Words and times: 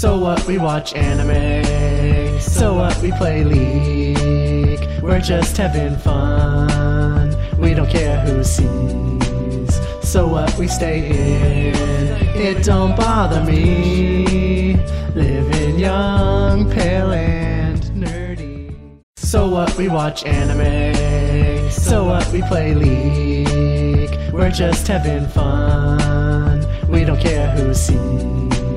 So 0.00 0.16
what? 0.18 0.46
We 0.46 0.56
watch 0.56 0.94
anime. 0.94 2.40
So 2.40 2.72
what? 2.72 2.96
We 3.02 3.12
play 3.12 3.44
League. 3.44 5.02
We're 5.02 5.20
just 5.20 5.58
having 5.58 5.94
fun. 5.98 7.36
We 7.58 7.74
don't 7.74 7.90
care 7.90 8.18
who 8.20 8.42
sees. 8.42 9.78
So 10.02 10.26
what? 10.26 10.56
We 10.56 10.68
stay 10.68 11.10
in. 11.10 12.16
It 12.34 12.64
don't 12.64 12.96
bother 12.96 13.44
me. 13.44 14.76
Living 15.14 15.78
young, 15.78 16.70
pale, 16.70 17.12
and 17.12 17.82
nerdy. 17.92 18.74
So 19.16 19.50
what? 19.50 19.76
We 19.76 19.90
watch 19.90 20.24
anime. 20.24 21.70
So 21.70 22.04
what? 22.04 22.26
We 22.32 22.40
play 22.40 22.74
League. 22.74 24.32
We're 24.32 24.50
just 24.50 24.88
having 24.88 25.26
fun. 25.26 26.66
We 26.88 27.04
don't 27.04 27.20
care 27.20 27.50
who 27.50 27.74
sees. 27.74 28.69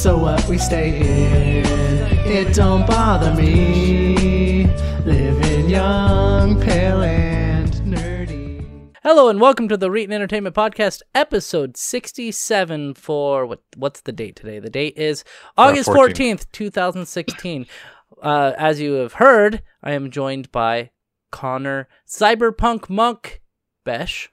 So 0.00 0.16
what? 0.16 0.48
We 0.48 0.56
stay 0.56 0.98
in. 0.98 1.66
It 2.26 2.54
don't 2.54 2.86
bother 2.86 3.34
me. 3.34 4.64
Living 5.04 5.68
young, 5.68 6.58
pale, 6.58 7.02
and 7.02 7.70
nerdy. 7.82 8.96
Hello 9.02 9.28
and 9.28 9.42
welcome 9.42 9.68
to 9.68 9.76
the 9.76 9.90
Reetin 9.90 10.12
Entertainment 10.12 10.56
Podcast, 10.56 11.02
episode 11.14 11.76
sixty-seven. 11.76 12.94
For 12.94 13.44
what? 13.44 13.60
What's 13.76 14.00
the 14.00 14.12
date 14.12 14.36
today? 14.36 14.58
The 14.58 14.70
date 14.70 14.96
is 14.96 15.22
August 15.58 15.90
14th. 15.90 15.94
fourteenth, 15.94 16.50
two 16.50 16.70
thousand 16.70 17.04
sixteen. 17.04 17.66
Uh, 18.22 18.54
as 18.56 18.80
you 18.80 18.94
have 18.94 19.12
heard, 19.12 19.60
I 19.82 19.92
am 19.92 20.10
joined 20.10 20.50
by 20.50 20.92
Connor 21.30 21.88
Cyberpunk 22.08 22.88
Monk 22.88 23.42
Besh. 23.84 24.32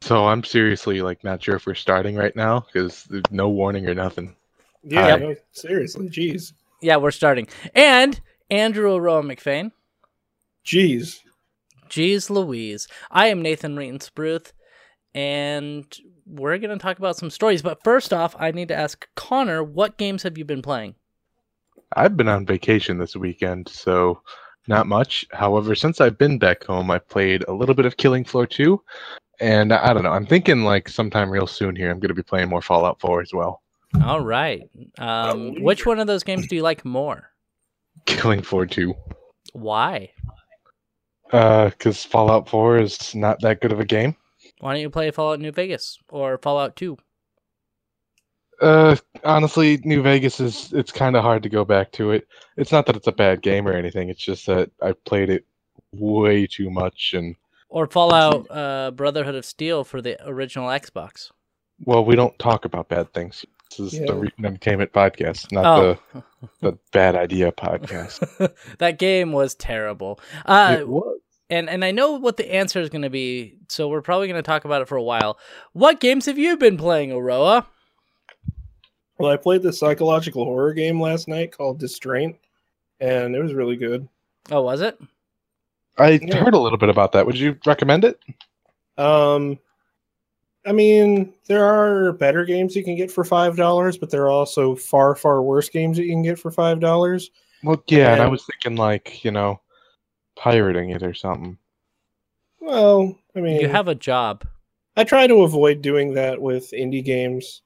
So 0.00 0.28
I'm 0.28 0.44
seriously 0.44 1.02
like 1.02 1.24
not 1.24 1.42
sure 1.42 1.56
if 1.56 1.66
we're 1.66 1.74
starting 1.74 2.14
right 2.14 2.36
now 2.36 2.60
because 2.60 3.02
there's 3.06 3.24
no 3.32 3.48
warning 3.48 3.88
or 3.88 3.94
nothing. 3.94 4.36
Yeah, 4.84 5.10
Hi. 5.12 5.16
no, 5.16 5.34
seriously, 5.52 6.08
jeez, 6.08 6.52
Yeah, 6.80 6.96
we're 6.96 7.10
starting. 7.12 7.46
And 7.74 8.20
Andrew 8.50 8.90
Aroah 8.90 9.22
McFain. 9.24 9.70
jeez. 10.64 11.20
Jeez 11.88 12.30
Louise. 12.30 12.88
I 13.10 13.26
am 13.28 13.42
Nathan 13.42 13.76
Reetin 13.76 13.98
Spruth, 13.98 14.52
and 15.14 15.84
we're 16.26 16.56
going 16.58 16.76
to 16.76 16.82
talk 16.82 16.98
about 16.98 17.16
some 17.16 17.28
stories. 17.30 17.60
But 17.62 17.84
first 17.84 18.12
off, 18.14 18.34
I 18.38 18.50
need 18.50 18.68
to 18.68 18.74
ask 18.74 19.06
Connor, 19.14 19.62
what 19.62 19.98
games 19.98 20.22
have 20.22 20.38
you 20.38 20.44
been 20.44 20.62
playing? 20.62 20.94
I've 21.94 22.16
been 22.16 22.28
on 22.28 22.46
vacation 22.46 22.96
this 22.98 23.14
weekend, 23.14 23.68
so 23.68 24.22
not 24.66 24.86
much. 24.86 25.26
However, 25.32 25.74
since 25.74 26.00
I've 26.00 26.16
been 26.16 26.38
back 26.38 26.64
home, 26.64 26.90
I've 26.90 27.06
played 27.08 27.44
a 27.46 27.52
little 27.52 27.74
bit 27.74 27.84
of 27.84 27.98
Killing 27.98 28.24
Floor 28.24 28.46
2, 28.46 28.80
and 29.40 29.72
I 29.74 29.92
don't 29.92 30.02
know. 30.04 30.12
I'm 30.12 30.26
thinking 30.26 30.64
like 30.64 30.88
sometime 30.88 31.30
real 31.30 31.46
soon 31.46 31.76
here, 31.76 31.90
I'm 31.90 32.00
going 32.00 32.08
to 32.08 32.14
be 32.14 32.22
playing 32.22 32.48
more 32.48 32.62
Fallout 32.62 32.98
4 33.00 33.20
as 33.20 33.34
well. 33.34 33.60
All 34.00 34.20
right. 34.20 34.62
Um, 34.98 35.62
which 35.62 35.84
one 35.86 35.98
of 35.98 36.06
those 36.06 36.24
games 36.24 36.46
do 36.46 36.56
you 36.56 36.62
like 36.62 36.84
more? 36.84 37.28
Killing 38.06 38.42
Floor 38.42 38.66
2, 38.66 38.94
Why? 39.52 40.10
because 41.30 42.04
Fallout 42.04 42.48
4 42.48 42.78
is 42.78 43.14
not 43.14 43.40
that 43.40 43.60
good 43.60 43.72
of 43.72 43.80
a 43.80 43.84
game. 43.84 44.16
Why 44.60 44.72
don't 44.74 44.80
you 44.82 44.90
play 44.90 45.10
Fallout 45.10 45.40
New 45.40 45.52
Vegas 45.52 45.98
or 46.08 46.38
Fallout 46.38 46.76
2? 46.76 46.96
Uh, 48.60 48.96
honestly, 49.24 49.80
New 49.84 50.02
Vegas 50.02 50.38
is 50.38 50.72
it's 50.72 50.92
kind 50.92 51.16
of 51.16 51.22
hard 51.22 51.42
to 51.42 51.48
go 51.48 51.64
back 51.64 51.90
to 51.92 52.12
it. 52.12 52.28
It's 52.56 52.70
not 52.70 52.86
that 52.86 52.96
it's 52.96 53.08
a 53.08 53.12
bad 53.12 53.42
game 53.42 53.66
or 53.66 53.72
anything. 53.72 54.08
It's 54.08 54.22
just 54.22 54.46
that 54.46 54.70
I 54.80 54.92
played 54.92 55.30
it 55.30 55.44
way 55.92 56.46
too 56.46 56.70
much 56.70 57.12
and 57.14 57.34
Or 57.68 57.86
Fallout 57.86 58.46
uh, 58.50 58.92
Brotherhood 58.92 59.34
of 59.34 59.44
Steel 59.44 59.84
for 59.84 60.00
the 60.00 60.16
original 60.28 60.68
Xbox? 60.68 61.30
Well, 61.84 62.04
we 62.04 62.14
don't 62.14 62.38
talk 62.38 62.64
about 62.64 62.88
bad 62.88 63.12
things. 63.12 63.44
This 63.78 63.92
is 63.92 64.00
Yeah. 64.00 64.06
the 64.06 64.12
Reetin 64.14 64.44
Entertainment 64.44 64.92
podcast, 64.92 65.50
not 65.52 65.64
Oh, 65.66 65.98
the 66.12 66.22
the 66.60 66.78
bad 66.92 67.14
idea 67.16 67.52
podcast. 67.52 68.52
that 68.78 68.98
game 68.98 69.32
was 69.32 69.54
terrible. 69.54 70.20
Uh, 70.46 70.76
it 70.80 70.88
was. 70.88 71.18
and 71.50 71.68
and 71.70 71.84
I 71.84 71.90
know 71.90 72.12
what 72.12 72.36
the 72.36 72.52
answer 72.52 72.80
is 72.80 72.88
going 72.90 73.02
to 73.02 73.10
be, 73.10 73.58
so 73.68 73.88
we're 73.88 74.02
probably 74.02 74.28
going 74.28 74.38
to 74.38 74.46
talk 74.46 74.64
about 74.64 74.82
it 74.82 74.88
for 74.88 74.96
a 74.96 75.02
while. 75.02 75.38
What 75.72 76.00
games 76.00 76.26
have 76.26 76.38
you 76.38 76.56
been 76.56 76.76
playing, 76.76 77.10
Aroah? 77.10 77.66
Well, 79.18 79.30
I 79.30 79.36
played 79.36 79.62
the 79.62 79.72
psychological 79.72 80.44
horror 80.44 80.72
game 80.74 81.00
last 81.00 81.28
night 81.28 81.56
called 81.56 81.78
Distraint, 81.78 82.36
and 83.00 83.34
it 83.36 83.42
was 83.42 83.54
really 83.54 83.76
good. 83.76 84.08
Oh, 84.50 84.62
was 84.62 84.80
it? 84.80 84.98
I 85.98 86.12
Yeah. 86.22 86.36
heard 86.36 86.54
a 86.54 86.58
little 86.58 86.78
bit 86.78 86.88
about 86.88 87.12
that. 87.12 87.26
Would 87.26 87.38
you 87.38 87.56
recommend 87.66 88.04
it? 88.04 88.18
Um, 88.98 89.58
I 90.64 90.72
mean, 90.72 91.34
there 91.46 91.64
are 91.64 92.12
better 92.12 92.44
games 92.44 92.76
you 92.76 92.84
can 92.84 92.94
get 92.96 93.10
for 93.10 93.24
five 93.24 93.56
dollars, 93.56 93.98
but 93.98 94.10
there 94.10 94.22
are 94.24 94.30
also 94.30 94.76
far, 94.76 95.14
far 95.16 95.42
worse 95.42 95.68
games 95.68 95.96
that 95.96 96.04
you 96.04 96.12
can 96.12 96.22
get 96.22 96.38
for 96.38 96.50
five 96.50 96.78
dollars. 96.80 97.30
Well, 97.64 97.82
yeah, 97.88 98.12
and 98.12 98.22
I 98.22 98.28
was 98.28 98.44
thinking 98.44 98.76
like 98.76 99.24
you 99.24 99.30
know, 99.32 99.60
pirating 100.36 100.90
it 100.90 101.02
or 101.02 101.14
something. 101.14 101.58
Well, 102.60 103.18
I 103.34 103.40
mean, 103.40 103.60
You 103.60 103.68
have 103.68 103.88
a 103.88 103.94
job. 103.94 104.44
I 104.96 105.04
try 105.04 105.26
to 105.26 105.42
avoid 105.42 105.82
doing 105.82 106.14
that 106.14 106.40
with 106.40 106.70
indie 106.72 107.04
games 107.04 107.62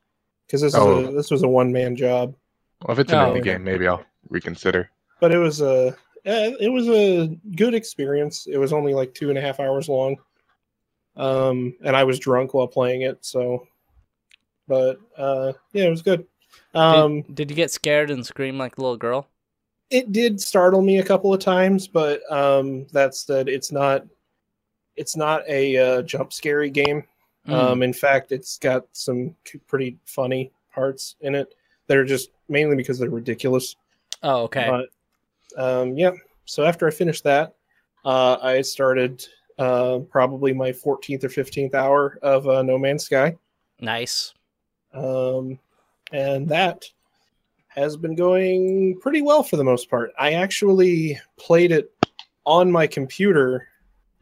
because 0.46 0.60
this 0.62 0.74
Oh. 0.74 1.00
is 1.00 1.08
a, 1.08 1.12
this 1.12 1.30
was 1.30 1.42
a 1.42 1.48
one 1.48 1.72
man 1.72 1.96
job. 1.96 2.34
Well, 2.82 2.92
if 2.94 3.00
it's 3.00 3.12
an 3.12 3.18
Oh, 3.18 3.26
indie 3.26 3.40
okay. 3.40 3.52
game, 3.52 3.64
maybe 3.64 3.86
I'll 3.88 4.04
reconsider. 4.30 4.90
but 5.20 5.32
it 5.32 5.38
was 5.38 5.60
a 5.60 5.96
eh, 6.24 6.52
it 6.60 6.68
was 6.68 6.88
a 6.88 7.28
good 7.56 7.74
experience. 7.74 8.46
It 8.46 8.58
was 8.58 8.72
only 8.72 8.94
like 8.94 9.12
two 9.12 9.28
and 9.28 9.38
a 9.38 9.40
half 9.40 9.60
hours 9.60 9.88
long, 9.88 10.16
um, 11.16 11.74
and 11.84 11.96
I 11.96 12.04
was 12.04 12.18
drunk 12.18 12.54
while 12.54 12.68
playing 12.68 13.02
it. 13.02 13.24
So, 13.24 13.66
but 14.68 14.98
uh, 15.16 15.52
yeah, 15.72 15.84
it 15.84 15.90
was 15.90 16.02
good. 16.02 16.26
Um, 16.74 17.22
did, 17.22 17.34
did 17.34 17.50
you 17.50 17.56
get 17.56 17.70
scared 17.70 18.10
and 18.10 18.24
scream 18.24 18.58
like 18.58 18.78
a 18.78 18.80
little 18.80 18.96
girl? 18.96 19.28
it 19.90 20.12
did 20.12 20.40
startle 20.40 20.82
me 20.82 20.98
a 20.98 21.04
couple 21.04 21.32
of 21.32 21.40
times, 21.40 21.86
but 21.86 22.20
um, 22.30 22.86
that's 22.92 23.24
that 23.24 23.34
said, 23.34 23.48
it's 23.48 23.70
not 23.70 24.04
it's 24.96 25.16
not 25.16 25.42
a 25.48 25.76
uh, 25.76 26.02
jump 26.02 26.32
scary 26.32 26.70
game. 26.70 27.04
Mm. 27.46 27.52
Um, 27.52 27.82
in 27.82 27.92
fact, 27.92 28.32
it's 28.32 28.58
got 28.58 28.86
some 28.92 29.34
pretty 29.66 29.98
funny 30.04 30.50
parts 30.72 31.16
in 31.20 31.34
it 31.34 31.54
that 31.86 31.96
are 31.96 32.04
just 32.04 32.30
mainly 32.48 32.76
because 32.76 32.98
they're 32.98 33.10
ridiculous. 33.10 33.76
oh, 34.22 34.42
okay. 34.44 34.68
But 34.68 35.62
um, 35.62 35.96
yeah, 35.96 36.12
so 36.44 36.64
after 36.64 36.88
I 36.88 36.90
finished 36.90 37.24
that, 37.24 37.54
uh, 38.04 38.38
I 38.42 38.62
started 38.62 39.24
uh, 39.58 40.00
probably 40.10 40.52
my 40.52 40.70
14th 40.70 41.24
or 41.24 41.28
15th 41.28 41.74
hour 41.74 42.18
of 42.22 42.48
uh, 42.48 42.62
No 42.62 42.78
Man's 42.78 43.04
Sky, 43.04 43.36
nice. 43.80 44.34
um, 44.92 45.58
and 46.12 46.48
that 46.48 46.84
has 47.68 47.96
been 47.96 48.14
going 48.14 48.98
pretty 49.00 49.22
well 49.22 49.42
for 49.42 49.56
the 49.56 49.64
most 49.64 49.90
part. 49.90 50.12
I 50.18 50.32
actually 50.32 51.20
played 51.38 51.72
it 51.72 51.92
on 52.46 52.72
my 52.72 52.86
computer, 52.86 53.68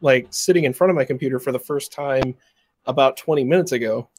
like 0.01 0.27
sitting 0.29 0.65
in 0.65 0.73
front 0.73 0.91
of 0.91 0.95
my 0.95 1.05
computer 1.05 1.39
for 1.39 1.51
the 1.51 1.59
first 1.59 1.93
time 1.93 2.35
about 2.85 3.17
20 3.17 3.43
minutes 3.43 3.71
ago. 3.71 4.09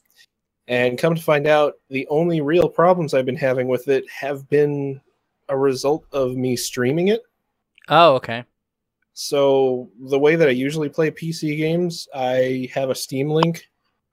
And 0.67 0.97
come 0.97 1.15
to 1.15 1.21
find 1.21 1.47
out, 1.47 1.75
the 1.89 2.07
only 2.09 2.41
real 2.41 2.67
problems 2.67 3.13
I've 3.13 3.25
been 3.25 3.37
having 3.37 3.67
with 3.67 3.87
it 3.87 4.09
have 4.09 4.49
been 4.49 4.99
a 5.49 5.57
result 5.57 6.05
of 6.11 6.35
me 6.35 6.55
streaming 6.57 7.07
it. 7.07 7.21
Oh, 7.87 8.15
okay. 8.15 8.43
So 9.19 9.89
the 9.99 10.19
way 10.19 10.35
that 10.35 10.47
I 10.47 10.51
usually 10.51 10.89
play 10.89 11.09
PC 11.09 11.57
games, 11.57 12.07
I 12.13 12.69
have 12.71 12.91
a 12.91 12.95
Steam 12.95 13.31
link 13.31 13.67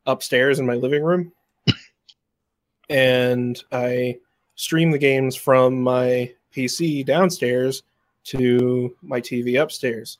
upstairs 0.06 0.58
in 0.58 0.64
my 0.64 0.76
living 0.76 1.02
room, 1.02 1.30
and 2.88 3.62
I 3.70 4.16
stream 4.54 4.92
the 4.92 4.98
games 4.98 5.36
from 5.36 5.82
my 5.82 6.32
PC 6.56 7.04
downstairs 7.04 7.82
to 8.28 8.96
my 9.02 9.20
TV 9.20 9.60
upstairs. 9.60 10.16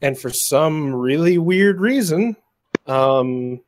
And 0.00 0.18
for 0.18 0.30
some 0.30 0.94
really 0.94 1.36
weird 1.36 1.78
reason, 1.78 2.34
um, 2.86 3.60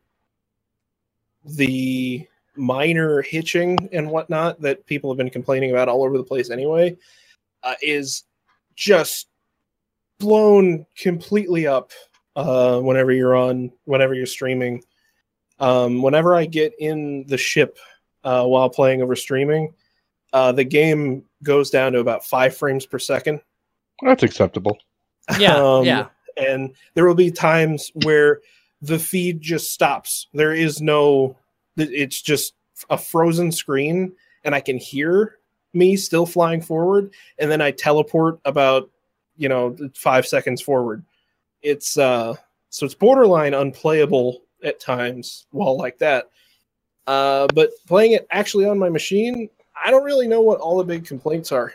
the 1.44 2.26
minor 2.56 3.20
hitching 3.20 3.90
and 3.92 4.10
whatnot 4.10 4.58
that 4.62 4.86
people 4.86 5.10
have 5.10 5.18
been 5.18 5.28
complaining 5.28 5.70
about 5.70 5.88
all 5.88 6.02
over 6.02 6.16
the 6.16 6.24
place 6.24 6.48
anyway 6.48 6.96
uh, 7.62 7.74
is 7.82 8.24
just 8.74 9.28
blown 10.18 10.86
completely 10.96 11.66
up 11.66 11.92
uh, 12.36 12.80
whenever 12.80 13.12
you're 13.12 13.36
on 13.36 13.72
whenever 13.84 14.14
you're 14.14 14.26
streaming. 14.26 14.82
Um, 15.60 16.02
whenever 16.02 16.34
I 16.36 16.46
get 16.46 16.72
in 16.78 17.24
the 17.26 17.38
ship 17.38 17.78
uh, 18.24 18.44
while 18.44 18.70
playing 18.70 19.02
over 19.02 19.16
streaming, 19.16 19.74
uh, 20.32 20.52
the 20.52 20.64
game 20.64 21.24
goes 21.42 21.70
down 21.70 21.92
to 21.92 21.98
about 21.98 22.24
five 22.24 22.56
frames 22.56 22.86
per 22.86 22.98
second. 22.98 23.40
That's 24.02 24.22
acceptable. 24.22 24.78
Yeah, 25.38 25.56
Um, 25.62 25.84
yeah. 25.84 26.06
and 26.36 26.74
there 26.94 27.06
will 27.06 27.14
be 27.16 27.30
times 27.32 27.90
where 28.04 28.40
the 28.82 28.98
feed 28.98 29.40
just 29.40 29.72
stops. 29.72 30.28
There 30.32 30.54
is 30.54 30.80
no, 30.80 31.36
it's 31.76 32.22
just 32.22 32.54
a 32.90 32.96
frozen 32.96 33.50
screen, 33.50 34.12
and 34.44 34.54
I 34.54 34.60
can 34.60 34.78
hear 34.78 35.38
me 35.74 35.96
still 35.96 36.26
flying 36.26 36.60
forward, 36.60 37.12
and 37.40 37.50
then 37.50 37.60
I 37.60 37.72
teleport 37.72 38.38
about, 38.44 38.88
you 39.38 39.48
know, 39.48 39.74
five 39.94 40.26
seconds 40.26 40.60
forward. 40.60 41.04
It's 41.62 41.96
uh, 41.96 42.34
so 42.68 42.84
it's 42.84 42.94
borderline 42.94 43.54
unplayable 43.54 44.42
at 44.62 44.80
times 44.80 45.46
while 45.50 45.76
like 45.78 45.98
that. 45.98 46.28
Uh, 47.06 47.46
but 47.54 47.70
playing 47.86 48.12
it 48.12 48.26
actually 48.30 48.66
on 48.66 48.78
my 48.78 48.90
machine, 48.90 49.48
I 49.82 49.90
don't 49.90 50.04
really 50.04 50.28
know 50.28 50.42
what 50.42 50.60
all 50.60 50.76
the 50.76 50.84
big 50.84 51.06
complaints 51.06 51.52
are. 51.52 51.72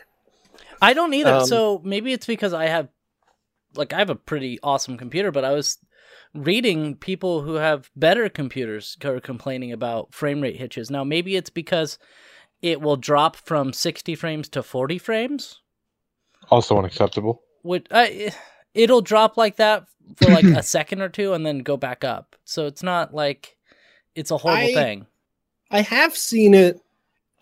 I 0.80 0.92
don't 0.92 1.14
either. 1.14 1.34
Um, 1.34 1.46
so 1.46 1.80
maybe 1.84 2.12
it's 2.12 2.26
because 2.26 2.52
I 2.52 2.66
have, 2.66 2.88
like, 3.74 3.92
I 3.92 3.98
have 3.98 4.10
a 4.10 4.14
pretty 4.14 4.60
awesome 4.62 4.96
computer, 4.96 5.32
but 5.32 5.44
I 5.44 5.52
was 5.52 5.78
reading 6.34 6.94
people 6.96 7.42
who 7.42 7.54
have 7.54 7.90
better 7.96 8.28
computers 8.28 8.96
who 9.02 9.10
are 9.10 9.20
complaining 9.20 9.72
about 9.72 10.12
frame 10.14 10.40
rate 10.40 10.56
hitches. 10.56 10.90
Now, 10.90 11.02
maybe 11.02 11.36
it's 11.36 11.50
because 11.50 11.98
it 12.62 12.80
will 12.80 12.96
drop 12.96 13.36
from 13.36 13.72
60 13.72 14.14
frames 14.14 14.48
to 14.50 14.62
40 14.62 14.98
frames. 14.98 15.60
Also 16.50 16.78
unacceptable. 16.78 17.42
Would 17.64 17.88
uh, 17.90 18.06
it'll 18.74 19.02
drop 19.02 19.36
like 19.36 19.56
that 19.56 19.86
for 20.16 20.30
like 20.30 20.44
a 20.44 20.62
second 20.62 21.00
or 21.00 21.08
two 21.08 21.32
and 21.32 21.44
then 21.44 21.58
go 21.58 21.76
back 21.76 22.04
up. 22.04 22.36
So 22.44 22.66
it's 22.66 22.82
not 22.82 23.12
like 23.14 23.56
it's 24.14 24.30
a 24.30 24.38
horrible 24.38 24.68
I- 24.68 24.74
thing. 24.74 25.06
I 25.70 25.80
have 25.80 26.16
seen 26.16 26.54
it 26.54 26.80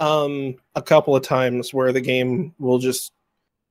um 0.00 0.56
a 0.74 0.80
couple 0.82 1.14
of 1.14 1.22
times 1.22 1.74
where 1.74 1.92
the 1.92 2.00
game 2.00 2.54
will 2.58 2.78
just 2.78 3.12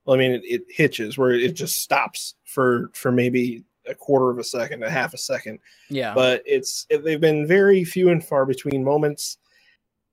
well, 0.06 0.16
I 0.16 0.20
mean 0.20 0.32
it, 0.32 0.44
it 0.44 0.62
hitches 0.70 1.18
where 1.18 1.32
it 1.32 1.54
just 1.54 1.82
stops 1.82 2.36
for 2.46 2.92
for 2.94 3.12
maybe 3.12 3.64
a 3.88 3.96
quarter 3.96 4.30
of 4.30 4.38
a 4.38 4.44
second, 4.44 4.84
a 4.84 4.90
half 4.90 5.14
a 5.14 5.18
second. 5.18 5.60
Yeah. 5.90 6.14
But 6.14 6.44
it's 6.46 6.86
it, 6.90 7.04
they've 7.04 7.22
been 7.22 7.48
very 7.48 7.84
few 7.84 8.10
and 8.10 8.24
far 8.24 8.46
between 8.46 8.84
moments. 8.84 9.38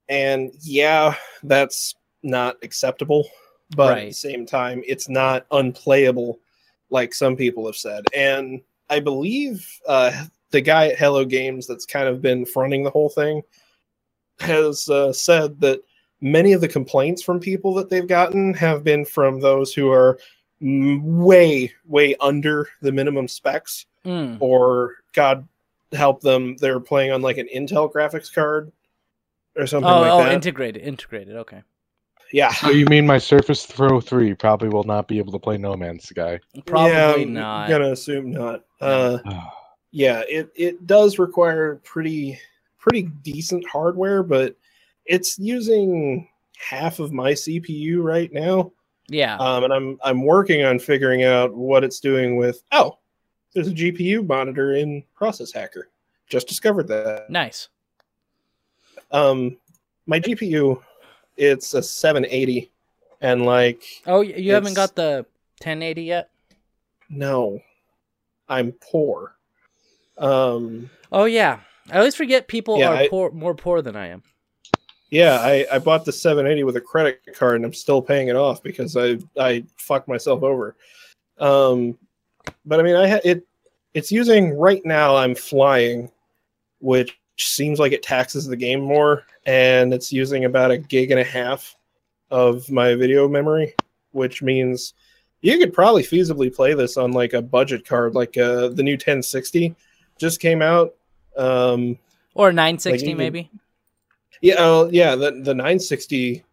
And 0.07 0.51
yeah, 0.61 1.15
that's 1.43 1.93
not 2.23 2.57
acceptable. 2.63 3.27
But 3.75 3.97
at 3.97 4.05
the 4.07 4.11
same 4.13 4.45
time, 4.45 4.81
it's 4.87 5.09
not 5.09 5.45
unplayable 5.51 6.39
like 6.89 7.13
some 7.13 7.35
people 7.35 7.65
have 7.67 7.75
said. 7.75 8.03
And 8.15 8.61
I 8.89 8.99
believe 8.99 9.67
uh 9.87 10.25
the 10.51 10.61
guy 10.61 10.87
at 10.87 10.97
Hello 10.97 11.23
Games 11.25 11.67
that's 11.67 11.85
kind 11.85 12.07
of 12.07 12.21
been 12.21 12.43
fronting 12.45 12.83
the 12.83 12.89
whole 12.89 13.09
thing 13.09 13.43
has 14.39 14.89
uh, 14.89 15.13
said 15.13 15.59
that 15.61 15.81
many 16.21 16.53
of 16.53 16.61
the 16.61 16.67
complaints 16.67 17.21
from 17.21 17.39
people 17.39 17.73
that 17.75 17.89
they've 17.89 18.07
gotten 18.07 18.53
have 18.55 18.83
been 18.83 19.05
from 19.05 19.39
those 19.39 19.73
who 19.73 19.91
are 19.91 20.17
way, 20.61 21.71
way 21.85 22.15
under 22.19 22.67
the 22.81 22.91
minimum 22.91 23.27
specs, 23.27 23.85
Mm. 24.05 24.37
or 24.39 24.95
God 25.13 25.45
help 25.91 26.21
them, 26.21 26.55
they're 26.57 26.79
playing 26.79 27.11
on 27.11 27.21
like 27.21 27.37
an 27.37 27.49
Intel 27.53 27.91
graphics 27.91 28.33
card 28.33 28.71
or 29.57 29.67
something 29.67 29.91
Oh, 29.91 29.99
like 30.01 30.11
oh, 30.11 30.23
that. 30.23 30.31
integrated, 30.33 30.81
integrated. 30.81 31.35
Okay. 31.35 31.61
Yeah, 32.31 32.51
So 32.53 32.69
you 32.69 32.85
mean 32.85 33.07
my 33.07 33.17
Surface 33.17 33.65
Pro 33.65 33.99
3 33.99 34.35
probably 34.35 34.69
will 34.69 34.83
not 34.83 35.07
be 35.07 35.17
able 35.17 35.31
to 35.31 35.39
play 35.39 35.57
No 35.57 35.75
Man's 35.75 36.07
Sky? 36.07 36.39
Probably 36.65 36.91
yeah, 36.91 37.13
I'm 37.13 37.33
not. 37.33 37.69
Gonna 37.69 37.91
assume 37.91 38.31
not. 38.31 38.65
Uh, 38.79 39.17
yeah, 39.91 40.21
it 40.29 40.49
it 40.55 40.85
does 40.85 41.17
require 41.17 41.75
pretty 41.83 42.39
pretty 42.77 43.03
decent 43.23 43.67
hardware, 43.67 44.21
but 44.23 44.55
it's 45.05 45.39
using 45.39 46.29
half 46.57 46.99
of 46.99 47.11
my 47.11 47.31
CPU 47.31 48.01
right 48.03 48.31
now. 48.31 48.71
Yeah. 49.07 49.37
um, 49.37 49.63
and 49.63 49.73
I'm 49.73 49.97
I'm 50.03 50.23
working 50.23 50.63
on 50.63 50.77
figuring 50.77 51.23
out 51.23 51.53
what 51.55 51.83
it's 51.83 51.99
doing 51.99 52.35
with. 52.35 52.61
Oh, 52.71 52.99
there's 53.53 53.67
a 53.67 53.73
GPU 53.73 54.27
monitor 54.27 54.75
in 54.75 55.03
Process 55.15 55.51
Hacker. 55.51 55.89
Just 56.27 56.47
discovered 56.47 56.87
that. 56.89 57.29
nice. 57.29 57.69
Um, 59.11 59.57
my 60.05 60.19
GPU, 60.19 60.79
it's 61.39 61.73
a 61.73 61.81
780, 61.81 62.69
and 63.21 63.45
like 63.45 63.83
Oh, 64.05 64.21
you 64.21 64.53
haven't 64.53 64.73
got 64.75 64.95
the 64.95 65.25
1080 65.61 66.03
yet? 66.03 66.29
no, 67.09 67.59
I'm 68.47 68.71
poor. 68.73 69.35
Um, 70.17 70.89
Oh 71.11 71.25
yeah. 71.25 71.61
I 71.91 71.97
always 71.97 72.15
forget 72.15 72.47
people 72.47 72.77
Yeah, 72.77 72.89
are 72.89 72.95
I- 72.95 73.07
poor, 73.09 73.31
more 73.31 73.55
poor 73.55 73.81
than 73.81 73.95
I 73.95 74.07
am. 74.07 74.21
yeah, 75.09 75.39
I 75.41 75.65
I 75.71 75.79
bought 75.79 76.05
the 76.05 76.11
780 76.11 76.63
with 76.63 76.75
a 76.75 76.81
credit 76.81 77.21
card, 77.33 77.55
and 77.55 77.65
I'm 77.65 77.73
still 77.73 78.01
paying 78.01 78.27
it 78.27 78.35
off 78.35 78.61
because 78.61 78.95
I 78.95 79.17
I 79.39 79.63
fucked 79.77 80.07
myself 80.07 80.43
over. 80.43 80.75
Um, 81.39 81.97
but 82.65 82.79
I 82.79 82.83
mean, 82.83 82.95
I 82.95 83.07
ha- 83.07 83.21
it 83.23 83.43
it's 83.95 84.11
using 84.11 84.53
right 84.53 84.85
now. 84.85 85.15
I'm 85.15 85.33
flying, 85.33 86.11
which 86.79 87.18
seems 87.47 87.79
like 87.79 87.91
it 87.91 88.03
taxes 88.03 88.45
the 88.45 88.55
game 88.57 88.81
more, 88.81 89.23
and 89.45 89.93
it's 89.93 90.11
using 90.11 90.45
about 90.45 90.71
a 90.71 90.77
gig 90.77 91.11
and 91.11 91.19
a 91.19 91.23
half 91.23 91.75
of 92.31 92.69
my 92.69 92.95
video 92.95 93.27
memory, 93.27 93.73
which 94.11 94.41
means 94.41 94.93
you 95.41 95.57
could 95.57 95.73
probably 95.73 96.03
feasibly 96.03 96.53
play 96.53 96.73
this 96.73 96.97
on 96.97 97.11
like 97.11 97.33
a 97.33 97.41
budget 97.41 97.85
card, 97.87 98.13
like 98.15 98.37
uh, 98.37 98.67
the 98.69 98.83
new 98.83 98.93
1060 98.93 99.75
just 100.17 100.39
came 100.41 100.61
out. 100.61 100.95
Um, 101.37 101.97
Or 102.35 102.51
960 102.51 103.05
even- 103.07 103.17
maybe. 103.17 103.49
yeah, 104.41 104.55
oh, 104.59 104.89
yeah, 104.91 105.15
the 105.15 105.31
the 105.31 105.53
960 105.55 106.43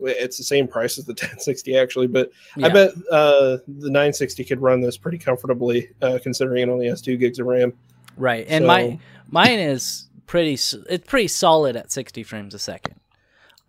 it's 0.00 0.36
the 0.36 0.42
same 0.44 0.66
price 0.68 0.98
as 0.98 1.04
the 1.06 1.12
1060 1.12 1.78
actually, 1.78 2.06
but 2.08 2.30
I 2.62 2.68
bet 2.68 2.90
uh, 3.10 3.58
the 3.66 3.88
960 3.90 4.44
could 4.44 4.60
run 4.60 4.80
this 4.82 4.96
pretty 4.98 5.18
comfortably, 5.18 5.88
uh, 6.02 6.18
considering 6.22 6.62
it 6.62 6.68
only 6.70 6.88
has 6.88 7.00
two 7.00 7.16
gigs 7.16 7.38
of 7.38 7.46
RAM. 7.46 7.72
Right. 8.16 8.44
And 8.48 8.64
So- 8.64 8.66
my 8.66 8.98
mine 9.30 9.58
is 9.60 10.06
pretty 10.26 10.54
it's 10.54 11.06
pretty 11.06 11.28
solid 11.28 11.76
at 11.76 11.92
60 11.92 12.22
frames 12.22 12.54
a 12.54 12.58
second. 12.58 12.96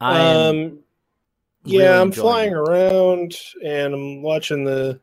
I 0.01 0.19
Um, 0.19 0.79
yeah, 1.63 1.83
really 1.87 1.99
I'm 2.01 2.11
flying 2.11 2.51
it. 2.51 2.57
around 2.57 3.35
and 3.63 3.93
I'm 3.93 4.21
watching 4.21 4.63
the 4.65 4.99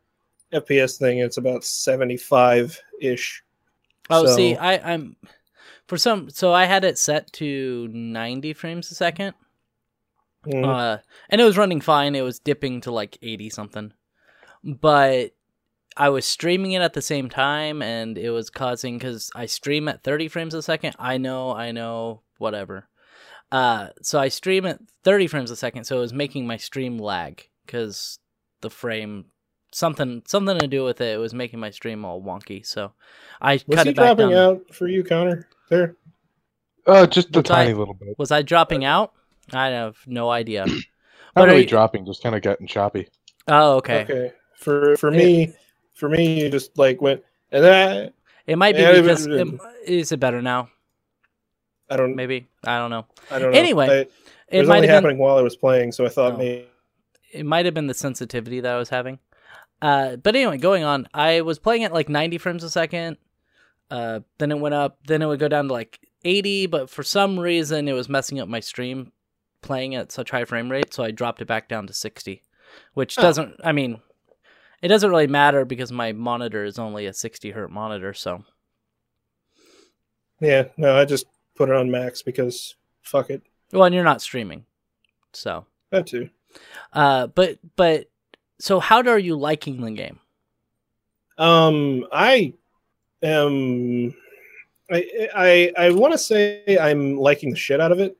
FPS 0.52 0.98
thing. 0.98 1.18
It's 1.18 1.38
about 1.38 1.64
75 1.64 2.78
ish. 3.00 3.42
Oh, 4.10 4.26
so- 4.26 4.36
see, 4.36 4.56
I 4.56 4.92
I'm 4.94 5.16
for 5.88 5.96
some 5.96 6.30
so 6.30 6.52
I 6.52 6.64
had 6.66 6.84
it 6.84 6.98
set 6.98 7.32
to 7.34 7.88
90 7.88 8.52
frames 8.54 8.90
a 8.90 8.94
second. 8.94 9.34
Mm. 10.46 10.66
Uh 10.66 10.98
and 11.30 11.40
it 11.40 11.44
was 11.44 11.56
running 11.58 11.80
fine. 11.80 12.14
It 12.14 12.22
was 12.22 12.38
dipping 12.38 12.80
to 12.82 12.90
like 12.90 13.16
80 13.22 13.48
something. 13.50 13.92
But 14.64 15.32
I 15.96 16.08
was 16.08 16.24
streaming 16.26 16.72
it 16.72 16.82
at 16.82 16.94
the 16.94 17.02
same 17.02 17.28
time 17.28 17.82
and 17.82 18.16
it 18.16 18.30
was 18.30 18.50
causing 18.50 18.98
cuz 18.98 19.30
I 19.34 19.46
stream 19.46 19.88
at 19.88 20.02
30 20.02 20.28
frames 20.28 20.54
a 20.54 20.62
second. 20.62 20.94
I 20.98 21.18
know, 21.18 21.52
I 21.52 21.72
know, 21.72 22.22
whatever. 22.38 22.88
Uh 23.50 23.88
so 24.00 24.18
I 24.18 24.28
stream 24.28 24.64
at 24.66 24.80
30 25.04 25.26
frames 25.26 25.50
a 25.50 25.56
second 25.56 25.84
so 25.84 25.98
it 25.98 26.00
was 26.00 26.12
making 26.12 26.46
my 26.46 26.56
stream 26.56 26.98
lag 26.98 27.48
cuz 27.66 28.18
the 28.62 28.70
frame 28.70 29.26
something 29.72 30.22
something 30.26 30.58
to 30.58 30.66
do 30.66 30.84
with 30.84 31.00
it. 31.00 31.14
It 31.14 31.18
was 31.18 31.34
making 31.34 31.60
my 31.60 31.70
stream 31.70 32.04
all 32.04 32.22
wonky. 32.22 32.64
So 32.64 32.92
I 33.40 33.54
Was 33.66 33.76
cut 33.76 33.86
he 33.86 33.90
it 33.90 33.96
back 33.96 34.16
dropping 34.16 34.30
down. 34.30 34.38
out 34.56 34.74
for 34.74 34.88
you, 34.88 35.02
Connor? 35.04 35.48
There. 35.68 35.96
Uh, 36.86 37.06
just 37.06 37.34
a 37.36 37.40
Was 37.40 37.50
I- 37.50 37.64
tiny 37.64 37.74
little 37.74 37.94
bit. 37.94 38.18
Was 38.18 38.30
I 38.30 38.42
dropping 38.42 38.84
out? 38.84 39.12
I 39.52 39.68
have 39.68 39.96
no 40.06 40.30
idea. 40.30 40.64
Not 40.66 40.82
But 41.34 41.42
are 41.44 41.46
really 41.52 41.62
you- 41.62 41.68
dropping, 41.68 42.06
just 42.06 42.22
kind 42.22 42.34
of 42.34 42.42
getting 42.42 42.66
choppy. 42.66 43.08
Oh, 43.48 43.76
okay. 43.76 44.02
Okay. 44.02 44.32
For 44.56 44.96
for 44.96 45.10
me, 45.10 45.52
for 45.94 46.08
me, 46.08 46.40
you 46.42 46.48
just 46.50 46.76
like 46.78 47.00
went 47.02 47.22
and 47.50 47.64
then 47.64 48.12
It 48.46 48.56
might 48.56 48.74
be 48.76 48.84
because 49.00 49.26
it, 49.26 49.48
is 49.86 50.12
it 50.12 50.20
better 50.20 50.40
now? 50.42 50.68
I, 51.90 51.96
don't 51.96 52.16
Maybe 52.16 52.48
I 52.64 52.78
don't 52.78 52.90
know. 52.90 53.06
I 53.30 53.38
don't 53.38 53.52
know. 53.52 53.58
Anyway, 53.58 53.86
I- 53.88 53.92
It 53.92 54.12
it 54.48 54.58
was 54.60 54.68
might 54.68 54.76
only 54.76 54.88
have 54.88 55.02
been 55.02 55.04
happening 55.04 55.18
while 55.18 55.36
I 55.38 55.42
was 55.42 55.56
playing, 55.56 55.92
so 55.92 56.04
I 56.04 56.08
thought 56.08 56.34
Oh. 56.34 56.36
maybe. 56.38 56.68
it 57.32 57.46
might 57.46 57.64
have 57.64 57.74
been 57.74 57.86
the 57.86 57.94
sensitivity 57.94 58.60
that 58.60 58.74
I 58.74 58.78
was 58.78 58.88
having. 58.90 59.18
Uh, 59.80 60.16
but 60.16 60.36
anyway, 60.36 60.58
going 60.58 60.84
on, 60.84 61.08
I 61.14 61.40
was 61.40 61.58
playing 61.58 61.84
at 61.84 61.92
like 61.92 62.08
90 62.08 62.38
frames 62.38 62.62
a 62.62 62.70
second. 62.70 63.16
Uh, 63.90 64.20
then 64.38 64.50
it 64.52 64.58
went 64.58 64.74
up. 64.74 64.98
Then 65.06 65.22
it 65.22 65.26
would 65.26 65.40
go 65.40 65.48
down 65.48 65.68
to 65.68 65.72
like 65.72 65.98
80. 66.24 66.66
But 66.66 66.88
for 66.90 67.02
some 67.02 67.38
reason, 67.40 67.88
it 67.88 67.92
was 67.94 68.08
messing 68.08 68.38
up 68.40 68.48
my 68.48 68.60
stream 68.60 69.12
playing 69.60 69.94
at 69.94 70.12
such 70.12 70.30
high 70.30 70.44
frame 70.44 70.70
rate, 70.70 70.92
so 70.94 71.02
I 71.04 71.10
dropped 71.10 71.40
it 71.42 71.46
back 71.48 71.68
down 71.68 71.86
to 71.86 71.92
60, 71.92 72.42
which 72.94 73.18
Oh. 73.18 73.22
doesn't. 73.22 73.60
I 73.64 73.72
mean, 73.72 74.00
it 74.82 74.88
doesn't 74.88 75.10
really 75.10 75.26
matter 75.28 75.64
because 75.64 75.92
my 75.92 76.12
monitor 76.12 76.64
is 76.64 76.78
only 76.78 77.06
a 77.06 77.12
60 77.12 77.50
hertz 77.52 77.72
monitor. 77.72 78.12
So 78.12 78.44
Yeah, 80.40 80.64
no, 80.76 80.96
I 80.98 81.04
just 81.04 81.26
put 81.56 81.68
it 81.70 81.76
on 81.76 81.90
max 81.90 82.22
because 82.22 82.74
fuck 83.02 83.30
it. 83.30 83.42
well, 83.72 83.84
and 83.84 83.94
you're 83.94 84.04
not 84.04 84.20
streaming, 84.22 84.64
so. 85.32 85.66
That 85.90 86.06
too. 86.06 86.30
Uh, 86.92 87.26
but 87.28 87.58
but 87.76 88.08
so 88.58 88.80
how 88.80 89.02
are 89.02 89.18
you 89.18 89.36
liking 89.36 89.80
the 89.80 89.90
game? 89.92 90.18
Um, 91.38 92.06
I 92.12 92.54
am. 93.22 94.14
I 94.90 95.28
I 95.34 95.72
I 95.78 95.90
want 95.90 96.12
to 96.12 96.18
say 96.18 96.78
I'm 96.80 97.16
liking 97.16 97.50
the 97.50 97.56
shit 97.56 97.80
out 97.80 97.92
of 97.92 98.00
it, 98.00 98.16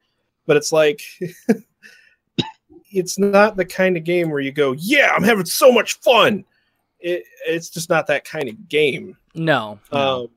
but 0.47 0.57
it's 0.57 0.73
like 0.73 1.03
it's 2.93 3.19
not 3.19 3.57
the 3.57 3.65
kind 3.65 3.97
of 3.97 4.05
game 4.05 4.31
where 4.31 4.41
you 4.41 4.53
go, 4.53 4.73
"Yeah, 4.73 5.13
I'm 5.15 5.23
having 5.23 5.45
so 5.45 5.71
much 5.73 5.95
fun." 6.01 6.45
It 7.03 7.25
it's 7.47 7.69
just 7.71 7.91
not 7.91 8.07
that 8.07 8.25
kind 8.25 8.49
of 8.49 8.69
game. 8.69 9.17
No. 9.35 9.79
Um, 9.91 10.29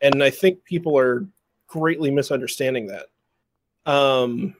and 0.00 0.22
I 0.22 0.30
think 0.30 0.64
people 0.64 0.98
are 0.98 1.24
greatly 1.68 2.10
misunderstanding 2.10 2.88
that. 2.88 3.06
Um, 3.86 4.54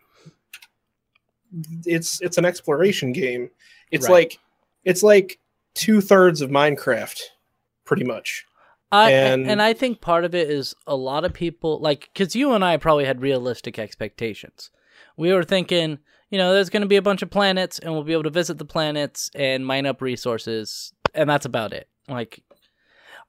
it's 1.84 2.20
it's 2.20 2.38
an 2.38 2.44
exploration 2.44 3.12
game. 3.12 3.50
It's 3.90 4.06
Right. 4.08 4.12
like 4.12 4.38
it's 4.84 5.02
like 5.02 5.38
two 5.74 6.00
thirds 6.00 6.40
of 6.40 6.50
Minecraft, 6.50 7.20
pretty 7.84 8.04
much. 8.04 8.44
I 8.90 9.10
and- 9.12 9.48
and 9.50 9.62
I 9.62 9.72
think 9.72 10.00
part 10.00 10.24
of 10.24 10.34
it 10.34 10.50
is 10.50 10.74
a 10.86 10.96
lot 10.96 11.24
of 11.24 11.32
people 11.32 11.78
like 11.80 12.08
because 12.12 12.36
you 12.36 12.52
and 12.52 12.64
I 12.64 12.76
probably 12.76 13.04
had 13.04 13.20
realistic 13.22 13.78
expectations. 13.78 14.70
We 15.16 15.32
were 15.32 15.44
thinking, 15.44 15.98
you 16.30 16.38
know, 16.38 16.52
there's 16.54 16.70
going 16.70 16.82
to 16.82 16.86
be 16.88 16.96
a 16.96 17.02
bunch 17.02 17.20
of 17.22 17.30
planets, 17.30 17.78
and 17.78 17.92
we'll 17.92 18.02
be 18.02 18.12
able 18.14 18.22
to 18.24 18.30
visit 18.30 18.56
the 18.58 18.64
planets 18.64 19.30
and 19.34 19.66
mine 19.66 19.84
up 19.86 20.00
resources, 20.00 20.92
and 21.14 21.28
that's 21.28 21.46
about 21.46 21.72
it. 21.72 21.88
Like, 22.08 22.42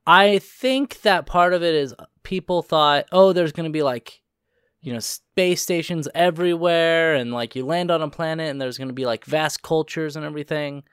I 0.06 0.40
think 0.40 1.02
that 1.02 1.26
part 1.26 1.54
of 1.54 1.64
it 1.64 1.76
is 1.76 1.94
people 2.24 2.62
thought, 2.62 3.06
oh, 3.12 3.34
there's 3.34 3.52
going 3.52 3.70
to 3.70 3.74
be 3.74 3.84
like, 3.84 4.22
you 4.82 4.92
know, 4.92 5.00
space 5.00 5.62
stations 5.62 6.10
everywhere, 6.14 7.16
and 7.16 7.32
like 7.32 7.56
you 7.56 7.66
land 7.66 7.92
on 7.92 8.02
a 8.02 8.10
planet, 8.10 8.50
and 8.50 8.62
there's 8.62 8.78
going 8.78 8.90
to 8.90 8.94
be 8.94 9.06
like 9.06 9.26
vast 9.26 9.62
cultures 9.62 10.16
and 10.16 10.26
everything. 10.26 10.84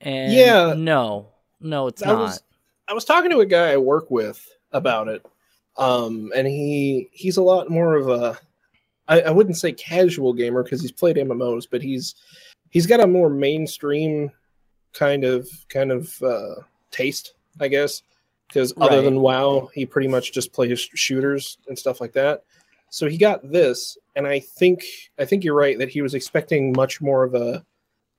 And 0.00 0.32
Yeah. 0.32 0.74
no, 0.76 1.32
no, 1.60 1.88
it's 1.88 2.02
I 2.02 2.12
not. 2.12 2.20
was 2.20 2.42
I 2.88 2.94
was 2.94 3.04
talking 3.04 3.30
to 3.30 3.40
a 3.40 3.46
guy 3.46 3.72
I 3.72 3.76
work 3.76 4.10
with 4.10 4.46
about 4.72 5.08
it, 5.08 5.24
um, 5.76 6.32
and 6.34 6.46
he 6.46 7.08
he's 7.12 7.36
a 7.36 7.42
lot 7.42 7.70
more 7.70 7.96
of 7.96 8.08
a 8.08 8.38
I, 9.08 9.20
I 9.22 9.30
wouldn't 9.30 9.56
say 9.56 9.72
casual 9.72 10.32
gamer 10.32 10.62
because 10.62 10.80
he's 10.80 10.92
played 10.92 11.16
MMOs, 11.16 11.66
but 11.70 11.82
he's 11.82 12.14
he's 12.70 12.86
got 12.86 13.00
a 13.00 13.06
more 13.06 13.28
mainstream 13.28 14.30
kind 14.94 15.24
of 15.24 15.48
kind 15.68 15.92
of 15.92 16.22
uh, 16.22 16.54
taste, 16.90 17.34
I 17.60 17.68
guess. 17.68 18.02
Because 18.48 18.72
other 18.76 18.96
Right. 18.96 19.04
than 19.04 19.20
WoW, 19.20 19.70
he 19.74 19.84
pretty 19.86 20.06
much 20.08 20.32
just 20.32 20.52
plays 20.52 20.78
shooters 20.94 21.58
and 21.68 21.78
stuff 21.78 22.00
like 22.00 22.12
that. 22.12 22.44
So 22.90 23.08
he 23.08 23.18
got 23.18 23.50
this, 23.50 23.98
and 24.14 24.26
I 24.26 24.38
think 24.38 24.84
I 25.18 25.24
think 25.24 25.42
you're 25.42 25.56
right 25.56 25.78
that 25.78 25.88
he 25.88 26.02
was 26.02 26.14
expecting 26.14 26.72
much 26.72 27.00
more 27.00 27.24
of 27.24 27.34
a 27.34 27.64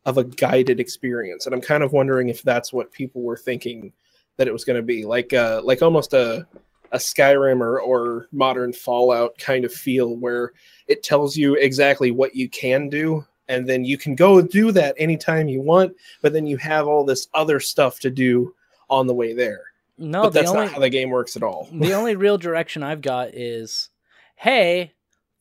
of 0.05 0.17
a 0.17 0.23
guided 0.23 0.79
experience, 0.79 1.45
and 1.45 1.55
I'm 1.55 1.61
kind 1.61 1.83
of 1.83 1.93
wondering 1.93 2.29
if 2.29 2.43
that's 2.43 2.73
what 2.73 2.91
people 2.91 3.21
were 3.21 3.37
thinking 3.37 3.93
that 4.37 4.47
it 4.47 4.51
was 4.51 4.65
going 4.65 4.75
to 4.75 4.83
be, 4.83 5.05
like 5.05 5.31
uh, 5.33 5.61
like 5.63 5.81
almost 5.81 6.13
a 6.13 6.45
a 6.91 6.97
Skyrim 6.97 7.61
or, 7.61 7.79
or 7.79 8.27
modern 8.31 8.71
Fallout 8.73 9.37
kind 9.37 9.63
of 9.65 9.73
feel, 9.73 10.15
where 10.17 10.51
it 10.87 11.03
tells 11.03 11.37
you 11.37 11.55
exactly 11.55 12.11
what 12.11 12.35
you 12.35 12.49
can 12.49 12.89
do, 12.89 13.25
and 13.47 13.67
then 13.67 13.85
you 13.85 13.97
can 13.97 14.15
go 14.15 14.41
do 14.41 14.71
that 14.71 14.95
anytime 14.97 15.47
you 15.47 15.61
want, 15.61 15.95
but 16.21 16.33
then 16.33 16.45
you 16.47 16.57
have 16.57 16.87
all 16.87 17.03
this 17.03 17.27
other 17.33 17.59
stuff 17.59 17.99
to 18.01 18.09
do 18.09 18.53
on 18.89 19.07
the 19.07 19.13
way 19.13 19.33
there. 19.33 19.61
no, 19.97 20.23
but 20.23 20.33
that's 20.33 20.49
only 20.49 20.65
not 20.65 20.73
how 20.73 20.79
the 20.79 20.89
game 20.89 21.09
works 21.09 21.35
at 21.35 21.43
all. 21.43 21.67
the 21.73 21.93
only 21.93 22.15
real 22.15 22.37
direction 22.37 22.83
I've 22.83 23.01
got 23.01 23.33
is, 23.33 23.89
hey, 24.35 24.93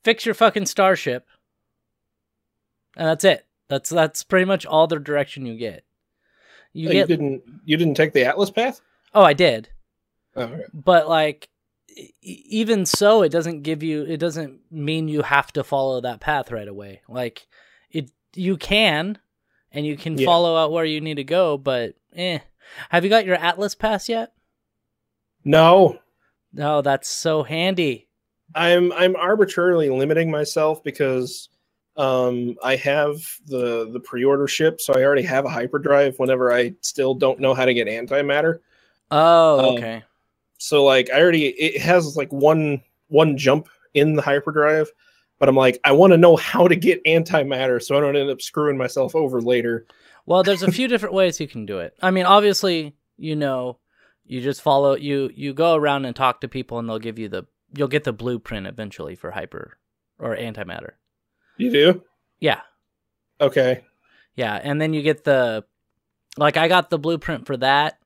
fix 0.02 0.24
your 0.26 0.34
fucking 0.34 0.66
starship, 0.66 1.26
and 2.96 3.08
that's 3.08 3.24
it. 3.24 3.46
That's 3.68 3.90
that's 3.90 4.22
pretty 4.22 4.44
much 4.44 4.66
all 4.66 4.86
the 4.86 4.98
direction 4.98 5.46
you 5.46 5.56
get. 5.56 5.84
You 6.72 6.88
Oh, 6.88 6.92
get 6.92 7.08
you 7.08 7.16
didn't 7.16 7.42
you 7.64 7.76
didn't 7.76 7.94
take 7.94 8.12
the 8.12 8.24
Atlas 8.24 8.50
path? 8.50 8.80
oh, 9.14 9.22
I 9.22 9.32
did, 9.32 9.68
Oh, 10.36 10.42
okay. 10.42 10.62
but 10.72 11.08
like, 11.08 11.48
even 12.20 12.84
so, 12.84 13.22
it 13.22 13.28
doesn't 13.30 13.62
give 13.62 13.82
you. 13.82 14.02
It 14.04 14.18
doesn't 14.18 14.60
mean 14.70 15.08
you 15.08 15.22
have 15.22 15.52
to 15.54 15.64
follow 15.64 16.00
that 16.00 16.20
path 16.20 16.50
right 16.50 16.66
away. 16.68 17.02
Like, 17.08 17.46
it 17.94 18.10
you 18.34 18.56
can, 18.56 19.18
and 19.72 19.86
you 19.86 19.96
can 19.96 20.18
Yeah. 20.18 20.26
follow 20.26 20.56
out 20.56 20.72
where 20.72 20.84
you 20.84 21.00
need 21.00 21.16
to 21.16 21.24
go, 21.24 21.56
but 21.58 21.94
eh. 22.14 22.40
Have 22.90 23.04
you 23.04 23.10
got 23.10 23.26
your 23.26 23.36
Atlas 23.36 23.74
pass 23.74 24.08
yet? 24.08 24.32
No, 25.44 25.98
Oh, 26.58 26.82
that's 26.82 27.08
so 27.08 27.42
handy. 27.42 28.08
I'm 28.54 28.92
I'm 28.92 29.16
arbitrarily 29.16 29.90
limiting 29.90 30.30
myself 30.30 30.82
because 30.84 31.48
um, 31.96 32.56
I 32.62 32.76
have 32.76 33.16
the 33.46 33.90
the 33.92 34.00
pre-order 34.00 34.46
ship, 34.46 34.80
so 34.80 34.94
I 34.94 35.02
already 35.04 35.22
have 35.22 35.44
a 35.44 35.48
hyperdrive. 35.50 36.18
Whenever 36.18 36.52
I 36.52 36.74
still 36.80 37.14
don't 37.14 37.40
know 37.40 37.54
how 37.54 37.64
to 37.64 37.74
get 37.74 37.88
antimatter, 37.88 38.60
Oh, 39.10 39.70
Um, 39.70 39.74
okay. 39.76 40.04
so 40.58 40.84
like 40.84 41.10
I 41.10 41.20
already 41.20 41.48
it 41.48 41.80
has 41.80 42.16
like 42.16 42.32
one 42.32 42.82
one 43.08 43.36
jump 43.36 43.68
in 43.94 44.14
the 44.16 44.22
hyperdrive, 44.22 44.88
but 45.38 45.48
I'm 45.48 45.56
like 45.56 45.78
I 45.84 45.92
want 45.92 46.12
to 46.12 46.16
know 46.16 46.36
how 46.36 46.68
to 46.68 46.76
get 46.76 47.04
antimatter 47.04 47.82
so 47.82 47.96
I 47.96 48.00
don't 48.00 48.16
end 48.16 48.30
up 48.30 48.40
screwing 48.40 48.76
myself 48.76 49.14
over 49.14 49.40
later. 49.40 49.86
Well, 50.26 50.42
there's 50.42 50.62
a 50.62 50.72
few 50.72 50.88
different 50.88 51.14
ways 51.14 51.38
you 51.38 51.46
can 51.48 51.66
do 51.66 51.80
it. 51.80 51.94
I 52.00 52.10
mean, 52.10 52.24
obviously, 52.24 52.94
you 53.18 53.36
know, 53.36 53.78
you 54.24 54.40
just 54.40 54.62
follow 54.62 54.96
you 54.96 55.30
you 55.34 55.52
go 55.52 55.74
around 55.74 56.04
and 56.06 56.16
talk 56.16 56.40
to 56.40 56.48
people 56.48 56.78
and 56.78 56.88
they'll 56.88 56.98
give 56.98 57.18
you 57.18 57.28
the 57.28 57.44
you'll 57.76 57.88
get 57.88 58.04
the 58.04 58.12
blueprint 58.12 58.66
eventually 58.66 59.14
for 59.16 59.30
hyper 59.30 59.76
or 60.18 60.36
antimatter. 60.36 60.92
You 61.56 61.70
do 61.70 62.02
Yeah. 62.40 62.60
okay. 63.40 63.84
Yeah, 64.36 64.58
and 64.60 64.80
then 64.80 64.92
you 64.94 65.02
get 65.02 65.24
the 65.24 65.64
like 66.36 66.56
I 66.56 66.68
got 66.68 66.90
the 66.90 66.98
blueprint 66.98 67.46
for 67.46 67.56
that. 67.58 67.98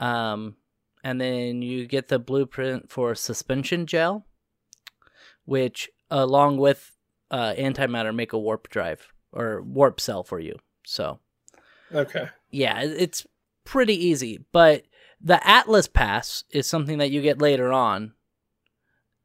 Um 0.00 0.56
and 1.04 1.20
then 1.20 1.62
you 1.62 1.86
get 1.86 2.08
the 2.08 2.18
blueprint 2.18 2.90
for 2.90 3.14
suspension 3.14 3.86
gel 3.86 4.26
which 5.44 5.90
along 6.10 6.58
with 6.58 6.92
uh 7.30 7.54
antimatter 7.54 8.14
make 8.14 8.32
a 8.32 8.38
warp 8.38 8.68
drive 8.68 9.12
or 9.32 9.62
warp 9.62 10.00
cell 10.00 10.22
for 10.22 10.38
you. 10.38 10.56
So, 10.84 11.18
Okay. 11.92 12.28
yeah, 12.50 12.82
it's 12.82 13.26
pretty 13.64 13.94
easy. 13.94 14.44
But 14.52 14.84
the 15.20 15.44
Atlas 15.46 15.88
Pass 15.88 16.44
is 16.50 16.66
something 16.66 16.98
that 16.98 17.10
you 17.10 17.22
get 17.22 17.40
later 17.40 17.72
on, 17.72 18.12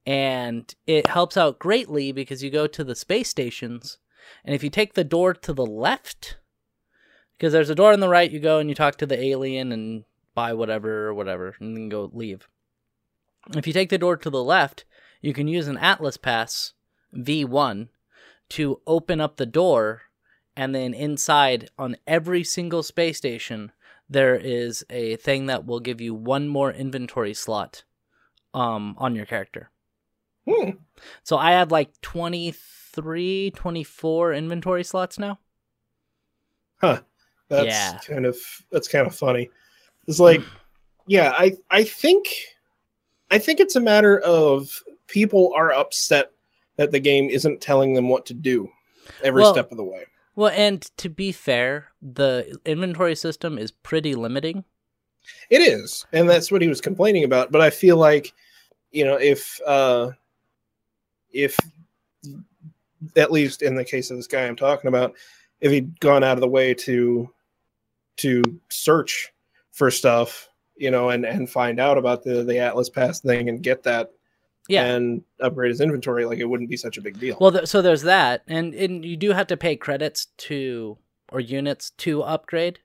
and 0.05 0.73
it 0.87 1.07
helps 1.07 1.37
out 1.37 1.59
greatly 1.59 2.11
because 2.11 2.43
you 2.43 2.49
go 2.49 2.67
to 2.67 2.83
the 2.83 2.95
space 2.95 3.29
stations, 3.29 3.97
and 4.43 4.55
if 4.55 4.63
you 4.63 4.69
take 4.69 4.93
the 4.93 5.03
door 5.03 5.33
to 5.33 5.53
the 5.53 5.65
left, 5.65 6.37
because 7.37 7.53
there's 7.53 7.69
a 7.69 7.75
door 7.75 7.93
on 7.93 7.99
the 7.99 8.09
right, 8.09 8.31
you 8.31 8.39
go 8.39 8.59
and 8.59 8.69
you 8.69 8.75
talk 8.75 8.95
to 8.97 9.05
the 9.05 9.21
alien 9.21 9.71
and 9.71 10.05
buy 10.33 10.53
whatever 10.53 11.07
or 11.07 11.13
whatever, 11.13 11.55
and 11.59 11.75
then 11.75 11.89
go 11.89 12.09
leave. 12.13 12.47
If 13.55 13.67
you 13.67 13.73
take 13.73 13.89
the 13.89 13.97
door 13.97 14.15
to 14.17 14.29
the 14.29 14.43
left, 14.43 14.85
you 15.21 15.33
can 15.33 15.47
use 15.47 15.67
an 15.67 15.77
Atlas 15.77 16.17
Pass 16.17 16.73
V1 17.15 17.89
to 18.49 18.81
open 18.87 19.21
up 19.21 19.37
the 19.37 19.45
door 19.45 20.03
and 20.55 20.73
then 20.73 20.93
inside 20.93 21.69
on 21.77 21.97
every 22.07 22.43
single 22.43 22.83
space 22.83 23.17
station 23.17 23.71
there 24.09 24.35
is 24.35 24.83
a 24.89 25.15
thing 25.17 25.45
that 25.45 25.65
will 25.65 25.79
give 25.79 26.01
you 26.01 26.13
one 26.15 26.47
more 26.47 26.71
inventory 26.71 27.33
slot 27.33 27.83
um 28.53 28.95
on 28.97 29.15
your 29.15 29.25
character 29.27 29.69
Hmm. 30.47 30.71
so 31.23 31.37
i 31.37 31.51
have 31.51 31.71
like 31.71 31.91
23 32.01 33.51
24 33.51 34.33
inventory 34.33 34.83
slots 34.83 35.19
now 35.19 35.37
That's 36.81 37.65
Yeah. 37.65 37.99
kind 38.07 38.25
of 38.25 38.37
that's 38.71 38.87
kind 38.87 39.07
of 39.07 39.15
funny. 39.15 39.49
It's 40.07 40.19
like, 40.19 40.41
yeah, 41.07 41.33
I 41.35 41.57
I 41.71 41.83
think 41.83 42.27
I 43.31 43.39
think 43.39 43.59
it's 43.59 43.75
a 43.75 43.81
matter 43.81 44.19
of 44.19 44.83
people 45.09 45.51
are 45.55 45.71
upset 45.71 46.31
that 46.77 46.91
the 46.91 46.99
game 46.99 47.29
isn't 47.29 47.61
telling 47.61 47.93
them 47.93 48.07
what 48.09 48.25
to 48.27 48.33
do 48.33 48.69
every 49.23 49.41
Well- 49.41 49.53
step 49.53 49.71
of 49.71 49.77
the 49.77 49.83
way. 49.83 50.05
well 50.35 50.51
and 50.55 50.81
to 50.97 51.09
be 51.09 51.31
fair 51.31 51.87
the 52.01 52.57
inventory 52.65 53.15
system 53.15 53.57
is 53.57 53.71
pretty 53.71 54.15
limiting 54.15 54.63
It 55.49 55.61
is, 55.61 56.05
and 56.13 56.27
that's 56.29 56.51
what 56.51 56.61
he 56.61 56.67
was 56.69 56.81
complaining 56.81 57.23
about. 57.23 57.51
But 57.51 57.61
I 57.61 57.69
feel 57.69 57.97
like, 57.97 58.33
you 58.91 59.05
know, 59.05 59.15
if 59.17 59.59
uh, 59.65 60.11
if 61.31 61.55
at 63.15 63.31
least 63.31 63.61
in 63.61 63.75
the 63.75 63.85
case 63.85 64.09
of 64.09 64.17
this 64.17 64.27
guy 64.27 64.45
I'm 64.47 64.55
talking 64.55 64.87
about, 64.87 65.13
if 65.61 65.71
he'd 65.71 65.99
gone 65.99 66.23
out 66.23 66.37
of 66.37 66.41
the 66.41 66.47
way 66.47 66.73
to 66.73 67.29
to 68.17 68.41
search 68.69 69.31
for 69.71 69.91
stuff, 69.91 70.49
you 70.75 70.89
know, 70.89 71.09
and 71.09 71.25
and 71.25 71.49
find 71.49 71.79
out 71.79 71.97
about 71.97 72.23
the 72.23 72.43
the 72.43 72.57
Atlas 72.59 72.89
Pass 72.89 73.19
thing 73.19 73.49
and 73.49 73.61
get 73.61 73.83
that 73.83 74.11
yeah 74.69 74.85
and 74.85 75.23
upgrade 75.41 75.69
his 75.71 75.81
inventory, 75.81 76.23
like 76.25 76.39
it 76.39 76.45
wouldn't 76.45 76.69
be 76.69 76.77
such 76.77 76.97
a 76.97 77.01
big 77.01 77.19
deal. 77.19 77.37
Well, 77.41 77.51
th- 77.51 77.67
so 77.67 77.81
there's 77.81 78.03
that, 78.03 78.43
and, 78.47 78.73
and 78.73 79.03
you 79.03 79.17
do 79.17 79.31
have 79.33 79.47
to 79.47 79.57
pay 79.57 79.75
credits 79.75 80.27
to 80.47 80.97
or 81.31 81.39
units 81.41 81.89
to 81.97 82.23
upgrade. 82.23 82.79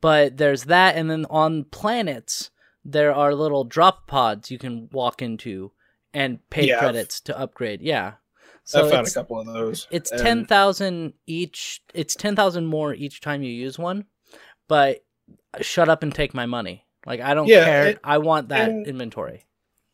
But 0.00 0.36
there's 0.36 0.64
that, 0.64 0.96
and 0.96 1.10
then 1.10 1.26
on 1.30 1.64
planets 1.64 2.50
there 2.84 3.12
are 3.14 3.34
little 3.34 3.64
drop 3.64 4.06
pods 4.06 4.50
you 4.50 4.58
can 4.58 4.88
walk 4.92 5.20
into 5.22 5.72
and 6.14 6.38
pay 6.50 6.66
Yeah, 6.68 6.74
I've- 6.76 6.80
credits 6.84 7.20
to 7.22 7.38
upgrade. 7.38 7.80
Yeah, 7.82 8.14
so 8.64 8.86
I 8.86 8.90
found 8.90 9.06
a 9.06 9.10
couple 9.10 9.40
of 9.40 9.46
those. 9.46 9.86
it's 9.90 10.10
and- 10.10 10.20
ten 10.20 10.44
thousand 10.46 11.14
each. 11.26 11.82
It's 11.94 12.14
ten 12.14 12.36
thousand 12.36 12.66
more 12.66 12.94
each 12.94 13.20
time 13.20 13.42
you 13.42 13.52
use 13.52 13.78
one. 13.78 14.04
But 14.68 15.04
shut 15.60 15.88
up 15.88 16.02
and 16.02 16.14
take 16.14 16.34
my 16.34 16.46
money. 16.46 16.84
Like 17.06 17.20
I 17.20 17.34
don't 17.34 17.46
Yeah, 17.48 17.64
care. 17.64 17.86
and- 17.88 17.98
I 18.04 18.18
want 18.18 18.48
that 18.50 18.68
and- 18.68 18.86
inventory. 18.86 19.46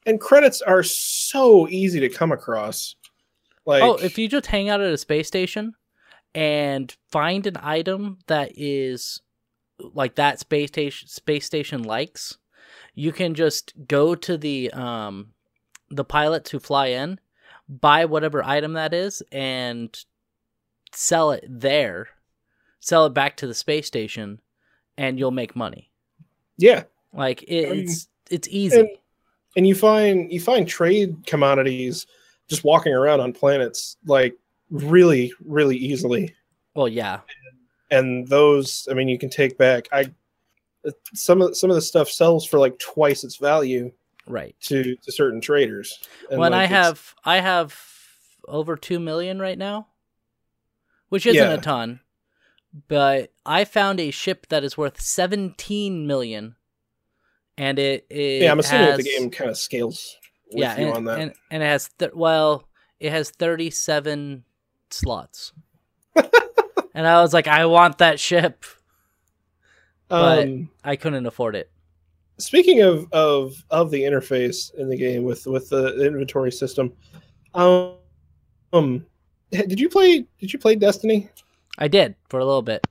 And 0.06 0.21
credits 0.21 0.62
are 0.62 0.82
so 0.82 1.68
easy 1.68 2.00
to 2.00 2.09
come 2.09 2.32
across. 2.32 2.97
Like, 3.64 3.82
oh, 3.82 3.94
if 3.94 4.18
you 4.18 4.28
just 4.28 4.47
hang 4.47 4.68
out 4.68 4.80
at 4.80 4.92
a 4.92 4.99
space 4.99 5.28
station 5.28 5.75
and 6.35 6.94
find 7.11 7.47
an 7.47 7.56
item 7.61 8.18
that 8.26 8.52
is 8.56 9.21
like 9.78 10.16
that 10.16 10.40
space 10.40 10.68
station 10.68 11.09
space 11.09 11.47
station 11.47 11.82
likes, 11.82 12.38
you 12.94 13.12
can 13.12 13.35
just 13.35 13.73
go 13.87 14.14
to 14.14 14.37
the 14.37 14.71
um 14.73 15.28
the 15.90 16.04
pilots 16.04 16.50
who 16.50 16.59
fly 16.59 16.87
in, 16.87 17.21
buy 17.68 18.04
whatever 18.04 18.42
item 18.42 18.73
that 18.73 18.94
is, 18.94 19.23
and 19.30 19.97
sell 20.92 21.30
it 21.32 21.44
there. 21.49 22.09
Sell 22.80 23.06
it 23.06 23.14
back 23.14 23.37
to 23.37 23.47
the 23.47 23.54
space 23.54 23.87
station, 23.87 24.40
and 24.99 25.18
you'll 25.18 25.30
make 25.30 25.54
money. 25.54 25.92
yeah, 26.59 26.85
Like 27.12 27.42
it, 27.44 27.78
it's 27.78 28.09
it's 28.28 28.49
easy. 28.49 29.00
And- 29.56 29.66
you 29.66 29.75
find 29.75 30.32
you 30.32 30.40
find 30.40 30.66
trade 30.68 31.16
commodities 31.26 32.06
just 32.49 32.64
walking 32.64 32.92
around 32.92 33.21
on 33.21 33.32
planets 33.32 33.97
like 34.06 34.37
really, 34.71 35.32
really 35.44 35.76
easily. 35.76 36.35
Well, 36.75 36.88
yeah. 36.88 37.21
And 37.90 38.26
those, 38.28 38.88
I 38.90 38.94
mean, 38.94 39.09
you 39.09 39.18
can 39.18 39.28
take 39.30 39.59
back. 39.59 39.88
I 39.92 40.06
some 41.14 41.42
of 41.42 41.56
some 41.56 41.71
of 41.71 41.76
the 41.76 41.82
stuff 41.82 42.09
sells 42.11 42.47
for 42.47 42.59
like 42.59 42.78
twice 42.78 43.23
its 43.25 43.37
value 43.37 43.92
Right. 44.26 44.56
to 44.62 44.97
to 44.97 45.12
certain 45.12 45.40
traders. 45.40 45.99
And, 46.30 46.40
when 46.40 46.52
I 46.54 46.62
like, 46.62 46.71
it's- 46.71 46.85
have 46.87 47.14
I 47.25 47.40
have 47.40 47.78
over 48.49 48.76
2 48.76 48.99
million 48.99 49.38
right 49.38 49.59
now, 49.59 49.88
which 51.11 51.26
isn't 51.26 51.40
Yeah. 51.42 51.52
a 51.54 51.61
ton. 51.61 52.00
But 52.88 53.30
I 53.44 53.64
found 53.66 54.00
a 54.00 54.11
ship 54.11 54.47
that 54.49 54.64
is 54.64 54.78
worth 54.78 54.99
17 55.00 56.06
million 56.06 56.56
and 57.59 57.78
it, 57.78 58.06
it 58.11 58.42
yeah, 58.42 58.50
I'm 58.50 58.59
assuming 58.59 58.87
that 58.87 58.97
the 58.97 59.02
game 59.04 59.30
kind 59.30 59.50
of 59.50 59.59
scales 59.59 60.16
with 60.50 60.61
yeah, 60.61 60.78
you 60.78 60.87
and, 60.88 60.97
on 60.97 61.04
that. 61.04 61.18
and 61.18 61.32
and 61.50 61.62
it 61.62 61.66
has 61.66 61.90
th- 61.99 62.12
well, 62.14 62.68
it 63.00 63.11
has 63.11 63.30
37 63.30 64.44
slots. 64.90 65.52
and 66.94 67.06
I 67.06 67.21
was 67.23 67.32
like 67.32 67.49
I 67.49 67.66
want 67.66 67.99
that 67.99 68.21
ship. 68.21 68.64
but- 70.09 70.47
um, 70.47 70.71
I 70.85 70.97
couldn't 70.97 71.26
afford 71.26 71.56
it. 71.56 71.71
speaking 72.38 72.82
of 72.82 73.06
of 73.12 73.64
of 73.71 73.90
the 73.90 74.02
interface 74.02 74.75
in 74.75 74.88
the 74.88 74.97
game 74.97 75.23
with 75.25 75.47
with 75.47 75.68
the 75.68 76.04
inventory 76.06 76.52
system, 76.52 76.92
um, 77.54 77.94
um, 78.73 79.06
did 79.50 79.78
you 79.78 79.88
play 79.88 80.25
did 80.40 80.52
you 80.52 80.59
play 80.59 80.75
Destiny? 80.75 81.28
I 81.78 81.88
did 81.88 82.14
for 82.28 82.40
a 82.40 82.44
little 82.44 82.62
bit. 82.62 82.87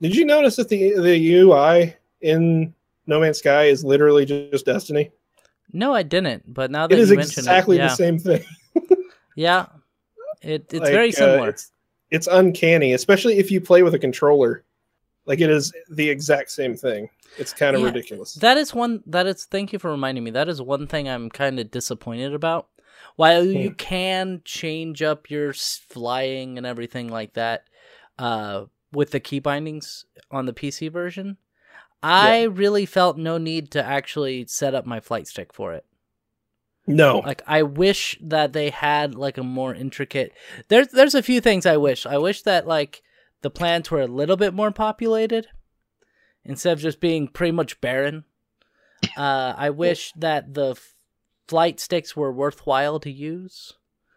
Did 0.00 0.16
you 0.16 0.24
notice 0.24 0.56
that 0.56 0.68
the 0.68 0.98
the 0.98 1.34
UI 1.34 1.94
in 2.20 2.74
No 3.06 3.20
Man's 3.20 3.38
Sky 3.38 3.64
is 3.64 3.84
literally 3.84 4.24
just 4.24 4.66
Destiny? 4.66 5.10
No, 5.72 5.94
I 5.94 6.02
didn't. 6.02 6.52
But 6.52 6.70
now 6.70 6.86
that 6.86 6.94
It 6.96 7.00
is 7.00 7.10
you 7.10 7.16
mention 7.16 7.44
exactly 7.44 7.76
it, 7.76 7.80
yeah, 7.80 7.88
the 7.88 7.94
same 7.96 8.18
thing. 8.18 8.44
yeah, 9.36 9.66
it 10.42 10.66
it's 10.72 10.80
Like, 10.80 10.92
very 10.92 11.10
uh, 11.10 11.12
similar. 11.12 11.48
it's, 11.48 11.72
it's 12.10 12.26
uncanny, 12.26 12.92
especially 12.92 13.38
if 13.38 13.50
you 13.50 13.60
play 13.60 13.82
with 13.82 13.94
a 13.94 13.98
controller. 13.98 14.64
Like 15.24 15.40
it 15.40 15.50
is 15.50 15.72
the 15.90 16.08
exact 16.08 16.50
same 16.50 16.76
thing. 16.76 17.08
It's 17.38 17.52
kind 17.52 17.76
of 17.76 17.82
Yeah. 17.82 17.88
ridiculous. 17.88 18.34
That 18.34 18.56
is 18.56 18.74
one 18.74 19.02
that 19.06 19.26
is 19.26 19.44
thank 19.44 19.72
you 19.72 19.78
for 19.78 19.90
reminding 19.90 20.24
me. 20.24 20.30
That 20.32 20.48
is 20.48 20.60
one 20.60 20.86
thing 20.86 21.08
I'm 21.08 21.30
kind 21.30 21.58
of 21.60 21.70
disappointed 21.70 22.34
about. 22.34 22.68
While 23.16 23.44
you 23.46 23.70
Hmm. 23.70 23.74
can 23.74 24.42
change 24.44 25.00
up 25.02 25.30
your 25.30 25.52
flying 25.54 26.58
and 26.58 26.66
everything 26.66 27.08
like 27.08 27.34
that 27.34 27.64
uh 28.18 28.64
with 28.92 29.12
the 29.12 29.20
key 29.20 29.38
bindings 29.38 30.04
on 30.30 30.46
the 30.46 30.52
PC 30.52 30.88
version, 30.92 31.38
I 32.02 32.42
really 32.44 32.86
felt 32.86 33.16
no 33.18 33.38
need 33.38 33.70
to 33.72 33.82
actually 33.84 34.46
set 34.46 34.74
up 34.74 34.86
my 34.86 35.00
flight 35.00 35.26
stick 35.28 35.52
for 35.52 35.72
it. 35.72 35.84
no, 36.86 37.18
Like 37.18 37.42
I 37.46 37.62
wish 37.62 38.18
that 38.22 38.52
they 38.52 38.70
had 38.70 39.14
like 39.14 39.38
a 39.38 39.42
more 39.44 39.72
intricate 39.74 40.32
There's 40.68 40.88
there's 40.88 41.14
a 41.14 41.22
few 41.22 41.40
things 41.40 41.64
I 41.66 41.76
wish. 41.76 42.04
I 42.06 42.18
wish 42.18 42.42
that 42.42 42.66
like 42.66 43.02
the 43.42 43.50
planets 43.50 43.90
were 43.90 44.00
a 44.00 44.06
little 44.06 44.36
bit 44.36 44.52
more 44.54 44.70
populated 44.72 45.46
instead 46.44 46.72
of 46.72 46.80
just 46.80 47.00
being 47.00 47.28
pretty 47.28 47.52
much 47.52 47.80
barren. 47.80 48.24
Uh 49.16 49.54
I 49.56 49.70
wish 49.70 50.12
that 50.16 50.54
the 50.54 50.70
f- 50.72 50.94
flight 51.48 51.78
sticks 51.80 52.16
were 52.16 52.32
worthwhile 52.32 52.98
to 53.00 53.10
use. 53.10 53.74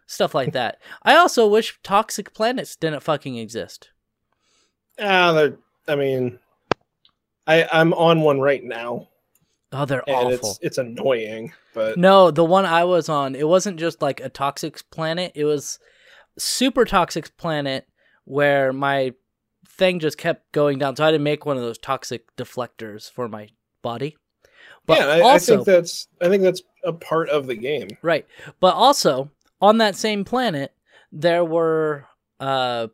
Stuff 0.08 0.34
like 0.36 0.54
that. 0.54 0.80
I 1.04 1.16
also 1.16 1.48
wish 1.48 1.80
toxic 1.84 2.34
planets 2.34 2.76
didn't 2.76 3.02
fucking 3.04 3.38
exist. 3.38 3.90
ah, 5.00 5.32
they're- 5.34 5.58
I 5.88 5.96
mean, 5.96 6.40
I 7.48 7.68
I'm 7.72 7.94
on 7.94 8.22
one 8.22 8.40
right 8.40 8.64
now, 8.64 9.08
Oh, 9.72 9.86
they're 9.86 10.04
and 10.08 10.16
awful. 10.34 10.52
it's 10.52 10.60
it's 10.62 10.78
annoying. 10.78 11.54
But 11.74 11.98
No, 11.98 12.32
the 12.32 12.46
one 12.46 12.66
I 12.66 12.84
was 12.86 13.10
on, 13.10 13.36
it 13.36 13.48
wasn't 13.48 13.80
just 13.80 14.02
like 14.02 14.20
a 14.22 14.30
toxic 14.30 14.90
planet. 14.92 15.32
It 15.36 15.46
was 15.46 15.80
super 16.38 16.86
toxic 16.86 17.36
planet 17.38 17.88
where 18.24 18.72
my 18.74 19.14
thing 19.68 20.00
just 20.00 20.18
kept 20.18 20.52
going 20.52 20.80
down. 20.80 20.96
So 20.96 21.04
I 21.04 21.08
had 21.08 21.12
to 21.14 21.20
make 21.20 21.46
one 21.46 21.58
of 21.58 21.64
those 21.64 21.78
toxic 21.78 22.34
deflectors 22.38 23.12
for 23.12 23.28
my 23.28 23.50
body. 23.82 24.16
But 24.86 25.00
yeah, 25.00 25.08
I, 25.08 25.34
I 25.36 25.40
think 25.40 25.66
that's 25.66 26.08
I 26.22 26.30
think 26.30 26.44
that's 26.44 26.62
a 26.84 26.94
part 26.94 27.30
of 27.30 27.48
the 27.48 27.56
game. 27.56 27.90
right. 28.02 28.26
But 28.60 28.76
also 28.76 29.32
on 29.62 29.80
that 29.80 29.96
same 29.96 30.24
planet, 30.24 30.74
there 31.12 31.44
were 31.44 32.06
uh 32.40 32.88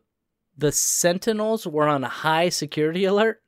the 0.56 0.72
sentinels 0.72 1.66
were 1.66 1.86
on 1.88 2.02
a 2.04 2.08
high 2.08 2.48
security 2.48 3.04
alert. 3.12 3.41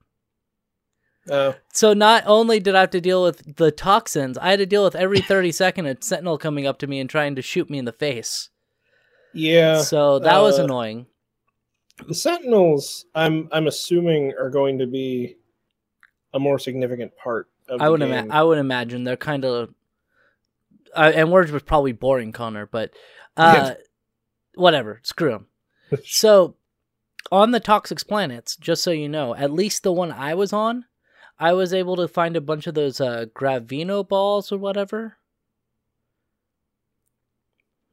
Uh, 1.31 1.53
So 1.73 1.93
not 1.95 2.23
only 2.27 2.61
did 2.61 2.75
I 2.75 2.81
have 2.81 2.91
to 2.91 3.01
deal 3.01 3.23
with 3.23 3.57
the 3.57 3.71
toxins, 3.71 4.37
I 4.39 4.51
had 4.51 4.59
to 4.59 4.67
deal 4.67 4.85
with 4.85 4.95
every 4.95 5.21
30 5.23 5.53
second 5.53 5.87
a 5.87 5.97
sentinel 6.01 6.39
coming 6.39 6.67
up 6.67 6.79
to 6.81 6.87
me 6.87 7.01
and 7.01 7.09
trying 7.09 7.35
to 7.37 7.43
shoot 7.43 7.71
me 7.71 7.79
in 7.79 7.85
the 7.87 7.93
face. 7.93 8.51
yeah, 9.33 9.81
so 9.83 10.19
that 10.19 10.39
was 10.41 10.59
uh, 10.59 10.65
annoying. 10.65 11.07
the 12.07 12.15
Sentinels, 12.15 13.07
I'm 13.15 13.49
I'm 13.53 13.67
assuming 13.67 14.33
are 14.39 14.51
going 14.51 14.79
to 14.79 14.87
be 14.87 15.37
a 16.33 16.39
more 16.39 16.59
significant 16.59 17.17
part 17.17 17.49
of 17.69 17.81
I 17.81 17.87
the 17.87 17.91
would 17.93 18.01
game. 18.01 18.13
ima- 18.13 18.35
I 18.35 18.43
would 18.43 18.59
imagine 18.59 19.05
they're 19.05 19.17
kind 19.17 19.45
of 19.45 19.73
uh, 20.95 21.11
and 21.15 21.33
words 21.33 21.51
was 21.51 21.63
probably 21.63 21.93
boring, 21.93 22.33
Connor, 22.33 22.67
but 22.67 22.91
uh, 23.37 23.75
whatever. 24.55 25.01
Screw 25.03 25.31
them. 25.31 25.47
so 26.05 26.57
on 27.33 27.51
the 27.51 27.61
toxic 27.61 27.99
planets, 28.07 28.57
just 28.57 28.83
so 28.85 28.91
you 28.91 29.09
know, 29.09 29.35
at 29.35 29.51
least 29.51 29.83
the 29.83 29.93
one 29.93 30.13
I 30.13 30.35
was 30.35 30.53
on, 30.53 30.85
I 31.39 31.53
was 31.53 31.73
able 31.75 31.97
to 31.97 32.09
find 32.09 32.37
a 32.37 32.41
bunch 32.41 32.67
of 32.67 32.75
those 32.75 33.01
uh, 33.01 33.27
gravitino 33.35 34.07
balls 34.07 34.53
or 34.53 34.59
whatever. 34.59 35.17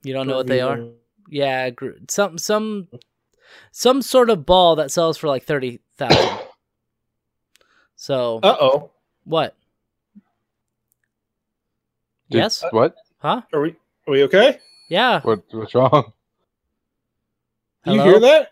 You 0.03 0.13
don't 0.13 0.27
know 0.27 0.37
what 0.37 0.47
they 0.47 0.61
are? 0.61 0.79
Yeah, 1.29 1.69
gr- 1.69 1.91
some 2.09 2.37
some 2.37 2.87
some 3.71 4.01
sort 4.01 4.29
of 4.29 4.45
ball 4.45 4.75
that 4.77 4.91
sells 4.91 5.17
for 5.17 5.27
like 5.27 5.43
thirty 5.43 5.79
thousand. 5.97 6.39
So 7.95 8.39
Uh 8.41 8.57
oh. 8.59 8.91
what? 9.25 9.55
Did- 12.31 12.39
yes? 12.39 12.63
What? 12.71 12.95
Huh? 13.19 13.43
Are 13.53 13.61
we 13.61 13.69
are 14.07 14.11
we 14.11 14.23
okay? 14.23 14.59
Yeah. 14.89 15.21
What? 15.21 15.43
What's 15.51 15.75
wrong? 15.75 16.11
Do 17.85 17.93
you 17.93 18.01
hear 18.01 18.19
that? 18.19 18.49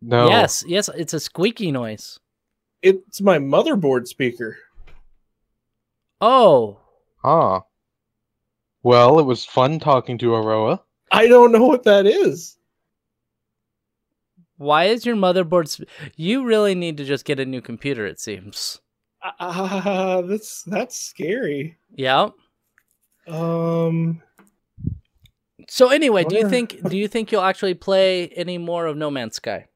No. 0.00 0.28
Yes. 0.28 0.64
Yes. 0.66 0.88
It's 0.96 1.14
a 1.14 1.20
squeaky 1.20 1.72
noise. 1.72 2.19
It's 2.82 3.20
my 3.20 3.38
motherboard 3.38 4.06
speaker. 4.08 4.56
Oh. 6.20 6.78
Ah. 7.24 7.62
Well, 8.82 9.18
it 9.18 9.24
was 9.24 9.44
fun 9.44 9.78
talking 9.78 10.16
to 10.18 10.28
Aroah. 10.30 10.80
I 11.12 11.26
don't 11.26 11.52
know 11.52 11.66
what 11.66 11.84
that 11.84 12.06
is. 12.06 12.56
Why 14.56 14.84
is 14.84 15.04
your 15.06 15.16
motherboard? 15.16 15.68
Sp- 15.72 15.88
you 16.16 16.44
really 16.44 16.74
need 16.74 16.96
to 16.98 17.04
just 17.04 17.24
get 17.24 17.40
a 17.40 17.46
new 17.46 17.60
computer. 17.60 18.06
It 18.06 18.20
seems. 18.20 18.80
Ah, 19.22 20.22
that's 20.24 20.62
that's 20.64 20.98
scary. 20.98 21.76
Yeah. 21.94 22.30
Um, 23.26 24.22
So 25.68 25.90
anyway, 25.90 26.24
do 26.24 26.36
you 26.36 26.48
think 26.48 26.88
do 26.88 26.96
you 26.96 27.06
think 27.08 27.30
you'll 27.32 27.42
actually 27.42 27.74
play 27.74 28.28
any 28.28 28.58
more 28.58 28.86
of 28.86 28.96
No 28.96 29.10
Man's 29.10 29.36
Sky? 29.36 29.66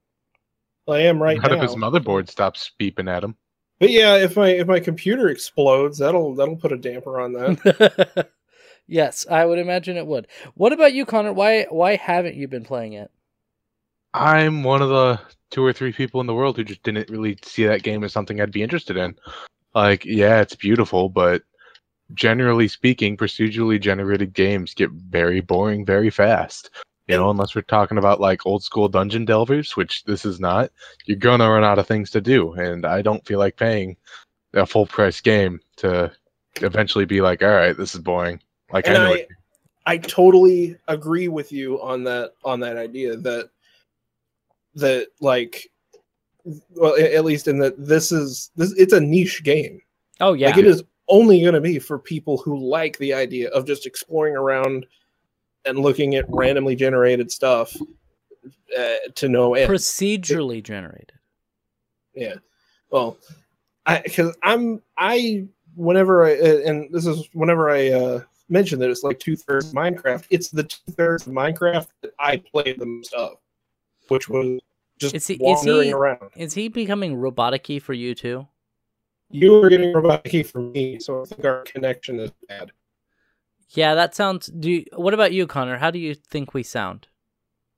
I 0.88 1.00
am 1.00 1.22
right 1.22 1.40
Not 1.40 1.50
now. 1.50 1.56
if 1.56 1.62
his 1.62 1.76
motherboard 1.76 2.28
stops 2.28 2.72
beeping 2.80 3.08
at 3.08 3.24
him. 3.24 3.36
But 3.80 3.90
yeah, 3.90 4.16
if 4.16 4.36
my 4.36 4.48
if 4.48 4.66
my 4.66 4.80
computer 4.80 5.28
explodes, 5.28 5.98
that'll 5.98 6.34
that'll 6.34 6.56
put 6.56 6.72
a 6.72 6.76
damper 6.76 7.20
on 7.20 7.32
that. 7.32 8.28
yes, 8.86 9.26
I 9.30 9.44
would 9.44 9.58
imagine 9.58 9.96
it 9.96 10.06
would. 10.06 10.28
What 10.54 10.72
about 10.72 10.94
you, 10.94 11.04
Connor? 11.04 11.32
Why 11.32 11.66
why 11.70 11.96
haven't 11.96 12.36
you 12.36 12.46
been 12.48 12.64
playing 12.64 12.92
it? 12.94 13.10
I'm 14.12 14.62
one 14.62 14.80
of 14.80 14.90
the 14.90 15.20
two 15.50 15.64
or 15.64 15.72
three 15.72 15.92
people 15.92 16.20
in 16.20 16.26
the 16.26 16.34
world 16.34 16.56
who 16.56 16.64
just 16.64 16.82
didn't 16.84 17.10
really 17.10 17.36
see 17.42 17.66
that 17.66 17.82
game 17.82 18.04
as 18.04 18.12
something 18.12 18.40
I'd 18.40 18.52
be 18.52 18.62
interested 18.62 18.96
in. 18.96 19.16
Like, 19.74 20.04
yeah, 20.04 20.40
it's 20.40 20.54
beautiful, 20.54 21.08
but 21.08 21.42
generally 22.12 22.68
speaking, 22.68 23.16
procedurally 23.16 23.80
generated 23.80 24.32
games 24.32 24.72
get 24.72 24.90
very 24.90 25.40
boring 25.40 25.84
very 25.84 26.10
fast. 26.10 26.70
You 27.06 27.16
know, 27.16 27.28
unless 27.30 27.54
we're 27.54 27.62
talking 27.62 27.98
about 27.98 28.20
like 28.20 28.46
old 28.46 28.62
school 28.62 28.88
dungeon 28.88 29.24
delvers, 29.26 29.76
which 29.76 30.04
this 30.04 30.24
is 30.24 30.40
not, 30.40 30.70
you're 31.04 31.18
gonna 31.18 31.50
run 31.50 31.64
out 31.64 31.78
of 31.78 31.86
things 31.86 32.10
to 32.10 32.20
do. 32.20 32.52
And 32.54 32.86
I 32.86 33.02
don't 33.02 33.24
feel 33.26 33.38
like 33.38 33.56
paying 33.56 33.96
a 34.54 34.64
full 34.64 34.86
price 34.86 35.20
game 35.20 35.60
to 35.76 36.10
eventually 36.62 37.04
be 37.04 37.20
like, 37.20 37.42
all 37.42 37.50
right, 37.50 37.76
this 37.76 37.94
is 37.94 38.00
boring. 38.00 38.40
Like, 38.72 38.86
And 38.88 38.96
I 38.96 39.04
know 39.04 39.12
I- 39.12 39.16
it- 39.18 39.28
I 39.86 39.98
totally 39.98 40.76
agree 40.88 41.28
with 41.28 41.52
you 41.52 41.78
on 41.82 42.04
that 42.04 42.32
on 42.42 42.60
that 42.60 42.78
idea 42.78 43.16
that 43.18 43.50
that 44.76 45.08
like 45.20 45.70
well 46.74 46.96
at 46.98 47.24
least 47.26 47.48
in 47.48 47.58
that 47.58 47.74
this 47.78 48.10
is 48.10 48.50
this 48.56 48.72
it's 48.78 48.94
a 48.94 49.00
niche 49.00 49.44
game. 49.44 49.80
Oh 50.20 50.32
yeah. 50.32 50.46
Like 50.48 50.56
it 50.56 50.66
is 50.66 50.82
only 51.08 51.42
going 51.42 51.52
to 51.52 51.60
be 51.60 51.78
for 51.78 51.98
people 51.98 52.38
who 52.38 52.58
like 52.58 52.96
the 52.96 53.12
idea 53.12 53.50
of 53.50 53.66
just 53.66 53.84
exploring 53.84 54.34
around 54.36 54.86
and 55.64 55.78
looking 55.78 56.14
at 56.16 56.24
randomly 56.28 56.76
generated 56.76 57.30
stuff 57.30 57.74
uh, 58.78 58.94
to 59.14 59.28
no 59.28 59.54
end. 59.54 59.70
procedurally 59.70 60.62
generated. 60.62 61.12
Yeah. 62.14 62.34
Well, 62.90 63.18
I 63.86 64.00
because 64.00 64.36
I'm 64.42 64.82
I 64.98 65.46
whenever 65.74 66.24
I 66.24 66.34
uh, 66.38 66.60
and 66.66 66.92
this 66.92 67.06
is 67.06 67.28
whenever 67.32 67.70
I 67.70 67.88
uh, 67.90 68.20
mention 68.48 68.78
that 68.80 68.90
it's 68.90 69.02
like 69.02 69.18
two 69.18 69.36
thirds 69.36 69.72
Minecraft. 69.72 70.24
It's 70.30 70.50
the 70.50 70.62
two 70.64 70.92
thirds 70.92 71.26
of 71.26 71.32
Minecraft 71.32 71.88
that 72.02 72.12
I 72.18 72.36
play 72.36 72.74
the 72.74 72.86
most 72.86 73.12
of. 73.14 73.36
which 74.08 74.28
was 74.28 74.60
just 74.98 75.14
Is 75.14 75.26
he- 75.26 75.34
is 75.34 75.40
wandering 75.40 75.88
he- 75.88 75.92
around. 75.92 76.30
Is 76.36 76.54
he 76.54 76.68
becoming 76.68 77.16
robotic 77.16 77.66
for 77.82 77.92
you 77.94 78.14
too? 78.14 78.46
You 79.30 79.52
were 79.54 79.68
getting 79.68 79.92
robotic 79.92 80.46
from 80.46 80.70
me, 80.70 81.00
so 81.00 81.22
I 81.22 81.24
think 81.24 81.44
our 81.44 81.62
connection 81.62 82.20
is 82.20 82.30
bad. 82.48 82.70
Yeah, 83.74 83.94
that 83.94 84.14
sounds. 84.14 84.46
Do 84.46 84.70
you, 84.70 84.84
what 84.94 85.14
about 85.14 85.32
you, 85.32 85.46
Connor? 85.46 85.78
How 85.78 85.90
do 85.90 85.98
you 85.98 86.14
think 86.14 86.54
we 86.54 86.62
sound? 86.62 87.08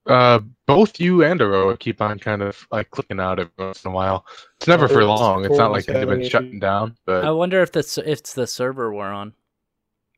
Uh, 0.07 0.39
both 0.67 1.01
you 1.01 1.25
and 1.25 1.41
Aroah 1.41 1.79
keep 1.79 2.01
on 2.01 2.19
kind 2.21 2.41
of 2.41 2.67
like 2.71 2.91
clicking 2.91 3.19
out 3.19 3.41
every 3.41 3.53
once 3.59 3.85
in 3.85 3.91
a 3.91 3.95
while. 3.95 4.25
It's 4.57 4.69
never 4.69 4.87
for 4.87 5.05
long. 5.05 5.45
It's 5.45 5.57
not 5.57 5.73
like 5.73 5.87
they've 5.87 5.95
been 5.95 6.09
having 6.09 6.29
shutting 6.29 6.61
down, 6.61 6.97
but 7.07 7.25
I 7.25 7.31
wonder 7.33 7.61
if 7.61 7.73
the 7.73 7.81
if 7.81 8.19
it's 8.21 8.35
the 8.35 8.47
server 8.47 8.95
we're 8.95 9.11
on. 9.11 9.35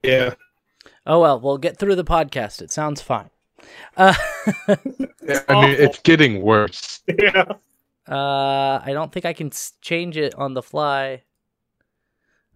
Yeah. 0.02 0.34
Oh 1.06 1.20
well, 1.20 1.40
we'll 1.40 1.56
get 1.56 1.78
through 1.78 1.94
the 1.96 2.04
podcast. 2.04 2.60
It 2.60 2.70
sounds 2.70 3.00
fine. 3.00 3.30
Uh, 3.96 4.14
I 4.68 4.76
mean, 4.84 5.76
it's 5.78 6.00
getting 6.00 6.42
worse. 6.42 7.00
Yeah. 7.18 7.44
uh, 8.06 8.80
I 8.84 8.90
don't 8.92 9.10
think 9.10 9.24
I 9.24 9.32
can 9.32 9.50
change 9.80 10.16
it 10.16 10.34
on 10.34 10.54
the 10.54 10.62
fly. 10.62 11.22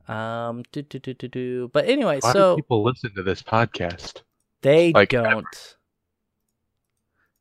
Um, 0.09 0.65
do, 0.73 0.83
do, 0.83 0.99
do, 0.99 1.15
do, 1.15 1.29
do. 1.29 1.71
But 1.73 1.89
anyway, 1.89 2.19
Why 2.21 2.33
so 2.33 2.57
do 2.57 2.63
people 2.63 2.83
listen 2.83 3.15
to 3.15 3.23
this 3.23 3.43
podcast? 3.43 4.23
they 4.63 4.93
like, 4.93 5.11
don't. 5.11 5.77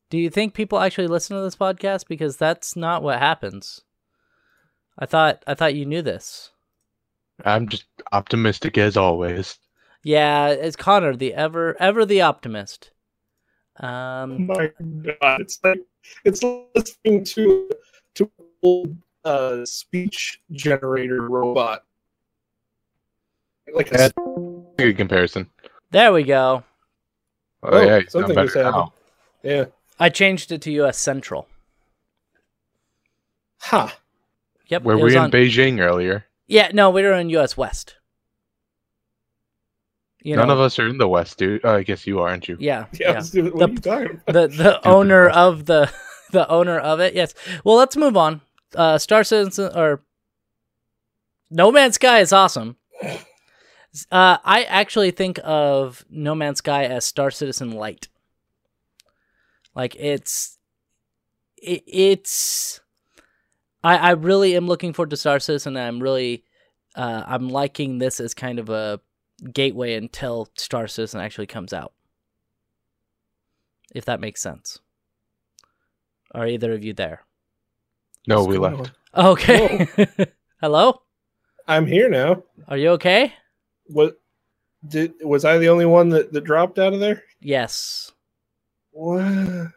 Do 0.10 0.17
you 0.17 0.30
think 0.30 0.54
people 0.54 0.80
actually 0.80 1.08
listen 1.08 1.38
to 1.38 1.43
this 1.43 1.56
podcast? 1.56 2.08
Because 2.08 2.38
that's 2.38 2.76
not 2.76 3.02
what 3.02 3.19
happens. 3.19 3.82
I 5.00 5.06
thought 5.06 5.43
I 5.47 5.54
thought 5.54 5.74
you 5.76 5.86
knew 5.86 6.02
this. 6.02 6.52
I'm 7.45 7.67
just 7.69 7.86
optimistic 8.12 8.78
as 8.78 8.97
always. 8.97 9.58
Yeah, 10.04 10.50
it's 10.50 10.76
Connor, 10.76 11.15
the 11.15 11.34
ever 11.34 11.76
ever 11.80 12.06
the 12.06 12.21
optimist. 12.21 12.91
Oh 13.82 13.88
Um, 13.88 14.47
my 14.47 14.71
god. 15.21 15.41
It's 15.41 15.60
like 15.63 15.80
it's 16.26 16.43
listening 16.43 17.24
to 17.24 17.69
to 18.15 18.24
an 18.38 18.45
old 18.63 18.97
uh 19.24 19.63
speech 19.65 20.41
generator 20.52 21.28
robot. 21.30 21.84
Like 23.74 23.92
a 23.94 23.98
That's 23.98 24.14
Good 24.78 24.98
comparison. 24.98 25.50
there 25.92 26.12
we 26.14 26.24
go. 26.24 26.64
Oh, 27.64 27.70
Oh, 27.72 27.82
yeah, 27.82 27.98
you 27.98 28.02
sound 28.10 28.12
something 28.28 28.36
just 28.36 28.56
happened. 28.56 28.74
now. 28.76 28.94
yeah. 29.44 29.66
I 30.00 30.10
changed 30.10 30.52
it 30.52 30.62
to 30.64 30.72
U.S. 30.72 30.98
Central. 30.98 31.48
Ha. 33.62 33.96
Yep. 34.68 34.84
Were 34.84 34.98
we 34.98 35.12
in 35.16 35.20
on- 35.24 35.32
Beijing 35.32 35.80
earlier? 35.80 36.26
Yeah, 36.48 36.72
no, 36.74 36.90
we 36.90 37.04
were 37.04 37.14
in 37.14 37.30
U.S. 37.30 37.56
West. 37.56 37.96
You 40.24 40.36
None 40.36 40.48
know, 40.48 40.54
of 40.56 40.60
us 40.60 40.78
are 40.80 40.88
in 40.88 40.98
the 40.98 41.08
West, 41.08 41.38
dude. 41.38 41.62
Oh, 41.64 41.76
I 41.76 41.84
guess 41.84 42.06
you 42.06 42.20
are, 42.20 42.30
aren't 42.30 42.48
you? 42.48 42.58
Yeah, 42.60 42.86
Yeah, 42.94 43.10
yeah. 43.10 43.12
let's 43.14 43.30
do 43.32 43.46
it. 43.48 43.52
The- 43.52 43.58
What 43.58 43.70
are 43.70 43.74
you 43.74 43.78
talking 43.80 44.22
about? 44.28 44.34
the 44.34 44.48
the 44.48 44.88
owner 44.88 45.30
of 45.30 45.66
the 45.66 45.92
the 46.32 46.48
owner 46.50 46.80
of 46.80 47.00
it. 47.00 47.14
Yes. 47.14 47.34
Well, 47.64 47.76
let's 47.76 47.96
move 47.98 48.18
on. 48.18 48.42
Uh, 48.76 48.98
Star 48.98 49.24
Citizen 49.24 49.72
or 49.76 50.02
No 51.50 51.72
Man's 51.72 51.96
Sky 51.96 52.20
is 52.20 52.32
awesome. 52.34 52.78
Uh, 54.12 54.38
I 54.44 54.64
actually 54.64 55.12
think 55.12 55.40
of 55.44 56.06
No 56.10 56.34
Man's 56.34 56.60
Sky 56.60 56.86
as 56.86 57.06
Star 57.06 57.30
Citizen 57.32 57.72
Light. 57.72 58.08
Like 59.76 59.96
it's, 59.96 60.58
it, 61.58 61.84
it's. 61.88 62.80
I 63.84 63.98
I 63.98 64.12
really 64.12 64.56
am 64.56 64.68
looking 64.68 64.94
forward 64.94 65.10
to 65.10 65.18
Star 65.18 65.40
Citizen. 65.40 65.76
And 65.76 65.86
I'm 65.86 66.02
really, 66.02 66.44
uh, 66.96 67.24
I'm 67.26 67.50
liking 67.50 67.98
this 68.00 68.20
as 68.20 68.34
kind 68.34 68.60
of 68.60 68.70
a 68.70 69.00
gateway 69.54 69.96
until 69.96 70.50
Star 70.56 70.88
Citizen 70.88 71.20
actually 71.20 71.48
comes 71.48 71.74
out. 71.74 71.94
If 73.94 74.06
that 74.06 74.20
makes 74.22 74.42
sense. 74.42 74.80
Are 76.34 76.48
either 76.48 76.72
of 76.72 76.84
you 76.84 76.94
there? 76.94 77.24
No, 78.28 78.38
What's 78.44 78.48
we 78.50 78.58
left. 78.58 78.92
on? 79.14 79.32
Okay. 79.32 79.88
Hello? 80.62 81.02
I'm 81.68 81.86
here 81.86 82.10
now. 82.10 82.44
Are 82.70 82.78
you 82.78 82.90
okay? 82.92 83.34
What 83.92 84.20
did 84.88 85.14
was 85.24 85.46
I 85.46 85.58
the 85.58 85.70
only 85.70 85.86
one 85.86 86.10
that, 86.10 86.34
that 86.34 86.44
dropped 86.44 86.80
out 86.80 86.94
of 86.94 87.00
there? 87.00 87.24
Yes. 87.40 88.12
What? 88.92 89.72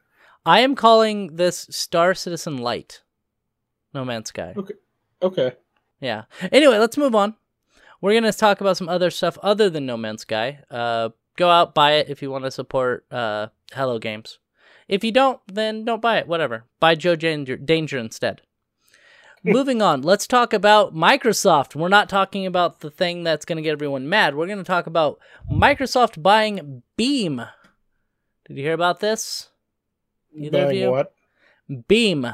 I 0.47 0.61
am 0.61 0.75
calling 0.75 1.37
this 1.37 1.67
Star 1.71 2.15
Citizen 2.15 2.59
Light. 2.59 3.03
No 3.93 4.05
Man's 4.05 4.29
Sky. 4.29 4.55
Okay. 4.57 4.75
Okay. 5.23 5.53
Yeah. 6.01 6.25
Anyway, 6.53 6.79
let's 6.79 6.97
move 6.99 7.15
on. 7.15 7.35
We're 8.01 8.13
going 8.13 8.31
to 8.31 8.39
talk 8.39 8.61
about 8.61 8.77
some 8.77 8.89
other 8.89 9.11
stuff 9.11 9.39
other 9.43 9.71
than 9.71 9.87
No 9.87 9.97
Man's 9.97 10.23
Sky. 10.23 10.61
Uh, 10.71 11.11
go 11.37 11.49
out, 11.49 11.75
buy 11.75 11.93
it 11.93 12.11
if 12.11 12.21
you 12.21 12.31
want 12.31 12.45
to 12.45 12.51
support 12.51 13.07
uh, 13.11 13.47
Hello 13.73 13.99
Games. 13.99 14.39
If 14.89 15.03
you 15.03 15.13
don't, 15.13 15.41
then 15.47 15.85
don't 15.85 16.03
buy 16.03 16.19
it. 16.19 16.29
Whatever. 16.29 16.65
Buy 16.81 16.95
Joe 16.95 17.17
Danger, 17.17 17.57
Danger 17.57 17.99
instead. 17.99 18.43
Moving 19.45 19.83
on, 19.83 20.01
let's 20.01 20.27
talk 20.27 20.55
about 20.55 20.95
Microsoft. 20.95 21.77
We're 21.77 21.89
not 21.89 22.09
talking 22.09 22.47
about 22.47 22.81
the 22.81 22.91
thing 22.91 23.25
that's 23.25 23.45
going 23.45 23.57
to 23.57 23.63
get 23.63 23.73
everyone 23.73 24.09
mad. 24.09 24.35
We're 24.35 24.47
going 24.47 24.59
to 24.59 24.65
talk 24.65 24.87
about 24.87 25.19
Microsoft 25.53 26.23
buying 26.23 26.83
Beam. 26.97 27.45
Did 28.49 28.57
you 28.57 28.63
hear 28.63 28.73
about 28.73 29.01
this? 29.01 29.51
Either 30.35 30.59
of 30.59 30.69
Buying 30.69 30.79
you? 30.79 30.91
What? 30.91 31.13
Beam. 31.89 32.27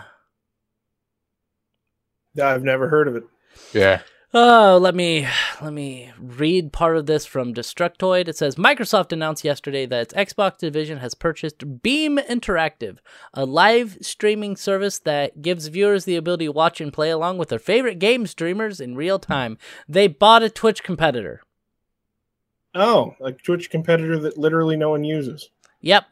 I've 2.40 2.62
never 2.62 2.88
heard 2.88 3.08
of 3.08 3.16
it. 3.16 3.24
Yeah. 3.72 4.02
Oh, 4.32 4.78
let 4.80 4.94
me 4.94 5.26
let 5.60 5.72
me 5.72 6.12
read 6.16 6.72
part 6.72 6.96
of 6.96 7.06
this 7.06 7.26
from 7.26 7.52
Destructoid. 7.52 8.28
It 8.28 8.36
says 8.36 8.54
Microsoft 8.54 9.10
announced 9.10 9.42
yesterday 9.42 9.86
that 9.86 10.02
its 10.02 10.14
Xbox 10.14 10.58
division 10.58 10.98
has 10.98 11.14
purchased 11.14 11.82
Beam 11.82 12.16
Interactive, 12.16 12.98
a 13.34 13.44
live 13.44 13.98
streaming 14.02 14.54
service 14.54 15.00
that 15.00 15.42
gives 15.42 15.66
viewers 15.66 16.04
the 16.04 16.14
ability 16.14 16.44
to 16.44 16.52
watch 16.52 16.80
and 16.80 16.92
play 16.92 17.10
along 17.10 17.38
with 17.38 17.48
their 17.48 17.58
favorite 17.58 17.98
game 17.98 18.24
streamers 18.24 18.80
in 18.80 18.94
real 18.94 19.18
time. 19.18 19.58
They 19.88 20.06
bought 20.06 20.44
a 20.44 20.50
Twitch 20.50 20.84
competitor. 20.84 21.42
Oh, 22.72 23.16
a 23.20 23.32
Twitch 23.32 23.68
competitor 23.68 24.16
that 24.20 24.38
literally 24.38 24.76
no 24.76 24.90
one 24.90 25.02
uses. 25.02 25.50
Yep. 25.80 26.04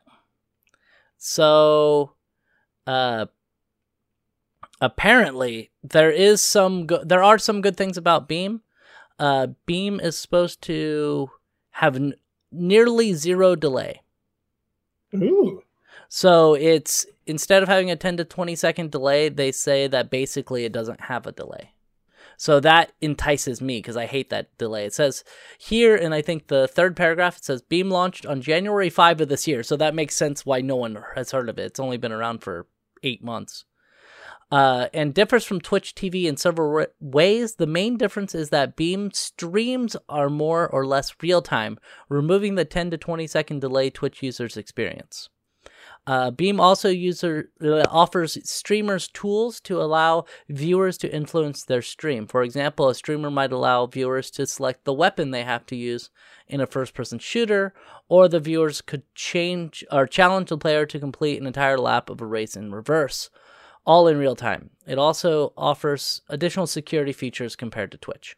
So, 1.19 2.15
uh, 2.85 3.27
apparently 4.81 5.71
there 5.83 6.11
is 6.11 6.41
some 6.41 6.87
go- 6.87 7.05
there 7.05 7.23
are 7.23 7.39
some 7.39 7.61
good 7.61 7.77
things 7.77 7.97
about 7.97 8.29
Beam. 8.29 8.63
Uh, 9.19 9.49
Beam 9.67 10.01
is 10.01 10.17
supposed 10.17 10.63
to 10.63 11.31
have 11.73 11.97
n- 11.97 12.15
nearly 12.53 13.15
zero 13.15 13.55
delay. 13.55 14.03
Ooh. 15.15 15.63
So 16.09 16.55
it's 16.55 17.07
instead 17.27 17.63
of 17.63 17.69
having 17.69 17.91
a 17.91 17.97
10 17.97 18.17
to 18.19 18.25
20 18.25 18.55
second 18.55 18.91
delay, 18.91 19.29
they 19.29 19.53
say 19.53 19.87
that 19.87 20.11
basically 20.11 20.65
it 20.65 20.73
doesn't 20.73 21.03
have 21.03 21.27
a 21.27 21.33
delay. 21.33 21.73
So 22.37 22.61
that 22.61 22.93
entices 23.01 23.61
me 23.61 23.79
because 23.79 23.97
I 23.97 24.07
hate 24.07 24.31
that 24.31 24.57
delay. 24.59 24.85
It 24.85 24.95
says 24.95 25.25
here, 25.59 25.97
and 25.97 26.15
I 26.15 26.23
think 26.23 26.47
the 26.47 26.69
third 26.69 26.97
paragraph, 26.97 27.39
it 27.39 27.45
says 27.45 27.63
Beam 27.63 27.91
launched 27.91 28.25
on 28.25 28.41
January 28.41 28.91
5 28.91 29.23
of 29.23 29.29
this 29.29 29.49
year. 29.49 29.65
So 29.65 29.77
that 29.77 29.95
makes 29.95 30.17
sense 30.17 30.47
why 30.47 30.61
no 30.61 30.77
one 30.77 31.03
has 31.17 31.33
heard 31.33 31.49
of 31.49 31.59
it. 31.59 31.67
It's 31.67 31.81
only 31.81 31.97
been 31.97 32.13
around 32.13 32.39
for 32.45 32.67
eight 33.03 33.25
months. 33.25 33.65
Uh, 34.51 34.89
and 34.95 35.13
differs 35.13 35.45
from 35.45 35.61
Twitch 35.61 35.95
TV 35.95 36.25
in 36.25 36.37
several 36.37 36.73
wa- 36.73 36.87
ways. 37.01 37.57
The 37.57 37.67
main 37.67 37.99
difference 37.99 38.35
is 38.35 38.49
that 38.49 38.77
Beam 38.77 39.11
streams 39.13 39.95
are 40.09 40.31
more 40.31 40.67
or 40.69 40.87
less 40.87 41.15
real 41.21 41.43
time, 41.43 41.79
removing 42.09 42.55
the 42.55 42.65
10 42.65 42.91
to 42.93 42.97
20 42.97 43.27
second 43.27 43.61
delay 43.61 43.91
Twitch 43.91 44.23
users 44.23 44.57
experience. 44.57 45.29
Uh, 46.07 46.31
Beam 46.31 46.59
also 46.59 46.89
user 46.89 47.51
uh, 47.63 47.85
offers 47.91 48.39
streamers 48.49 49.09
tools 49.09 49.61
to 49.61 49.81
allow 49.81 50.25
viewers 50.49 50.97
to 50.97 51.15
influence 51.15 51.65
their 51.65 51.83
stream. 51.83 52.27
For 52.27 52.43
example, 52.43 52.89
a 52.89 52.95
streamer 52.95 53.31
might 53.31 53.53
allow 53.53 53.85
viewers 53.85 54.31
to 54.31 54.47
select 54.47 54.85
the 54.85 54.95
weapon 54.95 55.31
they 55.31 55.43
have 55.43 55.67
to 55.67 55.77
use 55.77 56.09
in 56.47 56.63
a 56.63 56.67
first-person 56.67 57.19
shooter, 57.19 57.75
or 58.09 58.27
the 58.27 58.41
viewers 58.41 58.81
could 58.81 59.03
change 59.15 59.85
or 59.93 60.07
challenge 60.07 60.49
the 60.49 60.57
player 60.57 60.87
to 60.87 60.99
complete 60.99 61.39
an 61.39 61.47
entire 61.47 61.79
lap 61.79 62.09
of 62.09 62.23
a 62.23 62.27
race 62.27 62.57
in 62.57 62.73
reverse, 62.73 63.29
all 63.89 64.07
in 64.07 64.19
real 64.19 64.37
time. 64.37 64.69
It 64.87 64.99
also 64.99 65.55
offers 65.57 66.21
additional 66.29 66.67
security 66.67 67.13
features 67.13 67.57
compared 67.57 67.91
to 67.93 67.99
Twitch, 67.99 68.37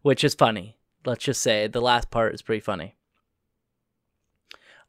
which 0.00 0.24
is 0.24 0.34
funny. 0.34 0.78
Let's 1.04 1.24
just 1.24 1.42
say 1.42 1.66
the 1.66 1.80
last 1.82 2.10
part 2.10 2.34
is 2.34 2.42
pretty 2.42 2.60
funny 2.60 2.96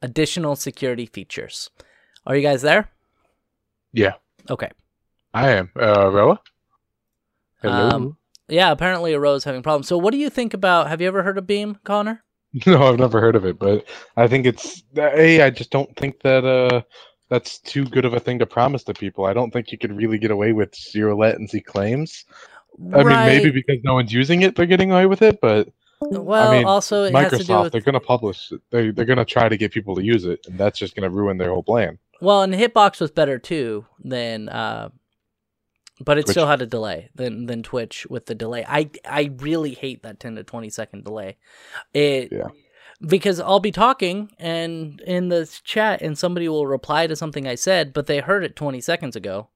additional 0.01 0.55
security 0.55 1.05
features. 1.05 1.69
Are 2.25 2.35
you 2.35 2.41
guys 2.41 2.61
there? 2.63 2.89
Yeah, 3.93 4.13
Okay. 4.49 4.69
I 5.33 5.51
am. 5.51 5.69
Uh, 5.79 6.09
Roa? 6.11 6.41
Hello? 7.61 7.89
Um, 7.89 8.17
Yeah, 8.47 8.71
apparently 8.71 9.13
Aro's 9.13 9.43
having 9.43 9.61
problems. 9.61 9.87
So 9.87 9.97
what 9.97 10.11
do 10.11 10.17
you 10.17 10.29
think 10.29 10.53
about 10.53 10.87
have 10.87 11.01
you 11.01 11.07
ever 11.07 11.21
heard 11.23 11.37
of 11.37 11.45
Beam, 11.45 11.77
Connor? 11.83 12.23
no, 12.65 12.81
I've 12.83 12.99
never 12.99 13.21
heard 13.21 13.35
of 13.35 13.45
it, 13.45 13.59
but 13.59 13.85
I 14.17 14.27
think 14.27 14.45
it's 14.45 14.83
a. 14.97 15.41
I 15.43 15.49
just 15.51 15.69
don't 15.69 15.95
think 15.95 16.21
that 16.21 16.43
uh, 16.43 16.81
that's 17.31 17.59
too 17.59 17.85
good 17.85 18.03
of 18.03 18.13
a 18.13 18.19
thing 18.19 18.39
to 18.39 18.45
promise 18.45 18.83
to 18.83 18.93
people. 18.93 19.25
I 19.25 19.31
don't 19.31 19.51
think 19.51 19.71
you 19.71 19.77
could 19.77 19.95
really 19.95 20.17
get 20.17 20.31
away 20.31 20.51
with 20.51 20.75
zero 20.75 21.17
latency 21.17 21.61
claims. 21.61 22.25
I 22.93 23.03
mean, 23.03 23.07
maybe 23.07 23.51
because 23.51 23.77
no 23.83 23.93
one's 23.93 24.11
using 24.11 24.41
it, 24.41 24.57
they're 24.57 24.65
getting 24.65 24.91
away 24.91 25.05
with 25.05 25.21
it. 25.21 25.39
But 25.41 25.69
well, 26.01 26.51
mean, 26.51 26.65
also 26.65 27.05
it 27.05 27.15
has 27.15 27.31
to 27.31 27.37
do 27.37 27.43
Microsoft, 27.45 27.63
with 27.63 27.71
they're 27.71 27.81
going 27.81 27.93
to 27.93 28.01
publish 28.01 28.51
it. 28.51 28.59
They, 28.69 28.91
they're 28.91 29.05
going 29.05 29.17
to 29.17 29.23
try 29.23 29.47
to 29.47 29.55
get 29.55 29.71
people 29.71 29.95
to 29.95 30.03
use 30.03 30.25
it, 30.25 30.45
and 30.45 30.57
that's 30.57 30.77
just 30.77 30.93
going 30.93 31.09
to 31.09 31.15
ruin 31.15 31.37
their 31.37 31.51
whole 31.51 31.63
plan. 31.63 31.97
Well, 32.19 32.41
and 32.41 32.53
Hitbox 32.53 32.99
was 32.99 33.11
better 33.11 33.39
too 33.39 33.85
than, 34.03 34.49
uh, 34.49 34.89
but 36.01 36.17
it 36.17 36.23
Twitch. 36.23 36.33
still 36.33 36.47
had 36.47 36.61
a 36.61 36.65
delay 36.65 37.11
than 37.15 37.45
than 37.45 37.63
Twitch 37.63 38.05
with 38.09 38.25
the 38.25 38.35
delay. 38.35 38.65
I 38.67 38.89
I 39.05 39.31
really 39.37 39.73
hate 39.73 40.03
that 40.03 40.19
ten 40.19 40.35
to 40.35 40.43
twenty 40.43 40.69
second 40.69 41.05
delay. 41.05 41.37
It 41.93 42.33
Yeah. 42.33 42.49
Because 43.05 43.39
I'll 43.39 43.59
be 43.59 43.71
talking 43.71 44.31
and 44.37 44.99
in 45.01 45.29
the 45.29 45.49
chat 45.63 46.01
and 46.01 46.17
somebody 46.17 46.47
will 46.47 46.67
reply 46.67 47.07
to 47.07 47.15
something 47.15 47.47
I 47.47 47.55
said, 47.55 47.93
but 47.93 48.07
they 48.07 48.19
heard 48.19 48.43
it 48.43 48.55
twenty 48.55 48.81
seconds 48.81 49.15
ago. 49.15 49.49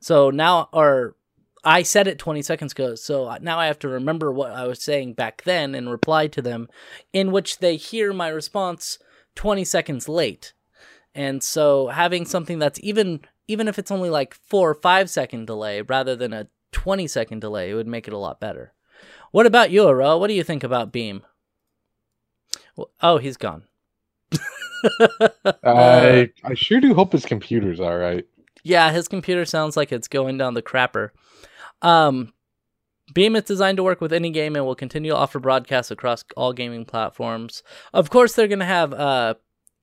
So 0.00 0.30
now, 0.30 0.68
or 0.72 1.16
I 1.64 1.82
said 1.82 2.06
it 2.06 2.18
twenty 2.18 2.42
seconds 2.42 2.72
ago, 2.72 2.94
so 2.94 3.36
now 3.40 3.58
I 3.58 3.66
have 3.66 3.78
to 3.80 3.88
remember 3.88 4.32
what 4.32 4.52
I 4.52 4.66
was 4.66 4.82
saying 4.82 5.14
back 5.14 5.42
then 5.44 5.74
and 5.74 5.90
reply 5.90 6.26
to 6.28 6.42
them, 6.42 6.68
in 7.12 7.32
which 7.32 7.58
they 7.58 7.76
hear 7.76 8.12
my 8.12 8.28
response 8.28 8.98
twenty 9.34 9.64
seconds 9.64 10.08
late. 10.08 10.52
And 11.14 11.42
so 11.42 11.88
having 11.88 12.24
something 12.24 12.58
that's 12.58 12.80
even 12.82 13.20
even 13.48 13.68
if 13.68 13.78
it's 13.78 13.90
only 13.90 14.10
like 14.10 14.34
four 14.34 14.70
or 14.70 14.74
five 14.74 15.10
second 15.10 15.46
delay 15.46 15.82
rather 15.82 16.16
than 16.16 16.32
a 16.32 16.48
20 16.72 17.06
second 17.06 17.40
delay, 17.40 17.70
it 17.70 17.74
would 17.74 17.86
make 17.86 18.06
it 18.06 18.14
a 18.14 18.18
lot 18.18 18.40
better. 18.40 18.72
What 19.30 19.46
about 19.46 19.70
you, 19.70 19.82
Aro? 19.82 20.18
What 20.18 20.28
do 20.28 20.34
you 20.34 20.44
think 20.44 20.64
about 20.64 20.92
Beam? 20.92 21.22
Well, 22.76 22.90
oh, 23.00 23.18
he's 23.18 23.36
gone. 23.36 23.64
I 25.64 26.30
I 26.44 26.54
sure 26.54 26.80
do 26.80 26.94
hope 26.94 27.12
his 27.12 27.24
computer's 27.24 27.80
all 27.80 27.96
right. 27.96 28.26
Yeah, 28.64 28.92
his 28.92 29.08
computer 29.08 29.44
sounds 29.44 29.76
like 29.76 29.92
it's 29.92 30.08
going 30.08 30.38
down 30.38 30.54
the 30.54 30.62
crapper. 30.62 31.10
Um, 31.82 32.32
Beam 33.12 33.36
is 33.36 33.44
designed 33.44 33.76
to 33.76 33.82
work 33.82 34.00
with 34.00 34.12
any 34.12 34.30
game 34.30 34.56
and 34.56 34.64
will 34.64 34.74
continue 34.74 35.10
to 35.10 35.16
offer 35.16 35.38
broadcasts 35.38 35.90
across 35.90 36.24
all 36.36 36.52
gaming 36.52 36.84
platforms. 36.84 37.62
Of 37.92 38.10
course, 38.10 38.34
they're 38.34 38.48
going 38.48 38.60
to 38.60 38.64
have 38.64 38.92
uh, 38.92 39.34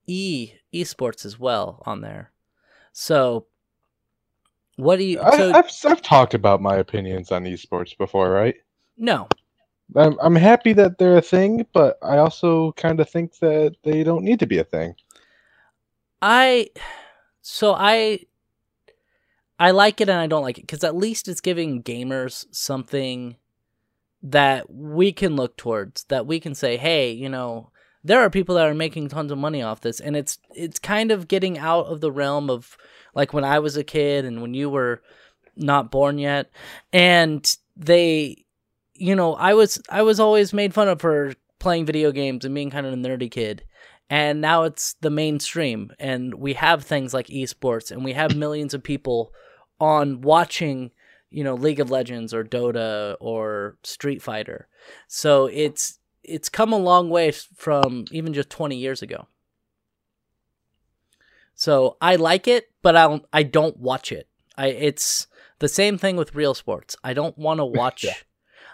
e 0.07 0.53
esports 0.73 1.25
as 1.25 1.39
well 1.39 1.83
on 1.85 2.01
there. 2.01 2.31
So, 2.91 3.45
what 4.77 4.97
do 4.97 5.03
you? 5.03 5.21
I, 5.21 5.37
so, 5.37 5.51
I've 5.53 5.71
I've 5.85 6.01
talked 6.01 6.33
about 6.33 6.61
my 6.61 6.77
opinions 6.77 7.31
on 7.31 7.43
esports 7.43 7.97
before, 7.97 8.29
right? 8.29 8.55
no, 8.97 9.27
I'm 9.95 10.17
I'm 10.21 10.35
happy 10.35 10.73
that 10.73 10.97
they're 10.97 11.17
a 11.17 11.21
thing, 11.21 11.65
but 11.73 11.97
I 12.01 12.17
also 12.17 12.73
kind 12.73 12.99
of 12.99 13.09
think 13.09 13.39
that 13.39 13.75
they 13.83 14.03
don't 14.03 14.23
need 14.23 14.39
to 14.39 14.47
be 14.47 14.59
a 14.59 14.63
thing. 14.63 14.95
I 16.21 16.69
so 17.41 17.73
I 17.73 18.21
I 19.59 19.71
like 19.71 20.01
it 20.01 20.09
and 20.09 20.19
I 20.19 20.27
don't 20.27 20.43
like 20.43 20.57
it 20.57 20.63
because 20.63 20.83
at 20.83 20.95
least 20.95 21.27
it's 21.27 21.41
giving 21.41 21.83
gamers 21.83 22.45
something 22.51 23.37
that 24.21 24.71
we 24.71 25.11
can 25.11 25.35
look 25.35 25.57
towards 25.57 26.03
that 26.05 26.25
we 26.27 26.39
can 26.39 26.55
say, 26.55 26.77
hey, 26.77 27.11
you 27.11 27.29
know, 27.29 27.71
there 28.03 28.19
are 28.21 28.29
people 28.29 28.55
that 28.55 28.67
are 28.67 28.73
making 28.73 29.09
tons 29.09 29.31
of 29.31 29.37
money 29.37 29.61
off 29.61 29.81
this, 29.81 29.99
and 29.99 30.15
it's 30.15 30.39
it's 30.55 30.79
kind 30.79 31.11
of 31.11 31.27
getting 31.27 31.57
out 31.57 31.87
of 31.87 32.01
the 32.01 32.11
realm 32.11 32.49
of 32.49 32.77
like 33.15 33.33
when 33.33 33.43
I 33.43 33.59
was 33.59 33.77
a 33.77 33.83
kid 33.83 34.25
and 34.25 34.41
when 34.41 34.53
you 34.53 34.69
were 34.69 35.01
not 35.55 35.91
born 35.91 36.17
yet, 36.17 36.49
and 36.93 37.57
they, 37.75 38.45
you 38.99 39.15
know, 39.15 39.33
I 39.35 39.53
was 39.53 39.81
I 39.89 40.01
was 40.01 40.19
always 40.19 40.53
made 40.53 40.73
fun 40.73 40.87
of 40.87 41.01
for 41.01 41.33
playing 41.59 41.85
video 41.85 42.11
games 42.11 42.45
and 42.45 42.53
being 42.53 42.69
kind 42.69 42.85
of 42.85 42.93
a 42.93 42.97
nerdy 42.97 43.31
kid. 43.31 43.63
And 44.09 44.41
now 44.41 44.63
it's 44.63 44.93
the 45.01 45.09
mainstream. 45.09 45.91
And 45.99 46.33
we 46.35 46.53
have 46.53 46.83
things 46.83 47.13
like 47.13 47.27
esports 47.27 47.91
and 47.91 48.03
we 48.03 48.13
have 48.13 48.35
millions 48.35 48.73
of 48.73 48.83
people 48.83 49.31
on 49.79 50.21
watching 50.21 50.91
you 51.29 51.43
know 51.43 51.53
league 51.53 51.79
of 51.79 51.91
legends 51.91 52.33
or 52.33 52.43
dota 52.43 53.15
or 53.19 53.77
street 53.83 54.21
fighter. 54.21 54.67
So 55.07 55.45
it's 55.47 55.99
it's 56.23 56.49
come 56.49 56.73
a 56.73 56.77
long 56.77 57.09
way 57.09 57.31
from 57.31 58.05
even 58.11 58.33
just 58.33 58.49
20 58.49 58.75
years 58.75 59.01
ago. 59.01 59.27
So 61.55 61.97
i 62.01 62.15
like 62.15 62.47
it 62.47 62.71
but 62.81 62.95
i 62.95 63.03
don't 63.03 63.25
i 63.31 63.43
don't 63.43 63.77
watch 63.77 64.11
it. 64.11 64.27
I 64.57 64.67
it's 64.67 65.27
the 65.59 65.67
same 65.67 65.97
thing 65.97 66.15
with 66.17 66.35
real 66.35 66.53
sports. 66.53 66.95
I 67.03 67.13
don't 67.13 67.37
want 67.37 67.59
to 67.59 67.65
watch 67.81 68.03
Yeah. 68.03 68.13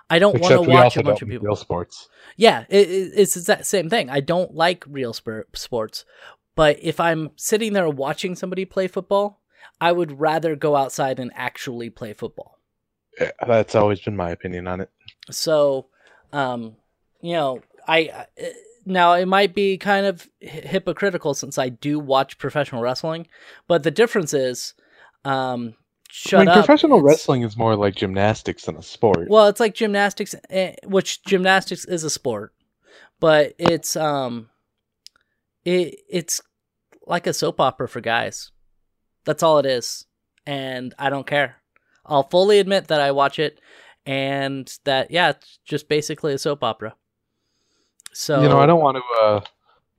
I 0.10 0.20
don't 0.20 0.40
want 0.40 0.54
to 0.54 0.70
watch 0.70 0.98
a 0.98 1.04
bunch 1.04 1.22
of 1.22 1.28
people 1.28 1.48
real 1.48 1.56
sports. 1.56 2.10
yeah, 2.38 2.66
it, 2.70 2.90
it, 2.90 3.12
it's 3.16 3.34
that 3.46 3.66
same 3.66 3.90
thing. 3.90 4.10
I 4.10 4.20
don't 4.20 4.54
like 4.54 4.84
real 4.88 5.14
sports, 5.14 6.06
but 6.56 6.78
if 6.82 7.00
I'm 7.00 7.32
sitting 7.36 7.74
there 7.74 7.90
watching 7.90 8.36
somebody 8.36 8.66
play 8.66 8.88
football, 8.88 9.42
I 9.80 9.92
would 9.92 10.20
rather 10.20 10.56
go 10.56 10.76
outside 10.76 11.20
and 11.20 11.32
actually 11.36 11.90
play 11.90 12.14
football. 12.14 12.60
Yeah, 13.20 13.32
That's 13.48 13.76
always 13.76 14.02
been 14.02 14.16
my 14.16 14.32
opinion 14.32 14.68
on 14.68 14.82
it. 14.82 14.90
So, 15.32 15.88
um, 16.34 16.76
you 17.22 17.34
know, 17.34 17.62
I 17.88 18.26
I- 18.38 18.54
now 18.86 19.14
it 19.14 19.26
might 19.26 19.56
be 19.56 19.78
kind 19.78 20.06
of 20.06 20.30
hypocritical 20.40 21.34
since 21.34 21.58
I 21.58 21.70
do 21.70 21.98
watch 22.00 22.38
professional 22.38 22.84
wrestling, 22.84 23.28
but 23.68 23.82
the 23.82 23.90
difference 23.92 24.32
is, 24.34 24.76
um, 25.24 25.74
shut 26.10 26.42
I 26.42 26.44
mean, 26.44 26.50
up. 26.50 26.56
professional 26.66 26.98
It's- 27.00 27.06
wrestling 27.12 27.44
is 27.44 27.58
more 27.58 27.76
like 27.76 27.96
gymnastics 27.96 28.66
than 28.66 28.76
a 28.78 28.84
sport. 28.84 29.30
Well, 29.30 29.48
it's 29.48 29.60
like 29.60 29.74
gymnastics, 29.74 30.36
eh, 30.50 30.76
which 30.86 31.24
gymnastics 31.24 31.86
is 31.86 32.04
a 32.04 32.10
sport, 32.10 32.54
but 33.20 33.54
it's 33.58 33.96
um, 33.96 34.50
it 35.64 36.00
it's 36.10 36.42
like 37.06 37.28
a 37.28 37.34
soap 37.34 37.60
opera 37.60 37.88
for 37.88 38.02
guys. 38.02 38.52
That's 39.26 39.44
all 39.44 39.58
it 39.60 39.66
is, 39.66 40.06
and 40.46 40.94
I 41.00 41.10
don't 41.10 41.28
care. 41.28 41.56
I'll 42.06 42.24
fully 42.30 42.60
admit 42.60 42.88
that 42.90 43.02
I 43.02 43.12
watch 43.12 43.40
it, 43.40 43.60
and 44.06 44.72
that 44.84 45.10
yeah, 45.12 45.30
it's 45.32 45.60
just 45.66 45.90
basically 45.90 46.34
a 46.34 46.38
soap 46.38 46.64
opera. 46.64 46.96
So 48.14 48.42
you 48.42 48.48
know, 48.50 48.60
I 48.60 48.66
don't 48.66 48.82
want 48.82 48.98
to, 48.98 49.24
uh, 49.24 49.42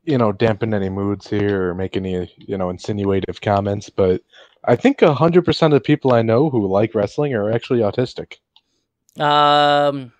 you 0.04 0.16
know, 0.16 0.32
dampen 0.32 0.72
any 0.72 0.88
moods 0.88 1.28
here 1.28 1.70
or 1.70 1.74
make 1.74 1.96
any, 1.96 2.32
you 2.38 2.56
know, 2.56 2.70
insinuative 2.70 3.40
comments, 3.40 3.90
but 3.90 4.22
I 4.66 4.76
think 4.76 5.00
hundred 5.00 5.44
percent 5.44 5.72
of 5.72 5.76
the 5.78 5.84
people 5.84 6.12
I 6.12 6.22
know 6.22 6.50
who 6.50 6.66
like 6.66 6.94
wrestling 6.94 7.34
are 7.34 7.52
actually 7.52 7.80
autistic. 7.80 8.38
Um, 9.20 10.12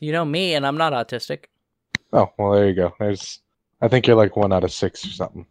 you 0.00 0.12
know 0.12 0.24
me, 0.24 0.54
and 0.54 0.66
I'm 0.66 0.76
not 0.76 0.92
autistic. 0.92 1.44
Oh, 2.12 2.30
well, 2.38 2.52
there 2.52 2.68
you 2.68 2.74
go. 2.74 2.94
There's, 2.98 3.40
I 3.80 3.88
think 3.88 4.06
you're 4.06 4.16
like 4.16 4.36
one 4.36 4.52
out 4.52 4.64
of 4.64 4.72
six 4.72 5.04
or 5.04 5.10
something. 5.10 5.46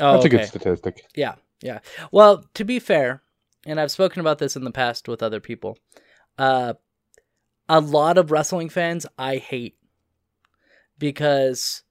Oh, 0.00 0.12
That's 0.12 0.26
okay. 0.26 0.36
a 0.36 0.38
good 0.38 0.48
statistic. 0.48 1.06
Yeah, 1.14 1.34
yeah. 1.62 1.80
Well, 2.10 2.44
to 2.54 2.64
be 2.64 2.78
fair, 2.78 3.22
and 3.66 3.78
I've 3.78 3.90
spoken 3.90 4.20
about 4.20 4.38
this 4.38 4.56
in 4.56 4.64
the 4.64 4.70
past 4.70 5.08
with 5.08 5.22
other 5.22 5.40
people, 5.40 5.78
uh, 6.38 6.74
a 7.68 7.80
lot 7.80 8.18
of 8.18 8.30
wrestling 8.30 8.68
fans 8.68 9.06
I 9.18 9.36
hate 9.36 9.76
because. 10.98 11.82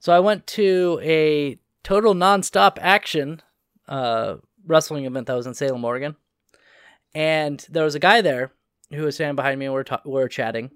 So 0.00 0.12
I 0.12 0.18
went 0.18 0.48
to 0.48 0.98
a 1.00 1.60
total 1.84 2.12
nonstop 2.12 2.76
action 2.80 3.40
uh, 3.88 4.36
wrestling 4.66 5.04
event 5.04 5.26
that 5.26 5.36
was 5.36 5.46
in 5.46 5.54
Salem, 5.54 5.84
Oregon, 5.84 6.16
and 7.14 7.64
there 7.70 7.84
was 7.84 7.94
a 7.94 8.00
guy 8.00 8.20
there 8.20 8.52
who 8.90 9.02
was 9.02 9.14
standing 9.14 9.36
behind 9.36 9.58
me 9.58 9.66
and 9.66 9.72
we 9.72 9.78
we're 9.78 9.84
ta- 9.84 10.02
we 10.04 10.12
we're 10.12 10.28
chatting, 10.28 10.70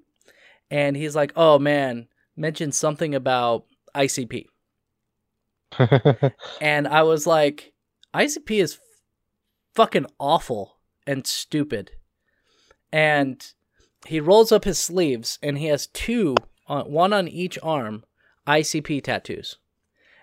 and 0.70 0.96
he's 0.96 1.16
like, 1.16 1.32
"Oh 1.36 1.58
man, 1.58 2.08
mentioned 2.36 2.74
something 2.74 3.14
about 3.14 3.64
ICP." 3.94 4.46
and 6.60 6.88
I 6.88 7.02
was 7.02 7.26
like, 7.26 7.72
ICP 8.14 8.62
is 8.62 8.78
fucking 9.74 10.06
awful 10.18 10.76
and 11.06 11.26
stupid. 11.26 11.92
And 12.92 13.46
he 14.06 14.20
rolls 14.20 14.52
up 14.52 14.64
his 14.64 14.78
sleeves 14.78 15.38
and 15.42 15.58
he 15.58 15.66
has 15.66 15.86
two, 15.88 16.34
on, 16.66 16.90
one 16.90 17.12
on 17.12 17.28
each 17.28 17.58
arm, 17.62 18.04
ICP 18.46 19.04
tattoos. 19.04 19.58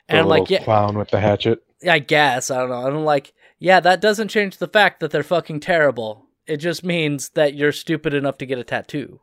And 0.10 0.18
The 0.18 0.22
I'm 0.22 0.28
like, 0.28 0.50
yeah, 0.50 0.64
clown 0.64 0.98
with 0.98 1.10
the 1.10 1.20
hatchet. 1.20 1.64
I 1.88 2.00
guess 2.00 2.50
I 2.50 2.60
don't 2.60 2.70
know. 2.70 2.88
I'm 2.88 3.06
like, 3.06 3.34
yeah, 3.64 3.80
that 3.80 4.02
doesn't 4.02 4.28
change 4.28 4.58
the 4.58 4.68
fact 4.68 5.00
that 5.00 5.12
they're 5.12 5.24
fucking 5.24 5.62
terrible. 5.62 6.26
It 6.46 6.58
just 6.58 6.84
means 6.84 7.30
that 7.30 7.54
you're 7.54 7.72
stupid 7.72 8.14
enough 8.14 8.38
to 8.40 8.46
get 8.46 8.60
a 8.60 8.64
tattoo. 8.66 9.22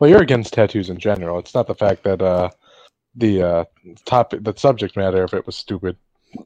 Well, 0.00 0.08
you're 0.08 0.22
against 0.22 0.54
tattoos 0.54 0.88
in 0.88 0.98
general. 0.98 1.38
It's 1.38 1.54
not 1.54 1.66
the 1.66 1.74
fact 1.74 2.02
that 2.04 2.22
uh, 2.22 2.48
the 3.14 3.42
uh, 3.42 3.64
topic, 4.06 4.42
the 4.42 4.54
subject 4.56 4.96
matter, 4.96 5.22
if 5.24 5.34
it 5.34 5.44
was 5.44 5.54
stupid. 5.54 5.98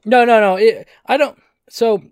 No, 0.03 0.25
no, 0.25 0.41
no. 0.41 0.55
It, 0.57 0.89
I 1.05 1.15
don't. 1.15 1.41
So, 1.69 2.03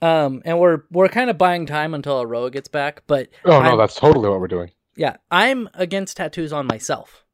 um, 0.00 0.40
and 0.46 0.58
we're 0.58 0.84
we're 0.90 1.08
kind 1.08 1.28
of 1.28 1.36
buying 1.36 1.66
time 1.66 1.92
until 1.92 2.24
Aroah 2.24 2.50
gets 2.50 2.68
back, 2.68 3.02
but 3.06 3.28
Oh 3.44 3.50
no, 3.60 3.68
I'm- 3.68 3.76
that's 3.78 3.94
totally 3.96 4.30
what 4.30 4.40
we're 4.40 4.48
doing. 4.48 4.70
yeah, 4.96 5.16
I'm 5.30 5.68
against 5.74 6.16
tattoos 6.16 6.50
on 6.52 6.66
myself. 6.66 7.26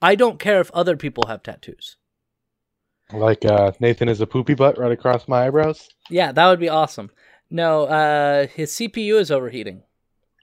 I 0.00 0.14
don't 0.14 0.38
care 0.40 0.60
if 0.62 0.70
other 0.70 0.96
people 0.96 1.24
have 1.28 1.42
tattoos. 1.42 1.97
Like 3.12 3.44
uh, 3.44 3.72
Nathan 3.80 4.08
is 4.08 4.20
a 4.20 4.26
poopy 4.26 4.54
butt 4.54 4.78
right 4.78 4.92
across 4.92 5.28
my 5.28 5.46
eyebrows. 5.46 5.88
Yeah, 6.10 6.32
that 6.32 6.46
would 6.46 6.60
be 6.60 6.68
awesome. 6.68 7.10
No, 7.50 7.84
uh, 7.84 8.46
his 8.46 8.72
CPU 8.72 9.18
is 9.18 9.30
overheating. 9.30 9.82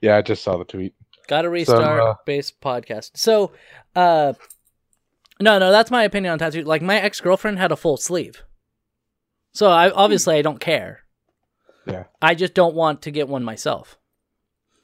Yeah, 0.01 0.17
I 0.17 0.21
just 0.21 0.43
saw 0.43 0.57
the 0.57 0.65
tweet. 0.65 0.93
Got 1.27 1.43
to 1.43 1.49
restart 1.49 1.99
uh, 1.99 2.15
base 2.25 2.51
podcast. 2.51 3.11
So, 3.15 3.51
uh, 3.95 4.33
no, 5.39 5.59
no, 5.59 5.71
that's 5.71 5.91
my 5.91 6.03
opinion 6.03 6.33
on 6.33 6.39
tattoos. 6.39 6.65
Like 6.65 6.81
my 6.81 6.99
ex 6.99 7.21
girlfriend 7.21 7.59
had 7.59 7.71
a 7.71 7.75
full 7.75 7.97
sleeve, 7.97 8.43
so 9.53 9.69
I 9.69 9.91
obviously 9.91 10.35
I 10.35 10.41
don't 10.41 10.59
care. 10.59 11.01
Yeah. 11.87 12.05
I 12.21 12.33
just 12.33 12.53
don't 12.55 12.75
want 12.75 13.03
to 13.03 13.11
get 13.11 13.27
one 13.27 13.43
myself. 13.43 13.97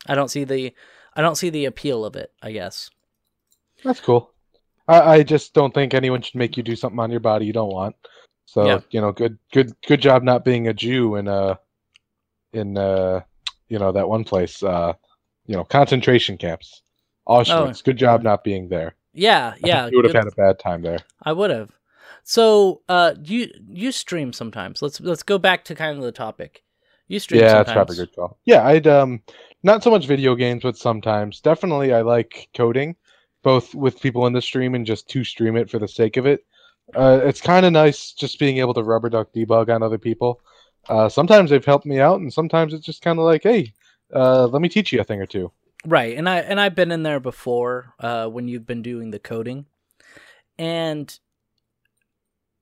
I 0.05 0.15
don't 0.15 0.29
see 0.29 0.43
the, 0.43 0.73
I 1.15 1.21
don't 1.21 1.35
see 1.35 1.49
the 1.49 1.65
appeal 1.65 2.05
of 2.05 2.15
it. 2.15 2.31
I 2.41 2.51
guess. 2.51 2.89
That's 3.83 3.99
cool. 3.99 4.31
I, 4.91 5.13
I 5.15 5.23
just 5.23 5.53
don't 5.53 5.73
think 5.73 5.93
anyone 5.93 6.21
should 6.21 6.35
make 6.35 6.57
you 6.57 6.63
do 6.63 6.75
something 6.75 6.99
on 6.99 7.11
your 7.11 7.19
body 7.19 7.45
you 7.45 7.53
don't 7.53 7.71
want. 7.73 7.95
So 8.45 8.65
Yeah. 8.65 8.79
you 8.91 9.01
know, 9.01 9.11
good 9.11 9.37
good 9.53 9.73
good 9.87 10.01
job 10.01 10.23
not 10.23 10.43
being 10.43 10.67
a 10.67 10.73
Jew 10.73 11.15
in 11.15 11.27
uh 11.27 11.55
in 12.53 12.77
uh 12.77 13.21
you 13.69 13.79
know 13.79 13.91
that 13.91 14.09
one 14.09 14.23
place 14.23 14.61
uh 14.63 14.93
you 15.47 15.55
know 15.55 15.63
concentration 15.63 16.37
camps. 16.37 16.81
Auschwitz. 17.27 17.83
Good 17.83 17.97
job 17.97 18.23
not 18.23 18.43
being 18.43 18.67
there. 18.67 18.95
Yeah, 19.13 19.53
Oh. 19.55 19.67
yeah. 19.67 19.87
you 19.89 19.97
would 19.97 20.05
have 20.05 20.15
had 20.25 20.27
a 20.27 20.35
bad 20.35 20.59
time 20.59 20.81
there. 20.81 20.99
I 21.23 21.31
would 21.33 21.49
have. 21.51 21.69
So, 22.23 22.81
uh, 22.89 23.15
you 23.23 23.47
you 23.67 23.91
stream 23.91 24.33
sometimes. 24.33 24.81
Let's 24.81 24.99
let's 24.99 25.23
go 25.23 25.37
back 25.37 25.63
to 25.65 25.75
kind 25.75 25.97
of 25.97 26.03
the 26.03 26.11
topic. 26.11 26.63
You 27.07 27.19
stream 27.19 27.41
yeah, 27.41 27.47
sometimes. 27.63 27.65
that's 27.67 27.73
probably 27.75 27.95
a 27.95 28.05
good 28.05 28.15
call. 28.15 28.37
Yeah, 28.45 28.65
I'd 28.65 28.87
um 28.87 29.21
not 29.63 29.83
so 29.83 29.91
much 29.91 30.07
video 30.07 30.35
games, 30.35 30.63
but 30.63 30.77
sometimes 30.77 31.39
definitely 31.41 31.93
I 31.93 32.01
like 32.01 32.49
coding, 32.55 32.95
both 33.43 33.73
with 33.75 34.01
people 34.01 34.27
in 34.27 34.33
the 34.33 34.41
stream 34.41 34.75
and 34.75 34.85
just 34.85 35.09
to 35.09 35.23
stream 35.23 35.55
it 35.57 35.69
for 35.69 35.79
the 35.79 35.87
sake 35.87 36.17
of 36.17 36.25
it. 36.25 36.45
Uh, 36.95 37.21
it's 37.23 37.41
kind 37.41 37.65
of 37.65 37.71
nice 37.71 38.11
just 38.11 38.39
being 38.39 38.57
able 38.57 38.73
to 38.73 38.83
rubber 38.83 39.09
duck 39.09 39.31
debug 39.33 39.73
on 39.73 39.83
other 39.83 39.97
people. 39.97 40.41
Uh, 40.89 41.07
sometimes 41.07 41.49
they've 41.49 41.65
helped 41.65 41.85
me 41.85 41.99
out, 41.99 42.19
and 42.19 42.33
sometimes 42.33 42.73
it's 42.73 42.85
just 42.85 43.01
kind 43.01 43.19
of 43.19 43.25
like, 43.25 43.43
hey, 43.43 43.73
uh, 44.13 44.47
let 44.47 44.61
me 44.61 44.69
teach 44.69 44.91
you 44.91 44.99
a 44.99 45.03
thing 45.03 45.21
or 45.21 45.25
two. 45.25 45.51
Right, 45.85 46.15
and 46.15 46.29
I 46.29 46.39
and 46.39 46.59
I've 46.59 46.75
been 46.75 46.91
in 46.91 47.03
there 47.03 47.19
before 47.19 47.95
uh, 47.99 48.27
when 48.27 48.47
you've 48.47 48.67
been 48.67 48.83
doing 48.83 49.09
the 49.11 49.19
coding, 49.19 49.65
and 50.57 51.17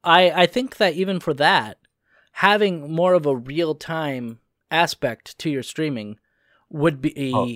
I 0.04 0.32
I 0.32 0.46
think 0.46 0.78
that 0.78 0.94
even 0.94 1.20
for 1.20 1.34
that, 1.34 1.80
having 2.34 2.92
more 2.92 3.14
of 3.14 3.26
a 3.26 3.36
real 3.36 3.76
time 3.76 4.40
aspect 4.72 5.38
to 5.40 5.50
your 5.50 5.64
streaming 5.64 6.20
would 6.70 7.02
be 7.02 7.34
Oh, 7.34 7.50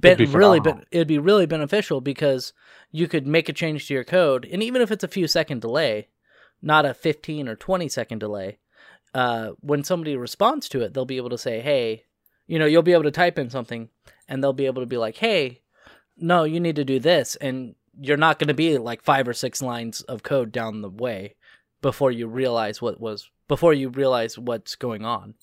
ben- 0.00 0.16
be 0.18 0.24
really 0.26 0.58
phenomenal. 0.58 0.74
ben- 0.80 0.86
it'd 0.90 1.08
be 1.08 1.18
really 1.18 1.46
beneficial 1.46 2.00
because 2.00 2.52
you 2.90 3.08
could 3.08 3.26
make 3.26 3.48
a 3.48 3.52
change 3.52 3.86
to 3.86 3.94
your 3.94 4.04
code, 4.04 4.48
and 4.50 4.62
even 4.62 4.82
if 4.82 4.90
it's 4.90 5.04
a 5.04 5.08
few 5.08 5.26
second 5.26 5.60
delay, 5.60 6.08
not 6.60 6.84
a 6.84 6.94
fifteen 6.94 7.48
or 7.48 7.56
twenty 7.56 7.88
second 7.88 8.18
delay, 8.18 8.58
uh, 9.14 9.50
when 9.60 9.84
somebody 9.84 10.16
responds 10.16 10.68
to 10.68 10.80
it, 10.80 10.94
they'll 10.94 11.04
be 11.04 11.16
able 11.16 11.30
to 11.30 11.38
say, 11.38 11.60
"Hey." 11.60 12.04
You 12.48 12.58
know, 12.58 12.66
you'll 12.66 12.82
be 12.82 12.92
able 12.92 13.04
to 13.04 13.10
type 13.12 13.38
in 13.38 13.48
something 13.48 13.88
and 14.28 14.42
they'll 14.42 14.52
be 14.52 14.66
able 14.66 14.82
to 14.82 14.86
be 14.86 14.98
like, 14.98 15.16
"Hey, 15.16 15.62
no, 16.16 16.44
you 16.44 16.60
need 16.60 16.76
to 16.76 16.84
do 16.84 16.98
this," 16.98 17.36
and 17.36 17.74
you're 17.98 18.16
not 18.16 18.38
going 18.38 18.48
to 18.48 18.54
be 18.54 18.78
like 18.78 19.02
five 19.02 19.28
or 19.28 19.32
six 19.32 19.62
lines 19.62 20.02
of 20.02 20.22
code 20.22 20.52
down 20.52 20.82
the 20.82 20.90
way 20.90 21.36
before 21.80 22.10
you 22.10 22.26
realize 22.26 22.82
what 22.82 23.00
was 23.00 23.30
before 23.48 23.74
you 23.74 23.88
realize 23.88 24.38
what's 24.38 24.74
going 24.74 25.04
on. 25.04 25.34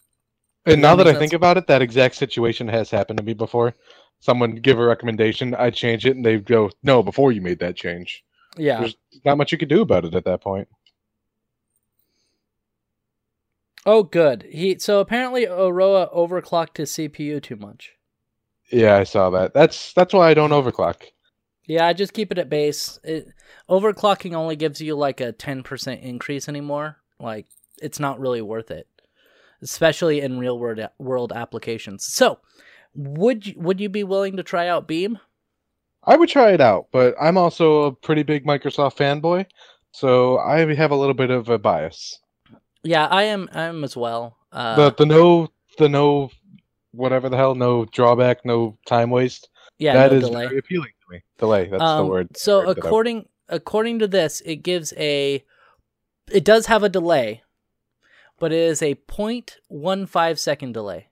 And 0.65 0.81
now 0.81 0.95
that 0.95 1.05
make 1.05 1.15
I 1.15 1.19
think 1.19 1.33
about 1.33 1.57
it, 1.57 1.67
that 1.67 1.81
exact 1.81 2.15
situation 2.15 2.67
has 2.67 2.91
happened 2.91 3.17
to 3.17 3.23
me 3.23 3.33
before. 3.33 3.73
Someone 4.19 4.55
give 4.55 4.77
a 4.79 4.85
recommendation, 4.85 5.55
I 5.55 5.69
change 5.69 6.05
it, 6.05 6.15
and 6.15 6.25
they 6.25 6.37
go, 6.37 6.69
"No, 6.83 7.01
before 7.01 7.31
you 7.31 7.41
made 7.41 7.59
that 7.59 7.75
change." 7.75 8.23
Yeah. 8.57 8.81
There's 8.81 8.97
not 9.23 9.37
much 9.37 9.51
you 9.51 9.57
could 9.57 9.69
do 9.69 9.81
about 9.81 10.05
it 10.05 10.15
at 10.15 10.25
that 10.25 10.41
point. 10.41 10.67
Oh, 13.85 14.03
good. 14.03 14.45
He 14.49 14.77
so 14.79 14.99
apparently 14.99 15.45
Aroah 15.45 16.13
overclocked 16.13 16.77
his 16.77 16.91
CPU 16.91 17.41
too 17.41 17.55
much. 17.55 17.93
Yeah, 18.71 18.97
I 18.97 19.03
saw 19.03 19.29
that. 19.31 19.53
That's 19.53 19.93
that's 19.93 20.13
why 20.13 20.29
I 20.29 20.33
don't 20.33 20.51
overclock. 20.51 21.03
Yeah, 21.65 21.87
I 21.87 21.93
just 21.93 22.13
keep 22.13 22.31
it 22.31 22.37
at 22.37 22.49
base. 22.49 22.99
It, 23.03 23.27
overclocking 23.69 24.33
only 24.33 24.55
gives 24.55 24.81
you 24.81 24.95
like 24.95 25.21
a 25.21 25.31
ten 25.31 25.63
percent 25.63 26.01
increase 26.01 26.49
anymore. 26.49 26.97
Like 27.19 27.47
it's 27.81 27.99
not 27.99 28.19
really 28.19 28.41
worth 28.41 28.69
it, 28.69 28.87
especially 29.61 30.21
in 30.21 30.39
real 30.39 30.59
world 30.59 30.81
world 30.99 31.31
applications. 31.33 32.03
So, 32.05 32.39
would 32.95 33.47
you, 33.47 33.53
would 33.57 33.79
you 33.79 33.89
be 33.89 34.03
willing 34.03 34.37
to 34.37 34.43
try 34.43 34.67
out 34.67 34.87
Beam? 34.87 35.19
I 36.03 36.15
would 36.15 36.29
try 36.29 36.51
it 36.51 36.61
out, 36.61 36.87
but 36.91 37.13
I'm 37.21 37.37
also 37.37 37.83
a 37.83 37.91
pretty 37.91 38.23
big 38.23 38.45
Microsoft 38.45 38.95
fanboy, 38.97 39.45
so 39.91 40.37
I 40.39 40.73
have 40.73 40.91
a 40.91 40.95
little 40.95 41.13
bit 41.13 41.29
of 41.29 41.49
a 41.49 41.57
bias. 41.59 42.19
Yeah, 42.83 43.05
I 43.07 43.23
am. 43.23 43.49
I 43.53 43.63
am 43.63 43.83
as 43.83 43.97
well. 43.97 44.37
Uh, 44.51 44.75
the 44.75 44.91
the 44.93 45.05
no 45.05 45.49
the 45.77 45.89
no 45.89 46.31
whatever 46.91 47.29
the 47.29 47.37
hell 47.37 47.53
no 47.53 47.85
drawback 47.85 48.43
no 48.45 48.75
time 48.87 49.11
waste 49.11 49.47
yeah, 49.77 49.93
that 49.93 50.11
no 50.11 50.17
is 50.17 50.23
delay. 50.29 50.45
very 50.47 50.57
appealing 50.57 50.89
to 51.07 51.13
me. 51.15 51.21
Delay 51.37 51.67
that's 51.67 51.79
the 51.81 51.85
Um, 51.85 52.07
word. 52.07 52.35
So 52.35 52.61
that 52.61 52.67
I- 52.69 52.71
according 52.87 53.27
according 53.49 53.99
to 53.99 54.07
this, 54.07 54.41
it 54.45 54.57
gives 54.63 54.93
a 54.97 55.43
it 56.31 56.43
does 56.45 56.65
have 56.67 56.81
a 56.81 56.89
delay, 56.89 57.43
but 58.39 58.51
it 58.53 58.59
is 58.59 58.81
a 58.81 58.95
0.15 58.95 60.39
second 60.39 60.73
delay. 60.73 61.08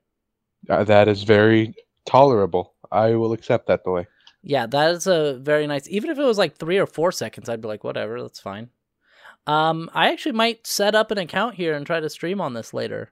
Uh, 0.69 0.83
that 0.83 1.07
is 1.07 1.23
very 1.23 1.73
tolerable. 2.05 2.73
I 2.91 3.15
will 3.15 3.33
accept 3.33 3.67
that 3.67 3.83
delay. 3.83 4.07
Yeah, 4.43 4.65
that 4.67 4.91
is 4.91 5.07
a 5.07 5.39
very 5.41 5.67
nice. 5.67 5.87
Even 5.89 6.09
if 6.09 6.17
it 6.17 6.23
was 6.23 6.37
like 6.37 6.57
three 6.57 6.77
or 6.77 6.85
four 6.85 7.11
seconds, 7.11 7.49
I'd 7.49 7.61
be 7.61 7.67
like, 7.67 7.83
whatever, 7.83 8.21
that's 8.21 8.39
fine. 8.39 8.69
Um, 9.45 9.89
I 9.93 10.11
actually 10.11 10.33
might 10.33 10.67
set 10.67 10.93
up 10.95 11.11
an 11.11 11.17
account 11.17 11.55
here 11.55 11.73
and 11.73 11.85
try 11.85 11.99
to 11.99 12.09
stream 12.09 12.39
on 12.41 12.53
this 12.53 12.73
later. 12.73 13.11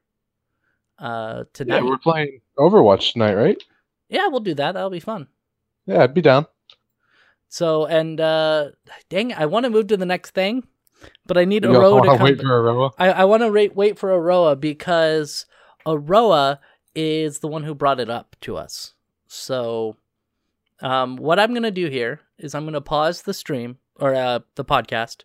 Uh, 1.00 1.44
tonight. 1.54 1.78
Yeah, 1.78 1.90
we're 1.90 1.98
playing 1.98 2.40
Overwatch 2.58 3.14
tonight, 3.14 3.34
right? 3.36 3.62
yeah, 4.10 4.28
we'll 4.28 4.40
do 4.40 4.54
that. 4.54 4.74
That'll 4.74 4.90
be 4.90 5.00
fun. 5.00 5.28
Yeah, 5.88 6.04
I'd 6.04 6.14
be 6.14 6.22
down. 6.22 6.46
So 7.50 7.86
and 7.86 8.20
uh, 8.20 8.70
dang, 9.10 9.34
I 9.34 9.46
want 9.46 9.66
to 9.66 9.70
move 9.70 9.88
to 9.88 9.98
the 9.98 10.06
next 10.06 10.32
thing, 10.32 10.66
but 11.26 11.38
I 11.38 11.46
need 11.46 11.64
You 11.64 11.70
Aroah 11.72 11.96
wanna 11.96 12.10
come. 12.18 12.22
wait 12.22 12.38
for 12.42 12.48
Aroah. 12.48 12.92
I, 12.98 13.12
I 13.12 13.24
want 13.26 13.44
to 13.44 13.50
wait 13.52 13.76
wait 13.76 13.98
for 14.00 14.10
Aroah 14.10 14.60
because 14.60 15.46
Aroah 15.86 16.60
is 16.96 17.40
the 17.40 17.48
one 17.48 17.64
who 17.64 17.76
brought 17.76 18.00
it 18.00 18.10
up 18.10 18.36
to 18.42 18.58
us. 18.58 18.94
So, 19.28 19.98
um, 20.82 21.18
what 21.18 21.40
I'm 21.40 21.54
gonna 21.54 21.72
do 21.72 21.88
here 21.88 22.22
is 22.38 22.56
I'm 22.56 22.66
gonna 22.66 22.82
pause 22.82 23.24
the 23.24 23.34
stream 23.34 23.78
or 24.00 24.16
uh, 24.16 24.40
the 24.56 24.66
podcast, 24.66 25.24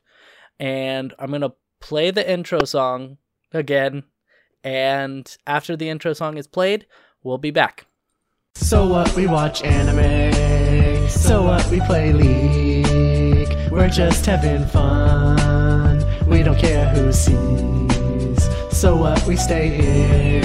and 0.59 1.15
I'm 1.19 1.31
gonna 1.31 1.53
play 1.81 2.11
the 2.11 2.29
intro 2.29 2.65
song 2.65 3.19
again. 3.53 4.05
And 4.63 5.35
after 5.47 5.77
the 5.77 5.89
intro 5.89 6.13
song 6.13 6.37
is 6.37 6.47
played, 6.47 6.87
we'll 7.23 7.39
be 7.39 7.51
back. 7.51 7.87
So 8.55 8.87
what? 8.87 9.15
We 9.17 9.27
watch 9.27 9.63
anime. 9.65 11.09
So 11.09 11.43
what? 11.45 11.67
We 11.71 11.81
play 11.81 12.13
League. 12.13 13.71
We're 13.71 13.89
just 13.89 14.27
having 14.27 14.67
fun. 14.67 16.05
We 16.29 16.43
don't 16.43 16.59
care 16.59 16.89
who 16.91 17.13
sees. 17.13 18.00
So 18.81 18.97
what? 18.97 19.23
We 19.27 19.37
stay 19.37 19.77
in. 20.39 20.43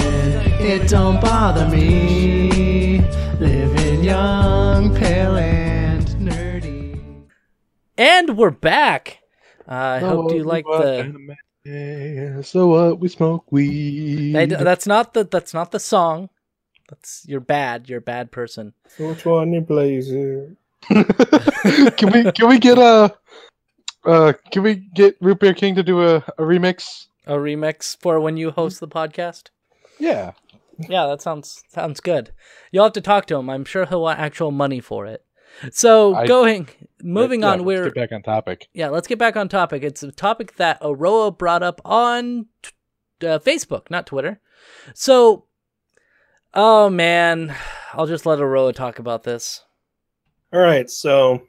It 0.60 0.90
don't 0.90 1.22
bother 1.22 1.66
me. 1.74 3.00
Living 3.40 4.04
young, 4.04 4.94
pale, 4.94 5.36
and 5.38 6.04
nerdy. 6.20 7.24
And 7.96 8.36
we're 8.36 8.50
back. 8.50 9.20
Uh, 9.66 9.72
I 9.72 10.00
So 10.00 10.08
hope 10.08 10.32
you 10.32 10.44
like 10.44 10.66
watch 10.66 10.82
the. 10.82 11.36
anime. 11.64 12.42
So 12.42 12.66
what? 12.66 13.00
We 13.00 13.08
smoke 13.08 13.50
weed. 13.50 14.34
That's 14.50 14.86
not 14.86 15.14
the 15.14 15.24
that's 15.24 15.54
not 15.54 15.70
the 15.70 15.80
song. 15.80 16.28
That's 16.90 17.24
you're 17.26 17.40
bad. 17.40 17.88
You're 17.88 18.00
a 18.00 18.02
bad 18.02 18.32
person. 18.32 18.74
Which 18.98 19.24
one 19.24 19.54
you 19.54 19.62
blazer? 19.62 20.54
can 20.82 22.12
we 22.12 22.30
can 22.32 22.48
we 22.48 22.58
get 22.58 22.76
a 22.76 23.16
uh 24.04 24.34
can 24.52 24.62
we 24.62 24.74
get 24.74 25.16
Root 25.22 25.40
Beer 25.40 25.54
King 25.54 25.74
to 25.76 25.82
do 25.82 26.02
a, 26.02 26.16
a 26.16 26.42
remix? 26.42 27.06
A 27.26 27.34
remix 27.34 27.96
for 28.00 28.20
when 28.20 28.36
you 28.36 28.50
host 28.52 28.78
the 28.80 28.88
podcast. 28.88 29.48
Yeah. 29.98 30.32
Yeah, 30.78 31.06
that 31.06 31.22
sounds 31.22 31.64
sounds 31.68 32.00
good. 32.00 32.32
You'll 32.70 32.84
have 32.84 32.92
to 32.92 33.00
talk 33.00 33.26
to 33.26 33.36
him. 33.36 33.48
I'm 33.50 33.64
sure 33.64 33.86
he'll 33.86 34.02
want 34.02 34.18
actual 34.20 34.50
money 34.50 34.80
for 34.80 35.06
it. 35.06 35.24
So 35.72 36.14
I- 36.14 36.26
going, 36.26 36.68
moving 37.02 37.40
Yeah, 37.40 37.52
on. 37.52 37.58
let's 37.60 37.66
We're 37.66 37.84
get 37.90 37.94
back 37.94 38.12
on 38.12 38.22
topic. 38.22 38.68
yeah. 38.74 38.88
Let's 38.90 39.06
get 39.08 39.18
back 39.18 39.36
on 39.36 39.48
topic. 39.48 39.82
It's 39.82 40.02
a 40.02 40.12
topic 40.12 40.56
that 40.56 40.80
Aroah 40.82 41.36
brought 41.36 41.62
up 41.62 41.80
on 41.84 42.46
t- 42.62 43.26
uh, 43.26 43.38
Facebook, 43.38 43.90
not 43.90 44.06
Twitter. 44.06 44.38
So, 44.94 45.46
oh 46.54 46.90
man, 46.90 47.54
I'll 47.94 48.06
just 48.06 48.26
let 48.26 48.38
Aroah 48.38 48.74
talk 48.74 48.98
about 48.98 49.22
this. 49.22 49.64
All 50.52 50.60
right, 50.60 50.88
so 50.90 51.42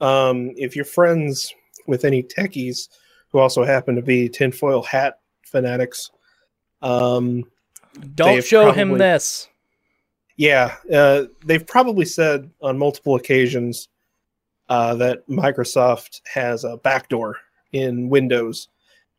um, 0.00 0.52
if 0.56 0.76
you're 0.76 0.84
friends 0.84 1.52
with 1.86 2.04
any 2.04 2.22
techies 2.22 2.88
who 3.34 3.40
also 3.40 3.64
happen 3.64 3.96
to 3.96 4.00
be 4.00 4.28
tinfoil 4.28 4.80
hat 4.80 5.18
fanatics, 5.42 6.12
um, 6.82 7.42
Don't 8.14 8.44
show 8.44 8.70
him 8.70 8.96
this. 8.96 9.48
yeah, 10.36 10.76
uh, 10.92 11.24
they've 11.44 11.66
probably 11.66 12.04
said 12.04 12.48
on 12.62 12.78
multiple 12.78 13.16
occasions 13.16 13.88
uh, 14.68 14.94
that 14.94 15.28
Microsoft 15.28 16.20
has 16.32 16.62
a 16.62 16.76
backdoor 16.76 17.36
in 17.72 18.08
Windows, 18.08 18.68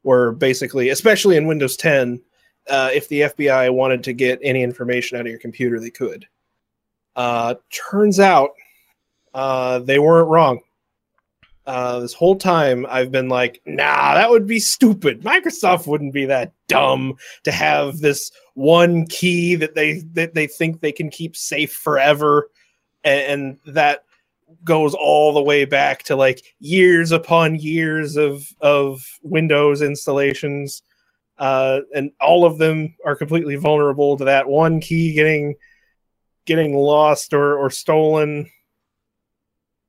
where 0.03 0.31
basically, 0.31 0.89
especially 0.89 1.35
in 1.35 1.45
Windows 1.45 1.75
10, 1.75 2.21
uh, 2.69 2.91
if 2.93 3.09
the 3.09 3.19
FBI 3.21 3.73
wanted 3.73 4.01
to 4.05 4.13
get 4.13 4.39
any 4.41 4.63
information 4.63 5.17
out 5.17 5.25
of 5.25 5.29
your 5.29 5.39
computer, 5.39 5.77
they 5.77 5.91
could. 5.91 6.25
Uh, 7.17 7.55
turns 7.91 8.21
out 8.21 8.51
uh, 9.33 9.79
they 9.79 9.99
weren't 9.99 10.29
wrong. 10.29 10.61
Uh, 11.65 11.99
this 11.99 12.13
whole 12.13 12.35
time, 12.35 12.85
I've 12.89 13.11
been 13.11 13.27
like, 13.27 13.59
nah, 13.65 14.13
that 14.13 14.29
would 14.29 14.45
be 14.45 14.59
stupid. 14.59 15.21
Microsoft 15.21 15.87
wouldn't 15.87 16.13
be 16.13 16.25
that 16.25 16.53
dumb 16.67 17.15
to 17.43 17.51
have 17.51 17.97
this 17.97 18.31
one 18.53 19.07
key 19.07 19.55
that 19.55 19.73
they 19.73 20.03
that 20.13 20.35
they 20.35 20.45
think 20.45 20.79
they 20.79 20.91
can 20.91 21.09
keep 21.09 21.35
safe 21.35 21.73
forever, 21.73 22.51
and, 23.03 23.57
and 23.65 23.73
that 23.73 24.03
goes 24.63 24.93
all 24.93 25.33
the 25.33 25.41
way 25.41 25.65
back 25.65 26.03
to 26.03 26.15
like 26.15 26.41
years 26.59 27.11
upon 27.11 27.55
years 27.55 28.15
of 28.15 28.47
of 28.61 29.03
Windows 29.23 29.81
installations, 29.81 30.83
uh, 31.39 31.79
and 31.95 32.11
all 32.21 32.45
of 32.45 32.59
them 32.59 32.95
are 33.03 33.15
completely 33.15 33.55
vulnerable 33.55 34.17
to 34.17 34.25
that 34.25 34.47
one 34.47 34.79
key 34.79 35.13
getting 35.13 35.55
getting 36.45 36.75
lost 36.75 37.33
or 37.33 37.57
or 37.57 37.71
stolen. 37.71 38.51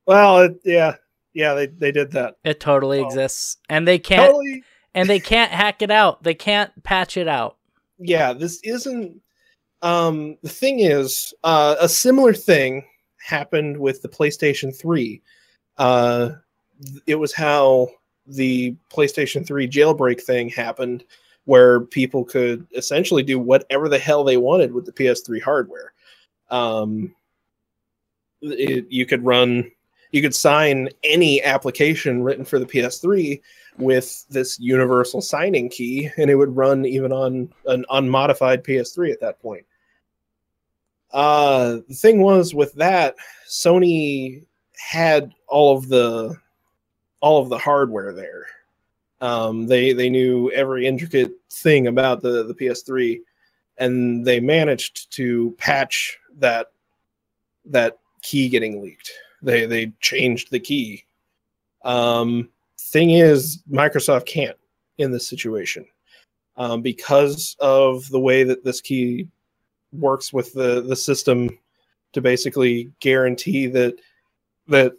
Well, 0.07 0.39
it, 0.41 0.61
yeah, 0.65 0.97
yeah, 1.37 1.55
they 1.55 1.67
they 1.67 1.93
did 1.93 2.11
that. 2.13 2.37
It 2.45 2.59
totally 2.61 3.01
Oh. 3.01 3.05
exists, 3.07 3.59
and 3.69 3.87
they 3.87 3.99
can't 3.99 4.27
Totally. 4.33 4.65
and 4.95 5.09
they 5.09 5.21
can't 5.21 5.53
hack 5.53 5.83
it 5.83 5.91
out. 5.91 6.23
They 6.23 6.35
can't 6.35 6.73
patch 6.83 7.17
it 7.17 7.29
out. 7.29 7.57
yeah 7.99 8.33
this 8.33 8.61
isn't 8.65 9.21
um 9.83 10.37
the 10.43 10.49
thing 10.51 10.81
is 10.81 11.33
uh 11.45 11.77
a 11.81 11.89
similar 11.89 12.33
thing 12.35 12.85
happened 13.19 13.77
with 13.79 14.01
the 14.03 14.09
playstation 14.09 14.75
3 14.75 15.23
uh 15.79 16.31
it 17.07 17.15
was 17.17 17.33
how 17.33 17.89
the 18.27 18.75
playstation 18.93 19.47
3 19.47 19.67
jailbreak 19.69 20.21
thing 20.23 20.49
happened 20.51 21.05
where 21.47 21.81
people 21.81 22.23
could 22.25 22.67
essentially 22.77 23.23
do 23.23 23.39
whatever 23.39 23.89
the 23.89 23.99
hell 23.99 24.25
they 24.25 24.37
wanted 24.37 24.73
with 24.73 24.85
the 24.87 24.93
ps3 24.93 25.41
hardware 25.43 25.93
um 26.51 27.15
it, 28.43 28.87
you 28.91 29.07
could 29.07 29.25
run 29.25 29.71
you 30.17 30.23
could 30.23 30.35
sign 30.35 30.89
any 31.05 31.43
application 31.43 32.23
written 32.23 32.45
for 32.45 32.59
the 32.59 32.65
ps3 32.67 33.39
with 33.79 34.25
this 34.31 34.59
universal 34.59 35.21
signing 35.21 35.69
key, 35.69 36.11
and 36.17 36.31
it 36.31 36.35
would 36.35 36.57
run 36.57 36.87
even 36.87 37.13
on 37.13 37.53
an 37.67 37.85
unmodified 37.91 38.65
PS3 38.65 39.13
at 39.13 39.21
that 39.21 39.41
point. 39.41 39.67
Uh, 41.13 41.81
the 41.87 41.95
thing 41.95 42.23
was 42.23 42.55
with 42.55 42.73
that, 42.75 43.17
Sony 43.47 44.45
had 44.77 45.33
all 45.47 45.77
of 45.77 45.89
the 45.89 46.35
all 47.21 47.43
of 47.43 47.49
the 47.49 47.59
hardware 47.59 48.13
there. 48.13 48.47
Um, 49.21 49.67
they 49.67 49.93
they 49.93 50.09
knew 50.09 50.51
every 50.53 50.87
intricate 50.87 51.33
thing 51.51 51.87
about 51.87 52.23
the 52.23 52.45
the 52.45 52.55
PS3, 52.55 53.21
and 53.79 54.25
they 54.27 54.41
managed 54.41 55.13
to 55.17 55.55
patch 55.59 56.19
that 56.39 56.73
that 57.67 57.99
key 58.23 58.49
getting 58.49 58.83
leaked. 58.83 59.13
They 59.43 59.67
they 59.67 59.93
changed 60.01 60.51
the 60.51 60.61
key. 60.61 61.05
Um, 61.85 62.49
thing 62.79 63.11
is, 63.11 63.63
Microsoft 63.71 64.27
can't 64.27 64.57
in 64.99 65.13
this 65.13 65.29
situation 65.29 65.87
um, 66.57 66.83
because 66.83 67.57
of 67.61 68.09
the 68.11 68.21
way 68.21 68.45
that 68.45 68.65
this 68.65 68.81
key 68.81 69.29
works 69.93 70.33
with 70.33 70.53
the 70.53 70.83
the 70.83 70.97
system 70.97 71.59
to 72.13 72.21
basically 72.21 72.91
guarantee 73.01 73.67
that 73.67 73.95
that 74.69 74.93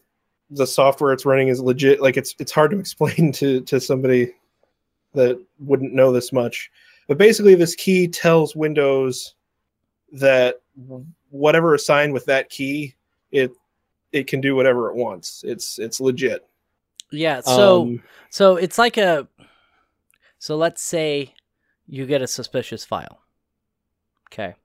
the 0.52 0.68
software 0.68 1.14
it's 1.14 1.26
running 1.26 1.50
is 1.50 1.60
legit. 1.60 2.02
Like 2.02 2.18
it's 2.18 2.36
it's 2.40 2.52
hard 2.52 2.72
to 2.72 2.80
explain 2.86 3.32
to 3.34 3.62
to 3.62 3.80
somebody 3.80 4.34
that 5.14 5.42
wouldn't 5.60 5.94
know 5.94 6.12
this 6.12 6.32
much. 6.32 6.72
But 7.08 7.18
basically, 7.18 7.56
this 7.56 7.76
key 7.76 8.08
tells 8.08 8.56
Windows 8.56 9.36
that 10.12 10.62
whatever 11.30 11.74
assigned 11.74 12.14
with 12.14 12.26
that 12.26 12.50
key, 12.50 12.96
it 13.32 13.52
it 14.12 14.28
can 14.28 14.42
do 14.42 14.56
whatever 14.56 14.90
it 14.90 14.96
wants. 14.96 15.44
It's 15.46 15.80
it's 15.80 16.00
legit. 16.00 16.48
Yeah. 17.12 17.42
So 17.42 17.82
Um, 17.84 18.04
so 18.30 18.56
it's 18.56 18.78
like 18.78 18.98
a 18.98 19.28
so 20.40 20.56
let's 20.56 20.82
say 20.82 21.34
you 21.88 22.06
get 22.06 22.22
a 22.22 22.28
suspicious 22.28 22.86
file. 22.86 23.20
Okay. 24.32 24.56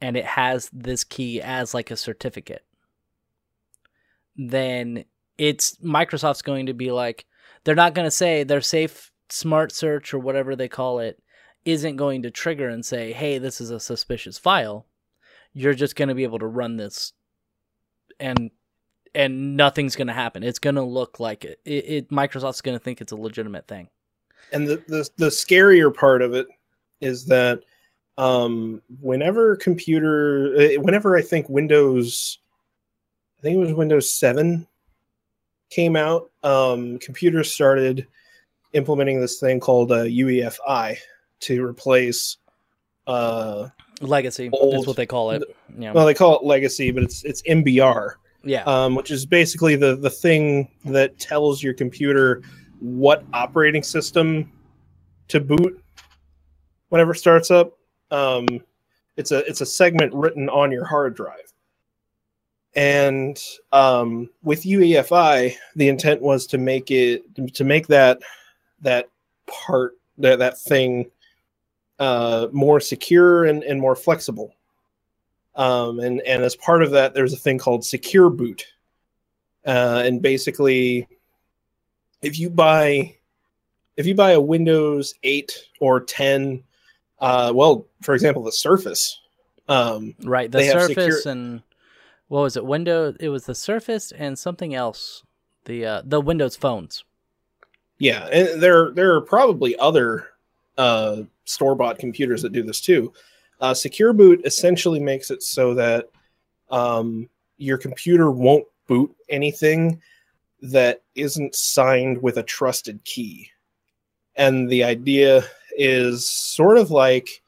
And 0.00 0.16
it 0.16 0.24
has 0.24 0.70
this 0.72 1.04
key 1.04 1.40
as 1.42 1.74
like 1.74 1.90
a 1.90 1.96
certificate. 1.96 2.64
Then 4.36 5.04
it's 5.36 5.76
Microsoft's 5.76 6.42
going 6.42 6.66
to 6.66 6.74
be 6.74 6.90
like 6.90 7.26
they're 7.64 7.74
not 7.74 7.94
going 7.94 8.06
to 8.06 8.10
say 8.10 8.42
their 8.42 8.62
safe 8.62 9.12
smart 9.28 9.72
search 9.72 10.14
or 10.14 10.18
whatever 10.18 10.56
they 10.56 10.68
call 10.68 10.98
it 10.98 11.22
isn't 11.64 11.96
going 11.96 12.22
to 12.22 12.30
trigger 12.30 12.68
and 12.68 12.84
say, 12.84 13.12
"Hey, 13.12 13.36
this 13.36 13.60
is 13.60 13.70
a 13.70 13.78
suspicious 13.78 14.38
file." 14.38 14.86
You're 15.52 15.74
just 15.74 15.96
going 15.96 16.08
to 16.08 16.14
be 16.14 16.22
able 16.22 16.38
to 16.38 16.46
run 16.46 16.76
this 16.76 17.12
and 18.20 18.50
and 19.14 19.56
nothing's 19.56 19.96
going 19.96 20.06
to 20.06 20.12
happen. 20.12 20.42
It's 20.44 20.60
going 20.60 20.76
to 20.76 20.82
look 20.82 21.18
like 21.18 21.44
it. 21.44 21.60
it, 21.64 21.70
it 21.70 22.10
Microsoft's 22.10 22.60
going 22.60 22.78
to 22.78 22.82
think 22.82 23.00
it's 23.00 23.12
a 23.12 23.16
legitimate 23.16 23.66
thing. 23.66 23.88
and 24.52 24.66
the, 24.66 24.76
the 24.86 25.08
the 25.16 25.26
scarier 25.26 25.94
part 25.94 26.22
of 26.22 26.34
it 26.34 26.46
is 27.00 27.26
that 27.26 27.62
um 28.18 28.82
whenever 29.00 29.56
computer 29.56 30.54
uh, 30.56 30.80
whenever 30.80 31.16
i 31.16 31.22
think 31.22 31.48
windows 31.48 32.38
i 33.38 33.42
think 33.42 33.56
it 33.56 33.60
was 33.60 33.72
windows 33.72 34.12
7 34.12 34.66
came 35.70 35.96
out 35.96 36.30
um 36.42 36.98
computers 36.98 37.52
started 37.52 38.06
implementing 38.72 39.20
this 39.20 39.38
thing 39.38 39.60
called 39.60 39.92
uh, 39.92 40.04
uefi 40.04 40.96
to 41.40 41.64
replace 41.64 42.36
uh 43.06 43.68
Legacy 44.00 44.50
Old- 44.52 44.74
is 44.74 44.86
what 44.86 44.96
they 44.96 45.06
call 45.06 45.30
it. 45.30 45.42
Yeah. 45.78 45.92
well 45.92 46.06
they 46.06 46.14
call 46.14 46.36
it 46.36 46.44
legacy 46.44 46.90
but 46.90 47.02
it's 47.02 47.24
it's 47.24 47.42
mbr 47.42 48.14
yeah. 48.44 48.62
um, 48.64 48.94
which 48.94 49.10
is 49.10 49.26
basically 49.26 49.76
the 49.76 49.96
the 49.96 50.10
thing 50.10 50.68
that 50.84 51.18
tells 51.18 51.62
your 51.62 51.74
computer 51.74 52.42
what 52.80 53.24
operating 53.32 53.82
system 53.82 54.50
to 55.28 55.40
boot 55.40 55.82
whenever 56.88 57.12
it 57.12 57.18
starts 57.18 57.50
up. 57.50 57.76
Um, 58.10 58.46
it's 59.16 59.32
a 59.32 59.38
it's 59.46 59.60
a 59.60 59.66
segment 59.66 60.14
written 60.14 60.48
on 60.48 60.72
your 60.72 60.84
hard 60.84 61.14
drive, 61.14 61.52
and 62.74 63.40
um, 63.72 64.30
with 64.42 64.62
UEFI, 64.62 65.54
the 65.76 65.88
intent 65.88 66.22
was 66.22 66.46
to 66.48 66.58
make 66.58 66.90
it 66.90 67.22
to 67.54 67.64
make 67.64 67.86
that 67.88 68.20
that 68.80 69.08
part 69.46 69.94
that 70.18 70.38
that 70.38 70.58
thing 70.58 71.10
uh, 72.00 72.48
more 72.50 72.80
secure 72.80 73.44
and, 73.44 73.62
and 73.62 73.80
more 73.80 73.94
flexible. 73.94 74.56
Um, 75.54 76.00
and 76.00 76.20
and 76.22 76.42
as 76.42 76.56
part 76.56 76.82
of 76.82 76.90
that, 76.92 77.14
there's 77.14 77.32
a 77.34 77.36
thing 77.36 77.58
called 77.58 77.84
Secure 77.84 78.30
Boot, 78.30 78.66
uh, 79.66 80.02
and 80.04 80.22
basically, 80.22 81.06
if 82.22 82.38
you 82.38 82.48
buy 82.48 83.14
if 83.96 84.06
you 84.06 84.14
buy 84.14 84.30
a 84.30 84.40
Windows 84.40 85.14
8 85.24 85.52
or 85.80 86.00
10, 86.00 86.62
uh, 87.18 87.52
well, 87.54 87.86
for 88.00 88.14
example, 88.14 88.42
the 88.42 88.52
Surface, 88.52 89.20
um, 89.68 90.14
right. 90.22 90.50
The 90.50 90.64
Surface 90.64 90.88
secure- 91.20 91.32
and 91.32 91.62
what 92.28 92.42
was 92.42 92.56
it? 92.56 92.64
Windows. 92.64 93.16
It 93.20 93.28
was 93.28 93.44
the 93.44 93.54
Surface 93.54 94.12
and 94.12 94.38
something 94.38 94.74
else. 94.74 95.24
The 95.66 95.84
uh, 95.84 96.02
the 96.04 96.20
Windows 96.20 96.56
phones. 96.56 97.04
Yeah, 97.98 98.26
and 98.26 98.62
there 98.62 98.90
there 98.92 99.14
are 99.14 99.20
probably 99.20 99.76
other 99.78 100.28
uh, 100.78 101.22
store 101.50 101.74
bought 101.74 101.98
computers 101.98 102.42
that 102.42 102.52
do 102.52 102.62
this 102.62 102.80
too. 102.80 103.12
Uh, 103.60 103.74
Secure 103.74 104.12
Boot 104.12 104.40
essentially 104.44 105.00
makes 105.00 105.30
it 105.30 105.42
so 105.42 105.74
that 105.74 106.06
um, 106.70 107.28
your 107.58 107.76
computer 107.76 108.30
won't 108.30 108.66
boot 108.86 109.14
anything 109.28 110.00
that 110.62 111.02
isn't 111.14 111.54
signed 111.54 112.20
with 112.22 112.38
a 112.38 112.42
trusted 112.42 113.04
key. 113.04 113.50
And 114.36 114.68
the 114.68 114.84
idea 114.84 115.44
is 115.76 116.28
sort 116.28 116.78
of 116.78 116.90
like 116.90 117.42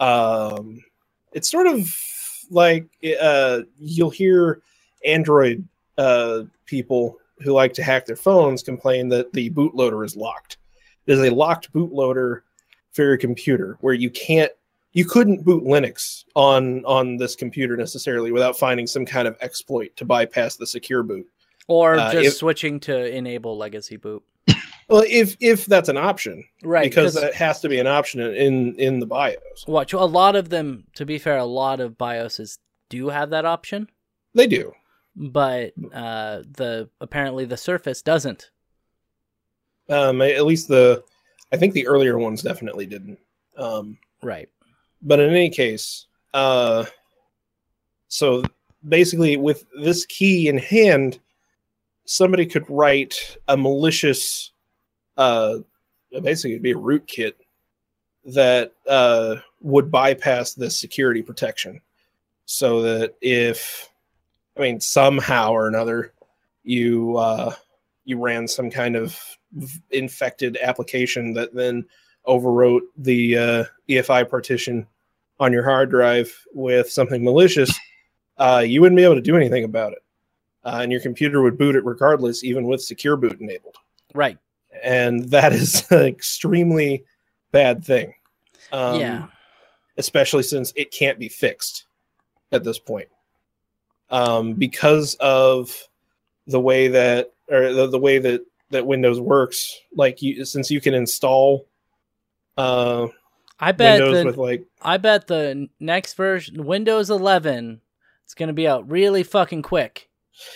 um, 0.00 0.82
it's 1.32 1.50
sort 1.50 1.66
of 1.66 1.88
like 2.50 2.86
uh, 3.20 3.60
you'll 3.78 4.10
hear 4.10 4.62
Android 5.04 5.66
uh, 5.96 6.42
people 6.66 7.18
who 7.40 7.52
like 7.52 7.72
to 7.74 7.82
hack 7.82 8.06
their 8.06 8.16
phones 8.16 8.62
complain 8.62 9.08
that 9.08 9.32
the 9.32 9.50
bootloader 9.50 10.04
is 10.04 10.16
locked. 10.16 10.58
There's 11.06 11.20
a 11.20 11.30
locked 11.30 11.72
bootloader 11.72 12.42
for 12.98 13.04
your 13.04 13.16
computer 13.16 13.78
where 13.80 13.94
you 13.94 14.10
can't 14.10 14.50
you 14.92 15.04
couldn't 15.04 15.44
boot 15.44 15.62
Linux 15.62 16.24
on 16.34 16.84
on 16.84 17.16
this 17.16 17.36
computer 17.36 17.76
necessarily 17.76 18.32
without 18.32 18.58
finding 18.58 18.88
some 18.88 19.06
kind 19.06 19.28
of 19.28 19.36
exploit 19.40 19.94
to 19.96 20.04
bypass 20.04 20.56
the 20.56 20.66
secure 20.66 21.04
boot. 21.04 21.24
Or 21.68 21.94
Uh, 21.96 22.10
just 22.12 22.26
if- 22.26 22.34
switching 22.34 22.80
to 22.80 23.16
enable 23.16 23.56
legacy 23.56 23.96
boot. 23.96 24.24
Well, 24.88 25.04
if 25.06 25.36
if 25.38 25.66
that's 25.66 25.88
an 25.88 25.96
option, 25.98 26.42
Right. 26.64 26.82
Because 26.90 27.14
that 27.14 27.34
has 27.34 27.60
to 27.60 27.68
be 27.68 27.78
an 27.78 27.86
option 27.86 28.20
in 28.20 28.74
in 28.76 28.98
the 28.98 29.06
BIOS. 29.06 29.64
watch 29.68 29.92
a 29.92 29.98
lot 30.00 30.34
of 30.34 30.48
them. 30.48 30.86
To 30.96 31.04
be 31.06 31.18
fair, 31.18 31.36
a 31.36 31.44
lot 31.44 31.78
of 31.78 31.96
BIOSes 31.96 32.58
do 32.88 33.10
have 33.10 33.30
that 33.30 33.44
option, 33.44 33.88
They 34.34 34.48
do. 34.48 34.72
but 35.14 35.74
uh, 35.92 36.42
the 36.50 36.88
apparently 37.00 37.44
the 37.44 37.56
Surface 37.58 38.02
doesn't. 38.02 38.50
Um, 39.88 40.20
at 40.22 40.44
least 40.46 40.66
the 40.68 41.04
I 41.52 41.56
think 41.56 41.72
the 41.74 41.86
earlier 41.86 42.18
ones 42.18 42.42
definitely 42.42 42.86
didn't. 42.86 43.18
Um, 43.56 43.98
Right. 44.22 44.48
but 45.02 45.20
in 45.20 45.30
any 45.30 45.50
case, 45.50 46.06
uh, 46.34 46.84
so 48.08 48.42
basically, 48.88 49.36
with 49.36 49.64
this 49.80 50.06
key 50.06 50.48
in 50.48 50.58
hand, 50.58 51.18
somebody 52.04 52.46
could 52.46 52.68
write 52.68 53.36
a 53.48 53.56
malicious, 53.56 54.52
uh, 55.16 55.58
basically, 56.22 56.52
it'd 56.52 56.62
be 56.62 56.72
a 56.72 56.76
rootkit 56.76 57.34
that 58.24 58.72
uh, 58.86 59.36
would 59.60 59.90
bypass 59.90 60.54
this 60.54 60.78
security 60.78 61.22
protection, 61.22 61.80
so 62.44 62.82
that 62.82 63.14
if 63.20 63.90
I 64.56 64.60
mean, 64.60 64.80
somehow 64.80 65.52
or 65.52 65.68
another, 65.68 66.12
you 66.64 67.16
uh, 67.16 67.54
you 68.04 68.18
ran 68.18 68.48
some 68.48 68.70
kind 68.70 68.96
of 68.96 69.18
infected 69.90 70.58
application 70.62 71.32
that 71.34 71.54
then 71.54 71.84
overwrote 72.26 72.82
the 72.96 73.38
uh, 73.38 73.64
EFI 73.88 74.28
partition 74.28 74.86
on 75.40 75.52
your 75.52 75.64
hard 75.64 75.90
drive 75.90 76.32
with 76.52 76.90
something 76.90 77.24
malicious, 77.24 77.72
uh, 78.38 78.62
you 78.64 78.80
wouldn't 78.80 78.96
be 78.96 79.04
able 79.04 79.14
to 79.14 79.20
do 79.20 79.36
anything 79.36 79.64
about 79.64 79.92
it, 79.92 80.02
uh, 80.64 80.80
and 80.82 80.92
your 80.92 81.00
computer 81.00 81.42
would 81.42 81.56
boot 81.56 81.76
it 81.76 81.84
regardless, 81.84 82.44
even 82.44 82.66
with 82.66 82.82
secure 82.82 83.16
boot 83.16 83.40
enabled. 83.40 83.76
Right. 84.14 84.38
And 84.82 85.24
that 85.30 85.52
is 85.52 85.86
an 85.90 86.06
extremely 86.06 87.04
bad 87.52 87.84
thing. 87.84 88.14
Um, 88.70 89.00
yeah. 89.00 89.26
especially 89.96 90.42
since 90.42 90.74
it 90.76 90.90
can't 90.90 91.18
be 91.18 91.30
fixed 91.30 91.86
at 92.52 92.64
this 92.64 92.78
point 92.78 93.08
um, 94.10 94.52
because 94.54 95.14
of 95.20 95.88
the 96.46 96.60
way 96.60 96.88
that 96.88 97.32
or 97.50 97.72
the, 97.72 97.86
the 97.86 97.98
way 97.98 98.18
that 98.18 98.44
that 98.70 98.86
windows 98.86 99.20
works 99.20 99.76
like 99.94 100.22
you 100.22 100.44
since 100.44 100.70
you 100.70 100.80
can 100.80 100.94
install 100.94 101.66
uh 102.56 103.06
I 103.60 103.72
bet 103.72 104.00
windows 104.00 104.18
the 104.18 104.26
with 104.26 104.36
like 104.36 104.66
I 104.80 104.98
bet 104.98 105.26
the 105.26 105.68
next 105.80 106.14
version, 106.14 106.64
Windows 106.64 107.10
11, 107.10 107.80
it's 108.24 108.34
gonna 108.34 108.52
be 108.52 108.68
out 108.68 108.88
really 108.88 109.22
fucking 109.22 109.62
quick. 109.62 110.08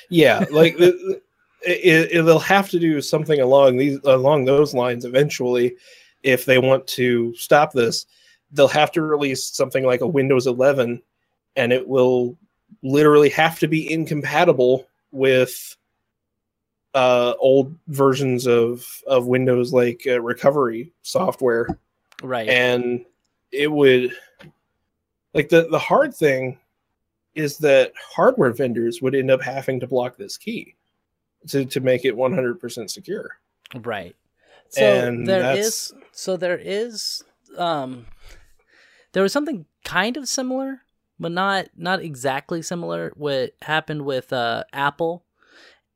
yeah 0.09 0.45
like 0.51 0.77
the, 0.77 1.21
it, 1.65 2.13
it, 2.13 2.23
they'll 2.23 2.39
have 2.39 2.71
to 2.71 2.79
do 2.79 3.01
something 3.01 3.41
along 3.41 3.77
these 3.77 3.99
along 4.05 4.45
those 4.45 4.75
lines 4.75 5.05
eventually 5.05 5.77
if 6.23 6.45
they 6.45 6.59
want 6.59 6.87
to 6.87 7.35
stop 7.35 7.73
this 7.73 8.07
they'll 8.53 8.69
have 8.69 8.93
to 8.93 9.03
release 9.03 9.49
something 9.49 9.85
like 9.85 10.01
a 10.01 10.07
windows 10.07 10.47
11 10.47 11.03
and 11.57 11.73
it 11.73 11.87
will 11.87 12.37
literally 12.83 13.29
have 13.29 13.59
to 13.59 13.69
be 13.69 13.91
incompatible 13.91 14.87
with 15.11 15.77
uh, 16.95 17.35
old 17.39 17.75
versions 17.89 18.47
of 18.47 18.87
of 19.07 19.27
windows 19.27 19.73
like 19.73 20.03
uh, 20.07 20.21
recovery 20.21 20.93
software 21.03 21.67
Right. 22.23 22.49
and 22.49 23.05
it 23.51 23.71
would 23.71 24.15
like 25.35 25.49
the 25.49 25.69
the 25.71 25.79
hard 25.79 26.15
thing 26.15 26.59
is 27.35 27.57
that 27.59 27.93
hardware 28.15 28.53
vendors 28.53 29.01
would 29.01 29.15
end 29.15 29.31
up 29.31 29.41
having 29.43 29.81
to 29.81 29.87
block 29.87 30.17
this 30.17 30.37
key 30.37 30.75
to 31.49 31.65
to 31.65 31.81
make 31.81 32.05
it 32.05 32.15
100% 32.15 32.91
secure 32.91 33.31
Right. 33.75 34.15
So 34.69 34.83
And 34.85 35.27
there 35.27 35.41
that's- 35.41 35.67
is 35.67 35.93
so 36.13 36.37
there 36.37 36.59
is 36.63 37.25
um 37.57 38.07
there 39.13 39.23
was 39.23 39.33
something 39.33 39.67
kind 39.85 40.17
of 40.17 40.29
similar, 40.29 40.83
but 41.19 41.33
not 41.33 41.69
not 41.77 42.01
exactly 42.03 42.61
similar 42.63 43.13
what 43.17 43.53
happened 43.63 44.05
with 44.05 44.33
uh 44.33 44.65
Apple 44.73 45.25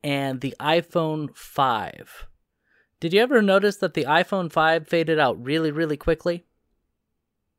and 0.03 0.41
the 0.41 0.55
iPhone 0.61 1.35
5. 1.37 2.27
Did 3.01 3.13
you 3.13 3.21
ever 3.21 3.43
notice 3.43 3.77
that 3.77 3.95
the 3.95 4.05
iPhone 4.05 4.51
5 4.51 4.87
faded 4.89 5.19
out 5.19 5.43
really 5.45 5.71
really 5.71 5.97
quickly? 5.97 6.45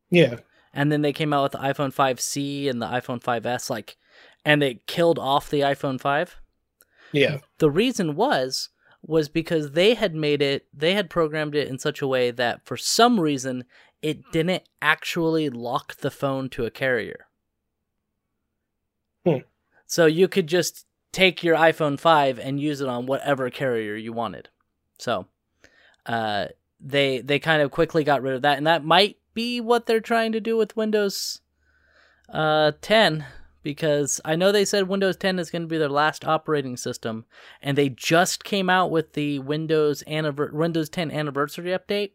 yeah 0.10 0.38
And 0.74 0.92
then 0.92 1.02
they 1.02 1.14
came 1.14 1.34
out 1.34 1.44
with 1.44 1.52
the 1.54 1.68
iPhone 1.68 1.94
5C 1.94 2.70
and 2.70 2.82
the 2.82 2.88
iPhone 2.88 3.22
5S 3.22 3.70
like 3.70 3.98
and 4.46 4.62
they 4.62 4.82
killed 4.88 5.20
off 5.20 5.50
the 5.50 5.62
iPhone 5.62 6.00
5? 6.00 6.38
yeah 7.12 7.38
the 7.60 7.72
reason 7.72 8.16
was 8.16 8.70
was 9.02 9.30
because 9.30 9.72
they 9.72 9.94
had 9.94 10.14
made 10.16 10.42
it 10.42 10.66
they 10.74 10.94
had 10.94 11.10
programmed 11.10 11.56
it 11.56 11.68
in 11.68 11.78
such 11.80 12.02
a 12.02 12.08
way 12.08 12.32
that 12.32 12.66
for 12.66 12.76
some 12.76 13.20
reason 13.20 13.64
it 14.02 14.20
didn't 14.32 14.64
actually 14.82 15.50
lock 15.50 15.96
the 15.98 16.12
phone 16.12 16.50
to 16.50 16.66
a 16.66 16.72
carrier 16.72 17.28
Hmm. 19.26 19.40
so 19.86 20.06
you 20.06 20.28
could 20.28 20.48
just 20.48 20.86
take 21.18 21.44
your 21.44 21.56
iphone 21.56 22.00
5 22.00 22.38
and 22.38 22.60
use 22.60 22.80
it 22.80 22.88
on 22.88 23.08
whatever 23.08 23.50
carrier 23.50 23.96
you 23.96 24.14
wanted. 24.14 24.50
So 25.00 25.26
uh 26.06 26.48
they 26.80 27.22
they 27.22 27.40
kind 27.40 27.62
of 27.62 27.72
quickly 27.72 28.04
got 28.04 28.22
rid 28.22 28.36
of 28.36 28.44
that 28.44 28.58
and 28.58 28.68
that 28.68 28.86
might 28.86 29.18
be 29.34 29.60
what 29.60 29.88
they're 29.88 30.00
trying 30.00 30.32
to 30.32 30.40
do 30.40 30.56
with 30.56 30.78
windows 30.78 31.42
uh 32.32 32.72
10 32.82 33.26
because 33.64 34.22
I 34.24 34.36
know 34.36 34.52
they 34.52 34.64
said 34.64 34.88
Windows 34.88 35.18
10 35.18 35.40
is 35.40 35.50
going 35.50 35.64
to 35.64 35.68
be 35.68 35.78
their 35.78 35.90
last 35.90 36.24
operating 36.24 36.78
system, 36.78 37.26
and 37.62 37.78
they 37.78 37.90
just 37.90 38.46
came 38.46 38.70
out 38.70 38.92
with 38.92 39.12
the 39.12 39.40
Windows 39.40 40.04
anniver- 40.08 40.54
Windows 40.54 40.88
10 40.88 41.12
anniversary 41.12 41.72
update, 41.72 42.12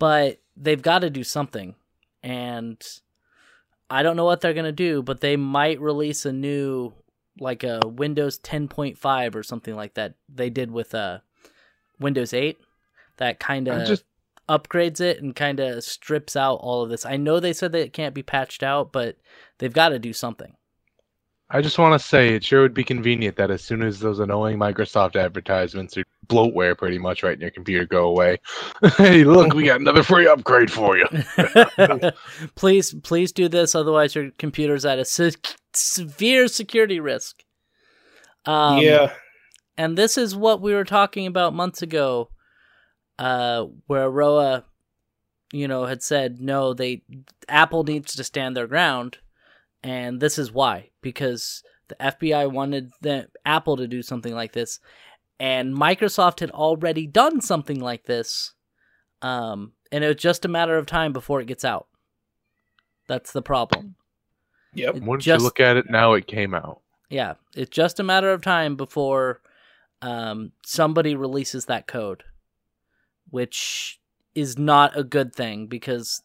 but 0.00 0.40
they've 0.56 0.82
got 0.82 1.00
to 1.00 1.10
do 1.10 1.22
something, 1.22 1.76
and 2.20 2.84
I 3.88 4.02
don't 4.02 4.16
know 4.16 4.24
what 4.24 4.40
they're 4.40 4.54
going 4.54 4.64
to 4.64 4.72
do, 4.72 5.04
but 5.04 5.20
they 5.20 5.36
might 5.36 5.80
release 5.80 6.26
a 6.26 6.32
new 6.32 6.94
like 7.38 7.64
a 7.64 7.80
Windows 7.84 8.38
10.5 8.38 9.34
or 9.34 9.42
something 9.42 9.74
like 9.74 9.94
that. 9.94 10.14
They 10.28 10.50
did 10.50 10.70
with 10.70 10.94
uh 10.94 11.18
Windows 11.98 12.32
8 12.32 12.58
that 13.16 13.40
kind 13.40 13.68
of 13.68 13.86
just 13.86 14.04
upgrades 14.48 15.00
it 15.00 15.22
and 15.22 15.34
kind 15.34 15.60
of 15.60 15.82
strips 15.82 16.36
out 16.36 16.56
all 16.56 16.82
of 16.82 16.90
this. 16.90 17.04
I 17.04 17.16
know 17.16 17.40
they 17.40 17.52
said 17.52 17.72
that 17.72 17.80
it 17.80 17.92
can't 17.92 18.14
be 18.14 18.22
patched 18.22 18.62
out, 18.62 18.92
but 18.92 19.16
they've 19.58 19.72
got 19.72 19.88
to 19.90 19.98
do 19.98 20.12
something. 20.12 20.54
I 21.50 21.60
just 21.60 21.78
want 21.78 22.00
to 22.00 22.04
say 22.04 22.34
it 22.34 22.42
sure 22.42 22.62
would 22.62 22.74
be 22.74 22.82
convenient 22.82 23.36
that 23.36 23.52
as 23.52 23.62
soon 23.62 23.82
as 23.82 24.00
those 24.00 24.18
annoying 24.18 24.58
Microsoft 24.58 25.14
advertisements 25.14 25.96
or 25.96 26.02
bloatware 26.26 26.76
pretty 26.76 26.98
much 26.98 27.22
right 27.22 27.34
in 27.34 27.40
your 27.40 27.50
computer 27.52 27.86
go 27.86 28.08
away, 28.08 28.38
hey, 28.96 29.22
look, 29.22 29.54
we 29.54 29.64
got 29.64 29.80
another 29.80 30.02
free 30.02 30.26
upgrade 30.26 30.72
for 30.72 30.96
you. 30.96 31.06
please, 32.56 32.94
please 33.02 33.30
do 33.30 33.48
this, 33.48 33.74
otherwise 33.74 34.14
your 34.14 34.30
computer's 34.38 34.84
at 34.84 34.98
a 34.98 35.04
se- 35.04 35.34
severe 35.72 36.48
security 36.48 36.98
risk. 36.98 37.44
Um, 38.44 38.78
yeah 38.78 39.12
and 39.76 39.96
this 39.96 40.16
is 40.16 40.34
what 40.34 40.60
we 40.60 40.74
were 40.74 40.84
talking 40.84 41.26
about 41.26 41.54
months 41.54 41.82
ago, 41.82 42.30
uh, 43.18 43.66
where 43.86 44.10
Roa, 44.10 44.64
you 45.52 45.68
know, 45.68 45.84
had 45.84 46.02
said 46.02 46.40
no, 46.40 46.74
they 46.74 47.02
Apple 47.48 47.84
needs 47.84 48.14
to 48.14 48.24
stand 48.24 48.56
their 48.56 48.66
ground, 48.66 49.18
and 49.86 50.20
this 50.20 50.36
is 50.38 50.50
why 50.52 50.90
because 51.00 51.62
the 51.88 51.94
FBI 52.00 52.50
wanted 52.50 52.92
the 53.00 53.28
Apple 53.44 53.76
to 53.76 53.86
do 53.86 54.02
something 54.02 54.34
like 54.34 54.52
this, 54.52 54.80
and 55.38 55.72
Microsoft 55.74 56.40
had 56.40 56.50
already 56.50 57.06
done 57.06 57.40
something 57.40 57.78
like 57.80 58.04
this, 58.04 58.54
um, 59.22 59.72
and 59.92 60.02
it 60.02 60.08
was 60.08 60.16
just 60.16 60.44
a 60.44 60.48
matter 60.48 60.76
of 60.76 60.86
time 60.86 61.12
before 61.12 61.40
it 61.40 61.46
gets 61.46 61.64
out. 61.64 61.86
That's 63.06 63.32
the 63.32 63.42
problem. 63.42 63.94
yep 64.74 64.96
It 64.96 65.02
Once 65.04 65.24
just- 65.24 65.40
you 65.40 65.44
look 65.44 65.60
at 65.60 65.76
it, 65.76 65.88
now 65.88 66.14
it 66.14 66.26
came 66.26 66.52
out. 66.54 66.80
Yeah, 67.08 67.34
it's 67.54 67.70
just 67.70 68.00
a 68.00 68.02
matter 68.02 68.32
of 68.32 68.42
time 68.42 68.74
before 68.74 69.40
um, 70.02 70.50
somebody 70.64 71.14
releases 71.14 71.66
that 71.66 71.86
code, 71.86 72.24
which 73.30 74.00
is 74.34 74.58
not 74.58 74.98
a 74.98 75.04
good 75.04 75.32
thing 75.32 75.68
because 75.68 76.22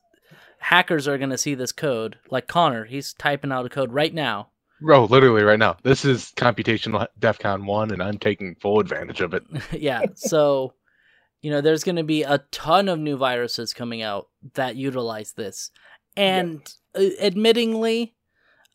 hackers 0.61 1.07
are 1.07 1.17
going 1.17 1.31
to 1.31 1.37
see 1.37 1.55
this 1.55 1.71
code. 1.71 2.17
Like 2.29 2.47
Connor, 2.47 2.85
he's 2.85 3.13
typing 3.13 3.51
out 3.51 3.65
a 3.65 3.69
code 3.69 3.91
right 3.91 4.13
now. 4.13 4.49
Bro, 4.79 5.05
literally 5.05 5.43
right 5.43 5.59
now. 5.59 5.77
This 5.83 6.05
is 6.05 6.31
computational 6.35 7.07
DEFCON 7.19 7.65
1, 7.65 7.91
and 7.91 8.01
I'm 8.01 8.17
taking 8.17 8.55
full 8.55 8.79
advantage 8.79 9.21
of 9.21 9.33
it. 9.33 9.43
yeah, 9.71 10.01
so 10.15 10.73
you 11.41 11.51
know, 11.51 11.61
there's 11.61 11.83
going 11.83 11.95
to 11.95 12.03
be 12.03 12.23
a 12.23 12.43
ton 12.51 12.87
of 12.87 12.99
new 12.99 13.17
viruses 13.17 13.73
coming 13.73 14.01
out 14.01 14.29
that 14.53 14.75
utilize 14.75 15.33
this, 15.33 15.71
and 16.15 16.61
uh, 16.95 16.99
admittingly, 17.21 18.13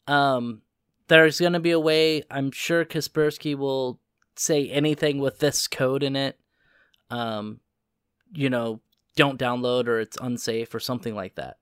um, 0.07 0.63
there's 1.09 1.41
going 1.41 1.55
to 1.55 1.61
be 1.61 1.71
a 1.71 1.81
way. 1.81 2.25
I'm 2.31 2.51
sure 2.51 2.85
Kaspersky 2.85 3.57
will 3.57 4.01
say 4.37 4.69
anything 4.69 5.19
with 5.19 5.39
this 5.39 5.67
code 5.67 6.03
in 6.03 6.15
it. 6.17 6.39
Um, 7.11 7.61
you 8.33 8.51
know, 8.51 8.81
don't 9.17 9.41
download 9.41 9.87
or 9.87 10.01
it's 10.01 10.19
unsafe 10.21 10.75
or 10.75 10.81
something 10.81 11.15
like 11.15 11.37
that. 11.37 11.57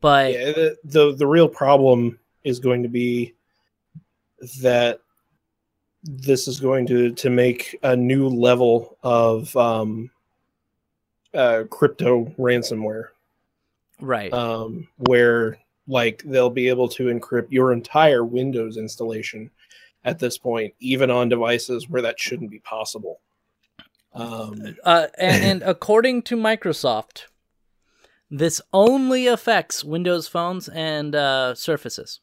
But 0.00 0.32
yeah, 0.32 0.44
the, 0.52 0.78
the 0.84 1.14
the 1.16 1.26
real 1.26 1.48
problem 1.48 2.18
is 2.44 2.58
going 2.58 2.82
to 2.82 2.88
be 2.88 3.34
that 4.62 5.00
this 6.02 6.48
is 6.48 6.60
going 6.60 6.86
to 6.86 7.12
to 7.12 7.30
make 7.30 7.78
a 7.82 7.94
new 7.94 8.28
level 8.28 8.96
of 9.02 9.54
um, 9.56 10.10
uh, 11.34 11.64
crypto 11.70 12.26
ransomware, 12.38 13.08
right, 14.00 14.32
um, 14.32 14.88
where 14.96 15.58
like 15.86 16.22
they'll 16.24 16.50
be 16.50 16.68
able 16.68 16.88
to 16.88 17.04
encrypt 17.04 17.48
your 17.50 17.72
entire 17.72 18.24
Windows 18.24 18.76
installation 18.76 19.50
at 20.04 20.18
this 20.18 20.38
point, 20.38 20.72
even 20.80 21.10
on 21.10 21.28
devices 21.28 21.88
where 21.88 22.02
that 22.02 22.18
shouldn't 22.18 22.50
be 22.50 22.60
possible. 22.60 23.20
Um, 24.14 24.76
Uh, 24.82 25.08
and, 25.18 25.44
and 25.44 25.62
according 25.62 26.22
to 26.22 26.36
Microsoft, 26.36 27.26
this 28.30 28.60
only 28.72 29.26
affects 29.26 29.82
Windows 29.84 30.28
phones 30.28 30.68
and 30.68 31.14
uh, 31.14 31.54
Surfaces. 31.54 32.20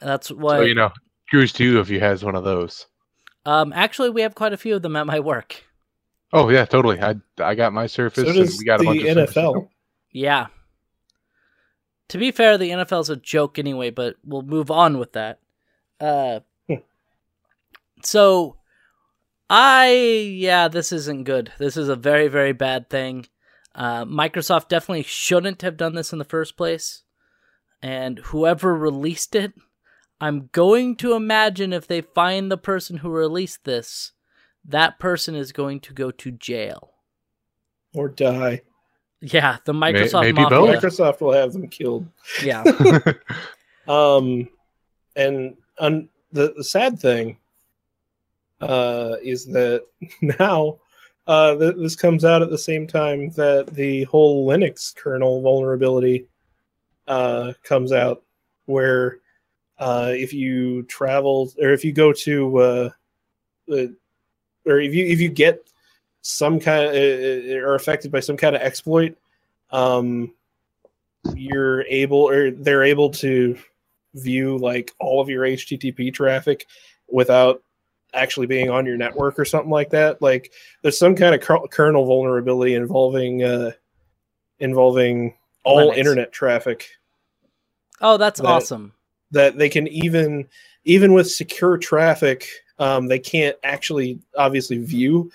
That's 0.00 0.30
why. 0.30 0.58
So, 0.58 0.62
you 0.62 0.74
know, 0.74 0.90
cruise 1.30 1.52
to 1.54 1.64
you 1.64 1.80
if 1.80 1.88
you 1.88 2.00
has 2.00 2.24
one 2.24 2.34
of 2.36 2.44
those. 2.44 2.86
um, 3.44 3.72
actually, 3.72 4.10
we 4.10 4.22
have 4.22 4.34
quite 4.34 4.52
a 4.52 4.56
few 4.56 4.76
of 4.76 4.82
them 4.82 4.96
at 4.96 5.06
my 5.06 5.20
work. 5.20 5.64
Oh, 6.32 6.48
yeah, 6.50 6.64
totally. 6.64 7.00
I 7.00 7.14
I 7.38 7.54
got 7.54 7.72
my 7.72 7.86
Surface, 7.86 8.24
so 8.24 8.28
and 8.30 8.38
does 8.38 8.58
we 8.58 8.64
got 8.64 8.76
a 8.76 8.78
the 8.80 8.84
bunch 8.86 9.02
of 9.02 9.06
Surfaces. 9.06 9.34
NFL. 9.36 9.68
Yeah. 10.12 10.46
to 12.08 12.18
be 12.18 12.30
fair, 12.30 12.58
the 12.58 12.70
NFL's 12.70 13.10
a 13.10 13.16
joke 13.16 13.58
anyway, 13.58 13.90
but 13.90 14.16
we'll 14.24 14.42
move 14.42 14.70
on 14.70 14.98
with 14.98 15.12
that. 15.12 15.40
Uh, 16.00 16.40
Hmm. 16.68 16.74
so 18.02 18.56
I 19.48 19.90
yeah, 19.90 20.68
this 20.68 20.92
isn't 20.92 21.24
good. 21.24 21.52
This 21.58 21.76
is 21.76 21.88
a 21.88 21.96
very 21.96 22.28
very 22.28 22.52
bad 22.52 22.90
thing. 22.90 23.26
Uh, 23.74 24.04
Microsoft 24.04 24.68
definitely 24.68 25.02
shouldn't 25.02 25.62
have 25.62 25.76
done 25.76 25.94
this 25.94 26.12
in 26.12 26.18
the 26.18 26.24
first 26.24 26.56
place, 26.56 27.02
and 27.82 28.18
whoever 28.18 28.74
released 28.74 29.34
it, 29.34 29.52
I'm 30.20 30.48
going 30.52 30.96
to 30.96 31.14
imagine 31.14 31.72
if 31.72 31.86
they 31.86 32.00
find 32.00 32.50
the 32.50 32.56
person 32.56 32.98
who 32.98 33.10
released 33.10 33.64
this, 33.64 34.12
that 34.64 34.98
person 34.98 35.34
is 35.34 35.52
going 35.52 35.80
to 35.80 35.92
go 35.92 36.10
to 36.10 36.30
jail. 36.30 36.94
Or 37.94 38.08
die. 38.08 38.62
Yeah, 39.20 39.58
the 39.64 39.72
Microsoft 39.72 40.22
maybe 40.22 40.42
Mafia. 40.42 40.58
both. 40.58 40.82
Microsoft 40.82 41.20
will 41.20 41.32
have 41.32 41.52
them 41.52 41.68
killed. 41.68 42.06
Yeah. 42.42 42.64
Um, 43.88 44.48
and 45.14 45.56
un- 45.78 46.08
the 46.32 46.54
the 46.56 46.64
sad 46.64 46.98
thing 46.98 47.38
uh, 48.60 49.16
is 49.22 49.46
that 49.46 49.84
now 50.40 50.78
uh, 51.26 51.56
th- 51.56 51.76
this 51.76 51.96
comes 51.96 52.24
out 52.24 52.42
at 52.42 52.50
the 52.50 52.58
same 52.58 52.86
time 52.86 53.30
that 53.30 53.66
the 53.68 54.04
whole 54.04 54.46
Linux 54.46 54.94
kernel 54.94 55.42
vulnerability 55.42 56.26
uh, 57.08 57.52
comes 57.62 57.92
out, 57.92 58.22
where 58.66 59.18
uh, 59.78 60.12
if 60.14 60.32
you 60.32 60.82
travel 60.84 61.52
or 61.60 61.70
if 61.70 61.84
you 61.84 61.92
go 61.92 62.12
to 62.12 62.58
uh, 62.58 62.90
the 63.66 63.94
or 64.64 64.80
if 64.80 64.94
you 64.94 65.06
if 65.06 65.20
you 65.20 65.28
get 65.28 65.68
some 66.22 66.58
kind 66.58 66.84
of 66.84 66.94
uh, 66.94 67.54
are 67.56 67.74
affected 67.74 68.10
by 68.10 68.20
some 68.20 68.36
kind 68.36 68.56
of 68.56 68.62
exploit, 68.62 69.16
um, 69.70 70.32
you're 71.34 71.82
able 71.82 72.28
or 72.28 72.50
they're 72.50 72.84
able 72.84 73.10
to 73.10 73.56
view 74.14 74.58
like 74.58 74.92
all 74.98 75.20
of 75.20 75.28
your 75.28 75.44
HTTP 75.44 76.12
traffic 76.12 76.66
without 77.08 77.62
actually 78.16 78.46
being 78.46 78.70
on 78.70 78.86
your 78.86 78.96
network 78.96 79.38
or 79.38 79.44
something 79.44 79.70
like 79.70 79.90
that. 79.90 80.20
Like 80.22 80.52
there's 80.82 80.98
some 80.98 81.14
kind 81.14 81.34
of 81.34 81.70
kernel 81.70 82.04
vulnerability 82.06 82.74
involving 82.74 83.42
uh, 83.44 83.72
involving 84.58 85.34
all 85.64 85.90
Linux. 85.90 85.96
internet 85.98 86.32
traffic 86.32 86.88
Oh, 88.00 88.16
that's 88.18 88.40
That- 88.40 88.46
awesome. 88.48 88.92
that 89.32 89.56
they 89.58 89.68
can 89.68 89.86
even 89.88 90.46
even 90.84 91.12
with 91.12 91.30
secure 91.30 91.76
traffic 91.78 92.46
um, 92.78 93.06
they 93.08 93.18
can't 93.18 93.56
actually 93.64 94.18
obviously 94.36 94.78
view 94.78 95.30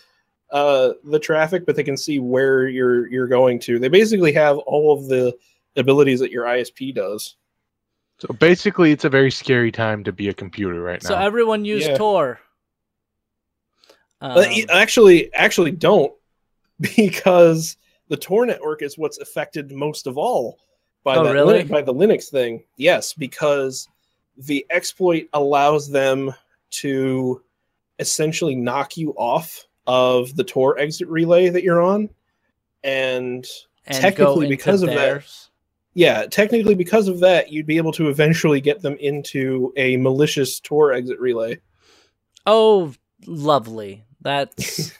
uh, 0.51 0.93
the 1.03 1.19
traffic 1.19 1.65
but 1.65 1.75
they 1.75 1.83
can 1.83 1.97
see 1.97 2.19
where 2.19 2.67
you're 2.67 3.07
you're 3.07 3.27
going 3.27 3.59
to 3.59 3.79
they 3.79 3.89
basically 3.89 4.31
have 4.31 4.57
all 4.59 4.93
of 4.93 5.07
the 5.07 5.35
abilities 5.75 6.19
that 6.19 6.31
your 6.31 6.45
isp 6.45 6.93
does 6.95 7.35
so 8.19 8.27
basically, 8.35 8.91
it's 8.91 9.03
a 9.03 9.09
very 9.09 9.31
scary 9.31 9.71
time 9.71 10.03
to 10.03 10.11
be 10.11 10.29
a 10.29 10.33
computer 10.35 10.79
right 10.79 11.01
now. 11.01 11.09
So 11.09 11.15
everyone 11.17 11.65
use 11.65 11.87
Yeah. 11.87 11.97
Tor. 11.97 12.39
Um, 14.21 14.35
But 14.35 14.49
y- 14.49 14.65
actually 14.69 15.33
actually 15.33 15.71
don't 15.71 16.13
because 16.95 17.77
the 18.07 18.17
tor 18.17 18.45
network 18.45 18.81
is 18.81 18.97
what's 18.97 19.19
affected 19.19 19.71
most 19.71 20.07
of 20.07 20.17
all 20.17 20.59
by 21.03 21.17
Oh, 21.17 21.23
that 21.23 21.33
really? 21.33 21.63
By 21.63 21.81
the 21.81 21.93
linux 21.93 22.29
thing 22.29 22.63
yes 22.77 23.13
because 23.13 23.87
the 24.37 24.65
exploit 24.69 25.27
allows 25.33 25.89
them 25.89 26.33
to 26.71 27.41
essentially 27.99 28.55
knock 28.55 28.97
you 28.97 29.11
off 29.17 29.65
of 29.87 30.35
the 30.35 30.43
tor 30.43 30.77
exit 30.79 31.07
relay 31.07 31.49
that 31.49 31.63
you're 31.63 31.81
on 31.81 32.09
and 32.83 33.45
and 33.87 34.01
technically 34.01 34.47
because 34.47 34.81
of 34.83 34.89
that- 34.89 35.25
yeah 35.93 36.25
technically 36.27 36.75
because 36.75 37.07
of 37.07 37.19
that 37.19 37.51
you'd 37.51 37.65
be 37.65 37.77
able 37.77 37.91
to 37.91 38.07
eventually 38.09 38.61
get 38.61 38.81
them 38.81 38.95
into 38.99 39.73
a 39.77 39.97
malicious 39.97 40.59
tor 40.59 40.93
exit 40.93 41.19
relay 41.19 41.59
Oh, 42.47 42.93
lovely. 43.27 44.03
That's 44.21 44.91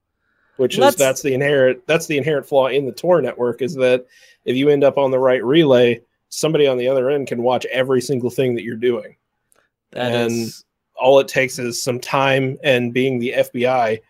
which 0.56 0.76
Let's- 0.78 0.94
is 0.94 0.98
that's 0.98 1.22
the 1.22 1.34
inherent 1.34 1.86
that's 1.86 2.06
the 2.06 2.18
inherent 2.18 2.46
flaw 2.46 2.66
in 2.68 2.86
the 2.86 2.92
tor 2.92 3.20
network 3.22 3.62
is 3.62 3.74
that 3.76 4.06
if 4.44 4.56
you 4.56 4.68
end 4.68 4.84
up 4.84 4.98
on 4.98 5.10
the 5.10 5.18
right 5.18 5.44
relay 5.44 6.00
somebody 6.28 6.66
on 6.66 6.76
the 6.78 6.88
other 6.88 7.10
end 7.10 7.26
can 7.26 7.42
watch 7.42 7.64
every 7.66 8.00
single 8.00 8.30
thing 8.30 8.54
that 8.54 8.62
you're 8.62 8.76
doing 8.76 9.16
that 9.92 10.12
And- 10.12 10.32
is- 10.32 10.64
all 10.96 11.18
it 11.18 11.28
takes 11.28 11.58
is 11.58 11.82
some 11.82 11.98
time 11.98 12.58
and 12.62 12.92
being 12.92 13.18
the 13.18 13.32
fbi 13.38 14.00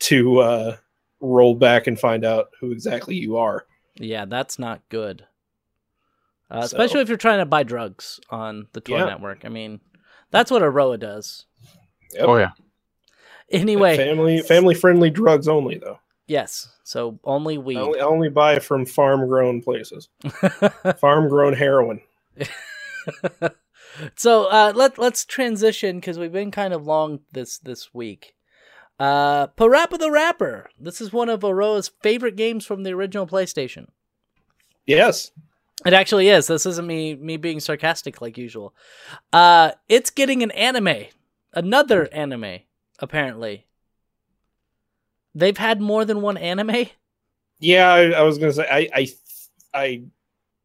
to 0.00 0.38
uh, 0.40 0.76
roll 1.20 1.54
back 1.54 1.86
and 1.86 1.98
find 2.00 2.24
out 2.24 2.48
who 2.58 2.72
exactly 2.72 3.14
you 3.14 3.36
are 3.36 3.64
yeah, 3.96 4.24
that's 4.24 4.58
not 4.58 4.80
good. 4.88 5.24
Uh, 6.50 6.62
So- 6.62 6.64
especially 6.64 7.00
if 7.02 7.08
you're 7.08 7.18
trying 7.18 7.38
to 7.40 7.46
buy 7.46 7.62
drugs 7.62 8.18
on 8.30 8.66
the 8.72 8.80
Tor 8.80 8.98
Yeah. 8.98 9.04
network. 9.04 9.44
I 9.44 9.50
mean, 9.50 9.80
that's 10.30 10.50
what 10.50 10.62
Aroah 10.62 10.98
does. 10.98 11.44
Yep. 12.14 12.24
Oh 12.26 12.36
yeah, 12.38 12.50
Anyway, 13.50 13.96
family 13.96 14.40
family 14.40 14.74
friendly 14.74 15.10
drugs 15.10 15.48
only 15.48 15.78
though 15.78 15.98
yes. 16.26 16.68
So 16.84 17.18
only 17.24 17.56
I 17.56 17.60
weed. 17.60 17.76
only, 17.76 18.00
I 18.00 18.04
only 18.04 18.28
buy 18.28 18.58
from 18.58 18.86
farm 18.86 19.26
grown 19.28 19.62
places 19.62 20.08
farm 20.98 21.28
grown 21.28 21.54
heroin 21.54 22.00
so 24.16 24.46
uh, 24.46 24.72
let 24.74 24.98
let's 24.98 25.24
transition 25.24 26.00
because 26.00 26.18
we've 26.18 26.32
been 26.32 26.50
kind 26.50 26.72
of 26.72 26.86
long 26.86 27.20
this 27.32 27.58
this 27.58 27.92
week. 27.94 28.34
Uh, 28.98 29.48
Parappa 29.48 29.98
the 29.98 30.10
Rapper. 30.10 30.70
This 30.78 31.00
is 31.00 31.12
one 31.12 31.28
of 31.28 31.40
Aroah's 31.40 31.90
favorite 32.02 32.36
games 32.36 32.64
from 32.64 32.82
the 32.84 32.92
original 32.92 33.26
PlayStation. 33.26 33.88
yes 34.86 35.32
It 35.84 35.92
actually 35.92 36.28
is. 36.28 36.46
This 36.46 36.66
isn't 36.66 36.86
me 36.86 37.14
me 37.14 37.36
being 37.36 37.60
sarcastic 37.60 38.20
like 38.20 38.38
usual. 38.38 38.74
Uh, 39.32 39.72
it's 39.88 40.10
getting 40.10 40.42
an 40.42 40.50
anime, 40.52 41.06
another 41.52 42.08
anime. 42.12 42.60
Apparently, 43.02 43.66
they've 45.34 45.58
had 45.58 45.80
more 45.80 46.04
than 46.04 46.22
one 46.22 46.36
anime. 46.38 46.86
Yeah, 47.58 47.92
I, 47.92 48.10
I 48.10 48.22
was 48.22 48.38
gonna 48.38 48.52
say 48.52 48.66
I, 48.70 48.88
I 48.94 49.08
I 49.74 50.02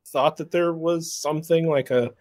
thought 0.06 0.38
that 0.38 0.52
there 0.52 0.72
was 0.72 1.12
something 1.12 1.68
like 1.68 1.90
a 1.90 2.12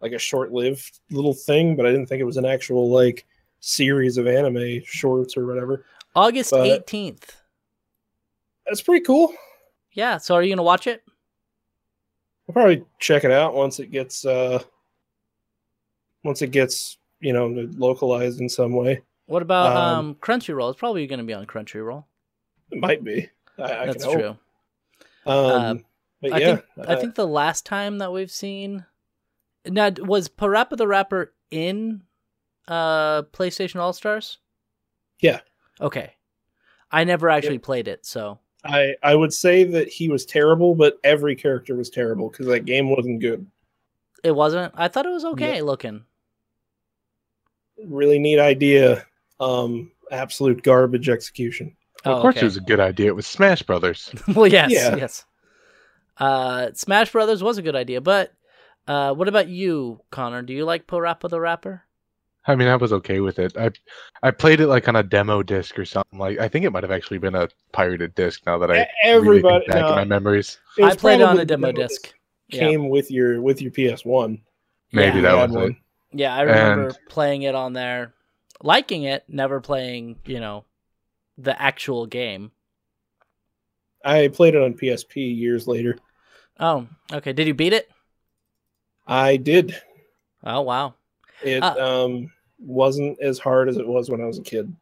like 0.00 0.12
a 0.12 0.18
short-lived 0.18 1.00
little 1.10 1.32
thing, 1.32 1.76
but 1.76 1.86
I 1.86 1.90
didn't 1.90 2.06
think 2.06 2.20
it 2.20 2.24
was 2.24 2.36
an 2.36 2.44
actual 2.44 2.90
like 2.90 3.24
series 3.60 4.18
of 4.18 4.26
anime 4.26 4.82
shorts 4.84 5.34
or 5.36 5.46
whatever. 5.46 5.86
August 6.14 6.52
eighteenth. 6.52 7.34
That's 8.66 8.82
pretty 8.82 9.04
cool. 9.04 9.32
Yeah. 9.92 10.18
So 10.18 10.34
are 10.34 10.42
you 10.42 10.54
gonna 10.54 10.62
watch 10.62 10.86
it? 10.86 11.02
I'll 12.48 12.52
probably 12.52 12.84
check 12.98 13.24
it 13.24 13.30
out 13.30 13.54
once 13.54 13.80
it 13.80 13.90
gets 13.90 14.26
uh 14.26 14.62
once 16.22 16.42
it 16.42 16.50
gets 16.50 16.98
you 17.20 17.32
know 17.32 17.46
localized 17.46 18.40
in 18.40 18.48
some 18.50 18.72
way. 18.72 19.00
What 19.26 19.42
about 19.42 19.76
um, 19.76 19.98
Um, 20.10 20.14
Crunchyroll? 20.16 20.70
It's 20.70 20.78
probably 20.78 21.06
gonna 21.06 21.24
be 21.24 21.32
on 21.34 21.46
Crunchyroll. 21.46 22.04
It 22.70 22.78
might 22.80 23.02
be. 23.04 23.28
I, 23.58 23.62
I 23.62 23.86
That's 23.86 24.04
true. 24.04 24.36
Um, 25.26 25.84
but 26.20 26.32
I 26.32 26.38
yeah, 26.38 26.46
think 26.56 26.64
I 26.88 26.94
uh, 26.94 27.00
think 27.00 27.14
the 27.14 27.26
last 27.26 27.64
time 27.64 27.98
that 27.98 28.12
we've 28.12 28.30
seen 28.30 28.84
now 29.66 29.90
was 29.98 30.28
Parappa 30.28 30.76
the 30.76 30.86
Rapper 30.86 31.32
in 31.50 32.02
uh 32.68 33.22
PlayStation 33.22 33.80
All 33.80 33.92
Stars. 33.92 34.38
Yeah. 35.20 35.40
Okay. 35.80 36.14
I 36.90 37.04
never 37.04 37.28
actually 37.30 37.58
played 37.58 37.88
it, 37.88 38.04
so 38.06 38.38
I 38.64 38.94
I 39.02 39.14
would 39.14 39.32
say 39.32 39.64
that 39.64 39.88
he 39.88 40.08
was 40.08 40.24
terrible, 40.26 40.74
but 40.74 40.98
every 41.04 41.34
character 41.36 41.74
was 41.74 41.90
terrible 41.90 42.28
because 42.30 42.46
that 42.46 42.66
game 42.66 42.90
wasn't 42.90 43.20
good. 43.20 43.46
it 44.22 44.32
wasn't. 44.32 44.72
I 44.76 44.88
thought 44.88 45.06
it 45.06 45.10
was 45.10 45.24
okay 45.24 45.62
looking. 45.62 46.04
really 47.86 48.18
neat 48.18 48.38
idea. 48.38 49.06
Um, 49.40 49.90
absolute 50.10 50.62
garbage 50.62 51.08
execution. 51.08 51.76
Oh, 52.04 52.14
of 52.16 52.22
course 52.22 52.36
okay. 52.36 52.42
it 52.42 52.44
was 52.48 52.56
a 52.56 52.60
good 52.62 52.80
idea. 52.80 53.06
It 53.08 53.16
was 53.16 53.26
Smash 53.26 53.62
Brothers. 53.62 54.10
well, 54.34 54.46
yes, 54.46 54.70
Yeah. 54.70 54.96
yes. 54.96 55.24
Uh, 56.18 56.68
Smash 56.74 57.10
Brothers 57.12 57.42
was 57.42 57.58
a 57.58 57.62
good 57.62 57.74
idea, 57.74 58.00
but 58.00 58.32
uh, 58.86 59.14
what 59.14 59.28
about 59.28 59.48
you, 59.48 60.00
Connor? 60.10 60.42
Do 60.42 60.52
you 60.52 60.64
like 60.64 60.86
Parappa 60.86 61.28
the 61.28 61.40
Rapper? 61.40 61.82
I 62.46 62.54
mean, 62.56 62.68
I 62.68 62.76
was 62.76 62.92
okay 62.92 63.20
with 63.20 63.38
it. 63.38 63.56
I 63.56 63.70
I 64.22 64.30
played 64.30 64.60
it 64.60 64.66
like 64.66 64.86
on 64.86 64.96
a 64.96 65.02
demo 65.02 65.42
disc 65.42 65.78
or 65.78 65.86
something. 65.86 66.18
Like 66.18 66.38
I 66.38 66.46
think 66.46 66.66
it 66.66 66.70
might 66.72 66.82
have 66.82 66.92
actually 66.92 67.16
been 67.16 67.34
a 67.34 67.48
pirated 67.72 68.14
disc. 68.14 68.42
Now 68.44 68.58
that 68.58 68.70
I 68.70 68.86
Everybody 69.02 69.42
really 69.42 69.60
think 69.60 69.72
back 69.72 69.80
no, 69.80 69.88
in 69.88 69.94
my 69.94 70.04
memories, 70.04 70.58
I 70.82 70.94
played 70.94 71.20
it 71.20 71.24
on 71.24 71.40
a 71.40 71.44
demo 71.46 71.68
the 71.68 71.72
disc. 71.72 72.12
Yeah. 72.48 72.60
Came 72.60 72.90
with 72.90 73.10
your 73.10 73.40
with 73.40 73.62
your 73.62 73.70
PS 73.72 74.04
One. 74.04 74.42
maybe 74.92 75.16
Yeah. 75.20 75.22
that 75.22 75.50
was 75.50 75.70
it. 75.70 75.76
Yeah, 76.12 76.34
I 76.36 76.42
remember 76.42 76.88
And- 76.88 76.98
playing 77.08 77.42
it 77.42 77.54
on 77.54 77.72
there, 77.72 78.12
liking 78.62 79.04
it, 79.04 79.24
never 79.28 79.60
playing, 79.60 80.16
you 80.24 80.40
know, 80.40 80.64
the 81.38 81.60
actual 81.60 82.06
game. 82.06 82.52
I 84.04 84.28
played 84.28 84.54
it 84.54 84.62
on 84.62 84.74
PSP 84.74 85.36
years 85.36 85.66
later. 85.66 85.98
Oh, 86.60 86.86
okay. 87.12 87.32
Did 87.32 87.46
you 87.46 87.54
beat 87.54 87.72
it? 87.72 87.90
I 89.06 89.36
did. 89.36 89.76
Oh, 90.42 90.62
wow. 90.62 90.94
It 91.42 91.62
Uh, 91.62 92.04
um 92.04 92.30
wasn't 92.58 93.20
as 93.20 93.38
hard 93.38 93.68
as 93.68 93.76
it 93.76 93.86
was 93.86 94.08
when 94.10 94.20
I 94.20 94.26
was 94.26 94.38
a 94.38 94.42
kid. 94.42 94.74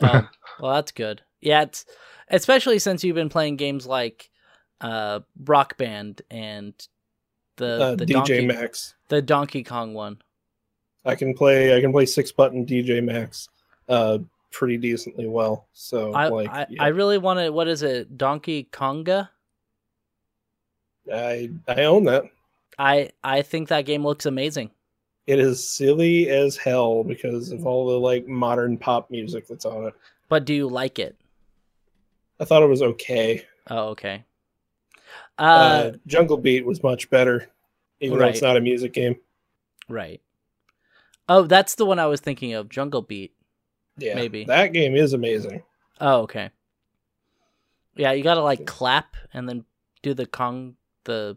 Oh, 0.00 0.28
well, 0.60 0.74
that's 0.74 0.92
good. 0.92 1.22
Yeah, 1.40 1.62
it's 1.62 1.84
especially 2.28 2.78
since 2.78 3.04
you've 3.04 3.14
been 3.14 3.28
playing 3.28 3.56
games 3.56 3.86
like 3.86 4.30
uh, 4.80 5.20
Rock 5.44 5.76
Band 5.76 6.22
and 6.30 6.74
The 7.56 7.66
uh, 7.66 7.94
the 7.96 8.06
DJ 8.06 8.12
Donkey 8.12 8.46
Max. 8.46 8.94
the 9.08 9.22
Donkey 9.22 9.62
Kong 9.62 9.94
one. 9.94 10.18
I 11.04 11.14
can 11.14 11.34
play. 11.34 11.76
I 11.76 11.80
can 11.80 11.92
play 11.92 12.06
six 12.06 12.32
button 12.32 12.64
DJ 12.64 13.02
Max, 13.02 13.48
uh, 13.88 14.18
pretty 14.50 14.76
decently 14.76 15.26
well. 15.26 15.66
So 15.72 16.12
I 16.12 16.28
like, 16.28 16.48
I, 16.50 16.66
yeah, 16.70 16.82
I 16.82 16.88
really 16.88 17.18
want 17.18 17.40
to. 17.40 17.50
What 17.50 17.68
is 17.68 17.82
it? 17.82 18.16
Donkey 18.16 18.68
Konga. 18.72 19.28
I 21.12 21.50
I 21.68 21.84
own 21.84 22.04
that. 22.04 22.24
I 22.78 23.10
I 23.22 23.42
think 23.42 23.68
that 23.68 23.82
game 23.84 24.04
looks 24.04 24.26
amazing. 24.26 24.70
It 25.26 25.38
is 25.38 25.68
silly 25.68 26.28
as 26.28 26.56
hell 26.56 27.02
because 27.04 27.50
of 27.50 27.66
all 27.66 27.86
the 27.88 27.98
like 27.98 28.26
modern 28.26 28.76
pop 28.76 29.10
music 29.10 29.46
that's 29.46 29.64
on 29.64 29.86
it. 29.86 29.94
But 30.28 30.44
do 30.44 30.54
you 30.54 30.68
like 30.68 30.98
it? 30.98 31.16
I 32.40 32.44
thought 32.44 32.62
it 32.62 32.68
was 32.68 32.82
okay. 32.82 33.44
Oh, 33.70 33.88
okay. 33.88 34.24
Uh, 35.38 35.42
Uh, 35.42 35.92
Jungle 36.06 36.36
Beat 36.36 36.66
was 36.66 36.82
much 36.82 37.08
better, 37.10 37.48
even 38.00 38.18
though 38.18 38.26
it's 38.26 38.42
not 38.42 38.56
a 38.56 38.60
music 38.60 38.92
game. 38.92 39.16
right. 39.88 40.20
Oh, 41.28 41.42
that's 41.42 41.76
the 41.76 41.86
one 41.86 41.98
I 41.98 42.06
was 42.06 42.20
thinking 42.20 42.52
of. 42.54 42.68
Jungle 42.68 43.02
Beat. 43.02 43.32
Yeah, 43.96 44.14
Maybe. 44.14 44.44
that 44.44 44.72
game 44.72 44.94
is 44.94 45.12
amazing. 45.12 45.62
Oh, 46.00 46.22
okay. 46.22 46.50
Yeah, 47.94 48.12
you 48.12 48.24
gotta 48.24 48.42
like 48.42 48.66
clap 48.66 49.16
and 49.32 49.48
then 49.48 49.64
do 50.02 50.14
the 50.14 50.26
Kong 50.26 50.76
the 51.04 51.36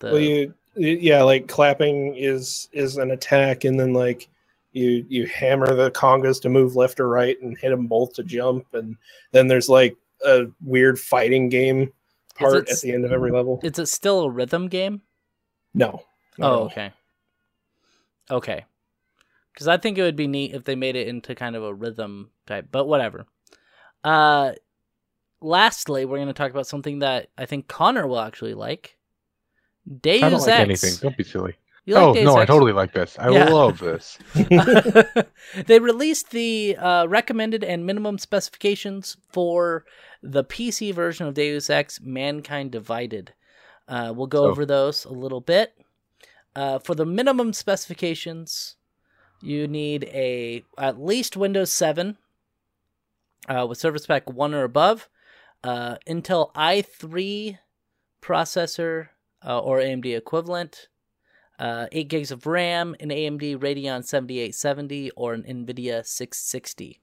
the. 0.00 0.10
well, 0.10 0.20
you 0.20 0.54
yeah, 0.76 1.22
like 1.22 1.48
clapping 1.48 2.14
is 2.16 2.68
is 2.72 2.96
an 2.96 3.10
attack, 3.10 3.64
and 3.64 3.80
then 3.80 3.94
like 3.94 4.28
you 4.72 5.04
you 5.08 5.26
hammer 5.26 5.74
the 5.74 5.90
congas 5.90 6.40
to 6.42 6.48
move 6.48 6.76
left 6.76 7.00
or 7.00 7.08
right, 7.08 7.40
and 7.40 7.56
hit 7.58 7.70
them 7.70 7.86
both 7.86 8.12
to 8.14 8.22
jump, 8.22 8.66
and 8.74 8.96
then 9.32 9.48
there's 9.48 9.68
like 9.68 9.96
a 10.24 10.44
weird 10.62 10.98
fighting 10.98 11.48
game 11.48 11.92
part 12.34 12.68
at 12.70 12.80
the 12.80 12.92
end 12.92 13.04
of 13.04 13.12
every 13.12 13.30
level. 13.30 13.60
Is 13.62 13.78
it 13.78 13.86
still 13.86 14.22
a 14.22 14.30
rhythm 14.30 14.68
game? 14.68 15.02
No. 15.74 16.04
Oh, 16.38 16.64
okay. 16.64 16.92
Okay. 18.30 18.64
Because 19.60 19.68
I 19.68 19.76
think 19.76 19.98
it 19.98 20.02
would 20.02 20.16
be 20.16 20.26
neat 20.26 20.54
if 20.54 20.64
they 20.64 20.74
made 20.74 20.96
it 20.96 21.06
into 21.06 21.34
kind 21.34 21.54
of 21.54 21.62
a 21.62 21.74
rhythm 21.74 22.30
type, 22.46 22.68
but 22.72 22.86
whatever. 22.86 23.26
Uh, 24.02 24.52
lastly, 25.42 26.06
we're 26.06 26.16
going 26.16 26.28
to 26.28 26.32
talk 26.32 26.50
about 26.50 26.66
something 26.66 27.00
that 27.00 27.28
I 27.36 27.44
think 27.44 27.68
Connor 27.68 28.06
will 28.06 28.20
actually 28.20 28.54
like. 28.54 28.96
Deus 30.00 30.22
I 30.22 30.30
don't 30.30 30.40
like 30.40 30.60
anything. 30.60 30.94
Don't 31.02 31.14
be 31.14 31.24
silly. 31.24 31.56
You 31.84 31.94
oh 31.96 32.14
Deus 32.14 32.24
no, 32.24 32.36
I 32.36 32.46
totally 32.46 32.72
like 32.72 32.94
this. 32.94 33.18
I 33.18 33.28
Yeah. 33.28 33.50
love 33.50 33.80
this. 33.80 34.16
they 35.66 35.78
released 35.78 36.30
the 36.30 36.76
uh, 36.78 37.04
recommended 37.06 37.62
and 37.62 37.84
minimum 37.84 38.16
specifications 38.16 39.18
for 39.28 39.84
the 40.22 40.42
PC 40.42 40.94
version 40.94 41.26
of 41.26 41.34
Deus 41.34 41.68
Ex: 41.68 42.00
Mankind 42.00 42.70
Divided. 42.72 43.34
Uh, 43.86 44.14
we'll 44.16 44.26
go 44.26 44.44
So- 44.44 44.50
over 44.52 44.64
those 44.64 45.04
a 45.04 45.12
little 45.12 45.42
bit. 45.42 45.74
Uh, 46.56 46.78
for 46.78 46.94
the 46.94 47.04
minimum 47.04 47.52
specifications, 47.52 48.76
you 49.42 49.66
need 49.68 50.04
a 50.04 50.64
at 50.78 51.00
least 51.00 51.36
Windows 51.36 51.72
7 51.72 52.16
uh, 53.48 53.66
with 53.68 53.78
Service 53.78 54.06
Pack 54.06 54.28
1 54.30 54.54
or 54.54 54.64
above, 54.64 55.08
uh, 55.64 55.96
Intel 56.06 56.52
i3 56.54 57.58
processor 58.22 59.08
uh, 59.46 59.58
or 59.58 59.78
AMD 59.78 60.14
equivalent, 60.16 60.88
uh, 61.58 61.86
8 61.92 62.08
gigs 62.08 62.30
of 62.30 62.46
RAM, 62.46 62.94
an 63.00 63.08
AMD 63.08 63.58
Radeon 63.58 64.04
7870 64.04 65.10
or 65.12 65.34
an 65.34 65.42
NVIDIA 65.42 66.04
660, 66.04 67.00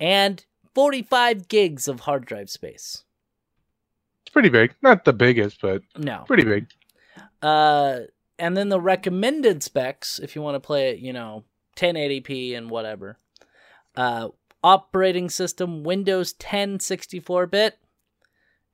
and 0.00 0.44
45 0.74 1.48
gigs 1.48 1.86
of 1.88 2.00
hard 2.00 2.24
drive 2.26 2.50
space. 2.50 3.04
It's 4.22 4.32
pretty 4.32 4.48
big. 4.48 4.74
Not 4.82 5.04
the 5.04 5.12
biggest, 5.12 5.60
but 5.60 5.82
No. 5.96 6.24
pretty 6.26 6.44
big. 6.44 6.66
Uh, 7.42 8.00
and 8.38 8.56
then 8.56 8.68
the 8.68 8.80
recommended 8.80 9.62
specs, 9.62 10.18
if 10.18 10.34
you 10.34 10.42
want 10.42 10.56
to 10.56 10.60
play 10.60 10.90
it, 10.90 10.98
you 10.98 11.12
know, 11.12 11.44
1080p 11.76 12.56
and 12.56 12.70
whatever. 12.70 13.18
Uh, 13.96 14.28
operating 14.62 15.28
system 15.28 15.84
Windows 15.84 16.32
10 16.34 16.80
64 16.80 17.46
bit. 17.46 17.78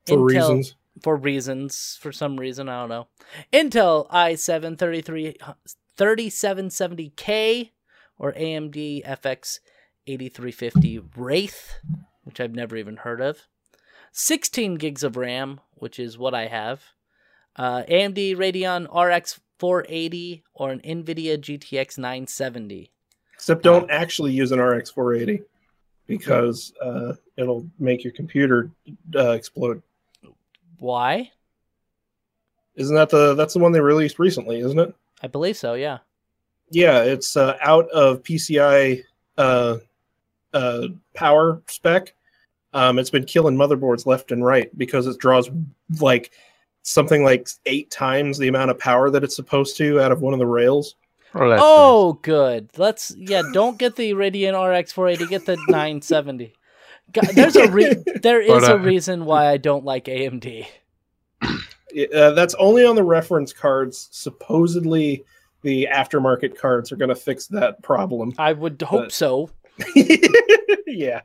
For 0.07 0.17
reasons. 0.17 0.75
For 1.01 1.15
reasons, 1.15 1.97
for 2.01 2.11
some 2.11 2.37
reason, 2.37 2.67
I 2.69 2.81
don't 2.81 2.89
know. 2.89 3.07
Intel 3.53 4.09
i7 4.09 4.77
33 4.77 5.37
3770K 5.97 7.71
or 8.17 8.33
AMD 8.33 9.05
FX 9.05 9.59
8350 10.07 11.01
Wraith, 11.15 11.79
which 12.23 12.39
I've 12.39 12.53
never 12.53 12.75
even 12.75 12.97
heard 12.97 13.21
of. 13.21 13.47
16 14.11 14.75
gigs 14.75 15.03
of 15.03 15.15
RAM, 15.15 15.61
which 15.73 15.99
is 15.99 16.17
what 16.17 16.33
I 16.33 16.47
have. 16.47 16.83
Uh, 17.55 17.83
AMD 17.83 18.35
Radeon 18.35 18.87
RX 18.93 19.39
480 19.61 20.43
or 20.55 20.71
an 20.71 20.79
NVIDIA 20.79 21.37
GTX 21.37 21.99
970. 21.99 22.89
Except 23.35 23.61
don't 23.61 23.91
actually 23.91 24.31
use 24.31 24.51
an 24.51 24.59
RX 24.59 24.89
480 24.89 25.43
because 26.07 26.73
uh, 26.83 27.13
it'll 27.37 27.67
make 27.77 28.03
your 28.03 28.11
computer 28.13 28.71
uh, 29.15 29.29
explode. 29.33 29.83
Why? 30.79 31.29
Isn't 32.73 32.95
that 32.95 33.11
the 33.11 33.35
that's 33.35 33.53
the 33.53 33.59
one 33.59 33.71
they 33.71 33.81
released 33.81 34.17
recently, 34.17 34.61
isn't 34.61 34.79
it? 34.79 34.95
I 35.21 35.27
believe 35.27 35.57
so, 35.57 35.75
yeah. 35.75 35.99
Yeah, 36.71 37.03
it's 37.03 37.37
uh, 37.37 37.55
out 37.61 37.87
of 37.89 38.23
PCI 38.23 39.03
uh, 39.37 39.77
uh, 40.55 40.87
power 41.13 41.61
spec. 41.67 42.15
Um, 42.73 42.97
it's 42.97 43.11
been 43.11 43.25
killing 43.25 43.57
motherboards 43.57 44.07
left 44.07 44.31
and 44.31 44.43
right 44.43 44.75
because 44.75 45.05
it 45.05 45.19
draws 45.19 45.51
like 45.99 46.31
something 46.83 47.23
like 47.23 47.47
eight 47.65 47.91
times 47.91 48.37
the 48.37 48.47
amount 48.47 48.71
of 48.71 48.79
power 48.79 49.09
that 49.09 49.23
it's 49.23 49.35
supposed 49.35 49.77
to 49.77 49.99
out 49.99 50.11
of 50.11 50.21
one 50.21 50.33
of 50.33 50.39
the 50.39 50.45
rails. 50.45 50.95
Oh, 51.33 51.49
that's 51.49 51.61
oh, 51.63 52.13
good. 52.21 52.69
Let's 52.77 53.15
yeah. 53.17 53.41
Don't 53.53 53.77
get 53.77 53.95
the 53.95 54.11
Radeon 54.11 54.51
RX 54.51 54.91
480. 54.91 55.29
Get 55.29 55.45
the 55.45 55.55
970. 55.69 56.53
God, 57.13 57.25
there's 57.33 57.55
a 57.55 57.69
re- 57.71 58.03
there 58.21 58.41
is 58.41 58.67
a 58.67 58.77
reason 58.77 59.25
why 59.25 59.47
I 59.47 59.57
don't 59.57 59.85
like 59.85 60.05
AMD. 60.05 60.65
Uh, 61.43 62.31
that's 62.31 62.53
only 62.55 62.85
on 62.85 62.95
the 62.95 63.03
reference 63.03 63.53
cards. 63.53 64.09
Supposedly, 64.11 65.25
the 65.61 65.87
aftermarket 65.91 66.57
cards 66.57 66.91
are 66.91 66.95
going 66.95 67.09
to 67.09 67.15
fix 67.15 67.47
that 67.47 67.81
problem. 67.81 68.33
I 68.37 68.53
would 68.53 68.81
hope 68.81 69.05
But- 69.05 69.11
so. 69.11 69.49
yeah. 70.87 71.21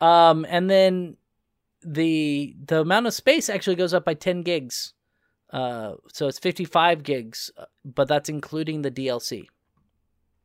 Um, 0.00 0.46
and 0.48 0.70
then 0.70 1.16
the 1.84 2.54
the 2.66 2.80
amount 2.80 3.06
of 3.06 3.14
space 3.14 3.48
actually 3.48 3.76
goes 3.76 3.94
up 3.94 4.04
by 4.04 4.14
10 4.14 4.42
gigs. 4.42 4.94
Uh, 5.50 5.94
so 6.12 6.28
it's 6.28 6.38
55 6.38 7.02
gigs, 7.02 7.50
uh, 7.58 7.64
but 7.84 8.08
that's 8.08 8.28
including 8.30 8.82
the 8.82 8.90
DLC. 8.90 9.46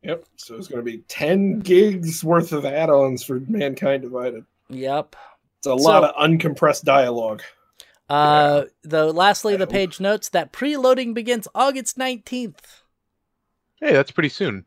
Yep. 0.03 0.25
So 0.35 0.55
it's 0.55 0.67
going 0.67 0.83
to 0.85 0.91
be 0.91 0.99
10 1.07 1.59
gigs 1.59 2.23
worth 2.23 2.51
of 2.51 2.65
add 2.65 2.89
ons 2.89 3.23
for 3.23 3.39
Mankind 3.47 4.03
Divided. 4.03 4.43
Yep. 4.69 5.15
It's 5.59 5.67
a 5.67 5.69
So- 5.71 5.75
lot 5.75 6.03
of 6.03 6.15
uncompressed 6.15 6.83
dialogue. 6.83 7.41
Uh, 8.09 8.65
the 8.83 9.11
lastly, 9.11 9.53
I 9.55 9.57
the 9.57 9.65
hope. 9.65 9.71
page 9.73 9.99
notes 9.99 10.29
that 10.29 10.53
preloading 10.53 11.13
begins 11.13 11.47
August 11.55 11.97
19th. 11.97 12.83
Hey, 13.81 13.91
that's 13.93 14.11
pretty 14.11 14.29
soon. 14.29 14.65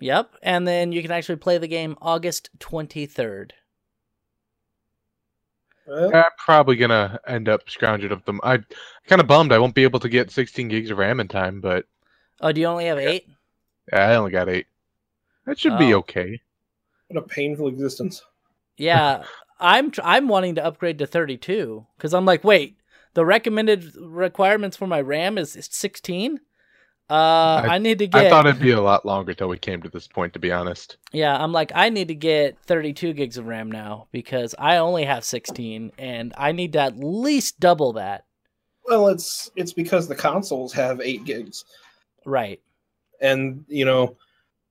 Yep, 0.00 0.36
and 0.42 0.66
then 0.66 0.92
you 0.92 1.02
can 1.02 1.10
actually 1.10 1.36
play 1.36 1.58
the 1.58 1.66
game 1.68 1.96
August 2.00 2.50
23rd. 2.60 3.50
Well, 5.88 6.14
I'm 6.14 6.24
probably 6.36 6.76
gonna 6.76 7.18
end 7.26 7.48
up 7.48 7.68
scrounging 7.70 8.12
up 8.12 8.24
them. 8.26 8.40
I 8.42 8.58
kind 9.06 9.20
of 9.20 9.26
bummed 9.26 9.52
I 9.52 9.58
won't 9.58 9.74
be 9.74 9.84
able 9.84 10.00
to 10.00 10.08
get 10.08 10.30
16 10.30 10.68
gigs 10.68 10.90
of 10.90 10.98
RAM 10.98 11.18
in 11.20 11.28
time, 11.28 11.60
but 11.60 11.86
Oh, 12.40 12.52
do 12.52 12.60
you 12.60 12.66
only 12.66 12.86
have 12.86 12.98
eight? 12.98 13.26
I 13.92 14.14
only 14.14 14.30
got 14.30 14.48
eight. 14.48 14.66
That 15.46 15.58
should 15.58 15.78
be 15.78 15.94
Oh. 15.94 15.98
okay. 15.98 16.40
what 17.08 17.22
a 17.24 17.26
painful 17.26 17.68
existence. 17.68 18.22
Yeah, 18.76 19.24
I'm 19.60 19.90
tr- 19.90 20.02
I'm 20.04 20.28
wanting 20.28 20.54
to 20.56 20.64
upgrade 20.64 20.98
to 20.98 21.06
32 21.06 21.86
because 21.96 22.12
I'm 22.14 22.26
like, 22.26 22.44
wait, 22.44 22.76
the 23.14 23.24
recommended 23.24 23.96
requirements 23.96 24.76
for 24.76 24.86
my 24.86 25.00
RAM 25.00 25.38
is 25.38 25.56
16. 25.70 26.38
Uh, 27.10 27.62
I, 27.64 27.78
need 27.78 27.98
to 28.00 28.06
get. 28.06 28.26
I 28.26 28.28
thought 28.28 28.46
it'd 28.46 28.60
be 28.60 28.72
a 28.72 28.80
lot 28.82 29.06
longer 29.06 29.32
till 29.32 29.48
we 29.48 29.56
came 29.56 29.80
to 29.82 29.88
this 29.88 30.06
point, 30.06 30.34
to 30.34 30.38
be 30.38 30.52
honest. 30.52 30.98
Yeah, 31.12 31.36
I'm 31.42 31.52
like, 31.52 31.72
I 31.74 31.88
need 31.88 32.08
to 32.08 32.14
get 32.14 32.58
32 32.66 33.14
gigs 33.14 33.38
of 33.38 33.46
RAM 33.46 33.72
now 33.72 34.08
because 34.12 34.54
I 34.58 34.76
only 34.76 35.04
have 35.04 35.24
16, 35.24 35.92
and 35.96 36.34
I 36.36 36.52
need 36.52 36.74
to 36.74 36.80
at 36.80 36.98
least 36.98 37.60
double 37.60 37.94
that. 37.94 38.26
Well, 38.84 39.08
it's 39.08 39.50
it's 39.56 39.72
because 39.72 40.06
the 40.06 40.14
consoles 40.14 40.72
have 40.74 41.00
eight 41.00 41.24
gigs, 41.24 41.64
Right. 42.26 42.60
and 43.20 43.64
you 43.68 43.84
know, 43.86 44.16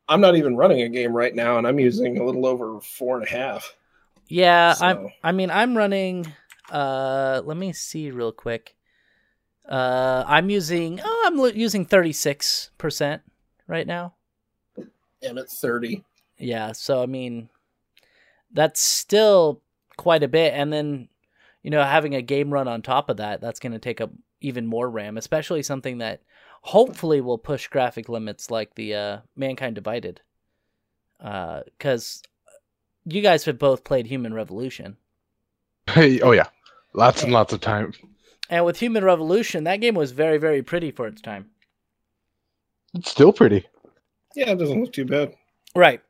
I'm 0.07 0.21
not 0.21 0.35
even 0.35 0.55
running 0.55 0.81
a 0.83 0.89
game 0.89 1.13
right 1.13 1.33
now, 1.35 1.57
and 1.57 1.67
I'm 1.67 1.79
using 1.79 2.17
a 2.19 2.23
little 2.23 2.45
over 2.45 2.79
four 2.81 3.17
and 3.17 3.25
a 3.25 3.29
half. 3.29 3.75
Yeah, 4.27 4.75
I'm. 4.79 5.09
I 5.23 5.31
mean, 5.31 5.49
I'm 5.49 5.75
running. 5.77 6.31
Uh, 6.69 7.41
let 7.45 7.57
me 7.57 7.73
see 7.73 8.11
real 8.11 8.31
quick. 8.31 8.75
Uh, 9.68 10.24
I'm 10.28 10.49
using. 10.49 10.99
Oh, 11.03 11.24
I'm 11.28 11.38
lo- 11.38 11.47
using 11.47 11.86
36 11.86 12.72
percent 12.78 13.22
right 13.68 13.88
now. 13.88 14.13
I'm 15.28 15.38
at 15.38 15.49
thirty. 15.49 16.03
Yeah, 16.38 16.72
so 16.72 17.01
I 17.01 17.05
mean, 17.05 17.49
that's 18.51 18.80
still 18.80 19.61
quite 19.97 20.24
a 20.24 20.28
bit, 20.28 20.53
and 20.53 20.72
then 20.72 21.09
you 21.63 21.72
know 21.72 21.84
having 21.84 22.15
a 22.15 22.22
game 22.22 22.51
run 22.51 22.68
on 22.68 22.82
top 22.82 23.09
of 23.09 23.18
that, 23.18 23.41
that's 23.41 23.59
going 23.59 23.74
to 23.74 23.80
take 23.80 23.99
up 23.99 24.11
even 24.41 24.68
more 24.68 24.89
RAM, 24.89 25.18
especially 25.18 25.63
something 25.63 25.97
that 25.97 26.22
hopefully 26.61 27.22
will 27.22 27.38
push 27.38 27.68
graphic 27.68 28.07
limits 28.07 28.51
like 28.51 28.76
the 28.76 28.93
uh, 28.93 29.18
Mankind 29.36 29.76
Divided. 29.76 30.22
Because 31.18 32.22
you 33.05 33.22
guys 33.22 33.45
have 33.45 33.57
both 33.57 33.84
played 33.84 34.05
Human 34.05 34.34
Revolution. 34.34 34.97
Hey, 35.88 36.20
oh 36.22 36.32
yeah, 36.32 36.47
lots 36.93 37.24
and 37.24 37.32
lots 37.32 37.53
of 37.53 37.61
time. 37.61 37.93
And 38.50 38.66
with 38.66 38.80
Human 38.80 39.04
Revolution, 39.04 39.66
that 39.66 39.82
game 39.82 39.95
was 39.95 40.12
very, 40.12 40.38
very 40.38 40.64
pretty 40.64 40.91
for 40.91 41.08
its 41.08 41.22
time. 41.22 41.50
It's 42.93 43.12
still 43.12 43.34
pretty. 43.34 43.66
Yeah, 44.36 44.52
it 44.52 44.60
doesn't 44.60 44.80
look 44.82 44.93
too 44.93 45.06
bad. 45.06 45.36
Right. 45.76 46.02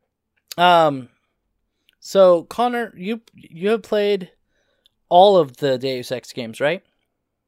Um 0.57 1.09
so 1.99 2.43
Connor, 2.43 2.93
you 2.95 3.21
you 3.33 3.69
have 3.69 3.83
played 3.83 4.31
all 5.09 5.37
of 5.37 5.57
the 5.57 5.77
Deus 5.77 6.11
Ex 6.11 6.33
games, 6.33 6.59
right? 6.59 6.83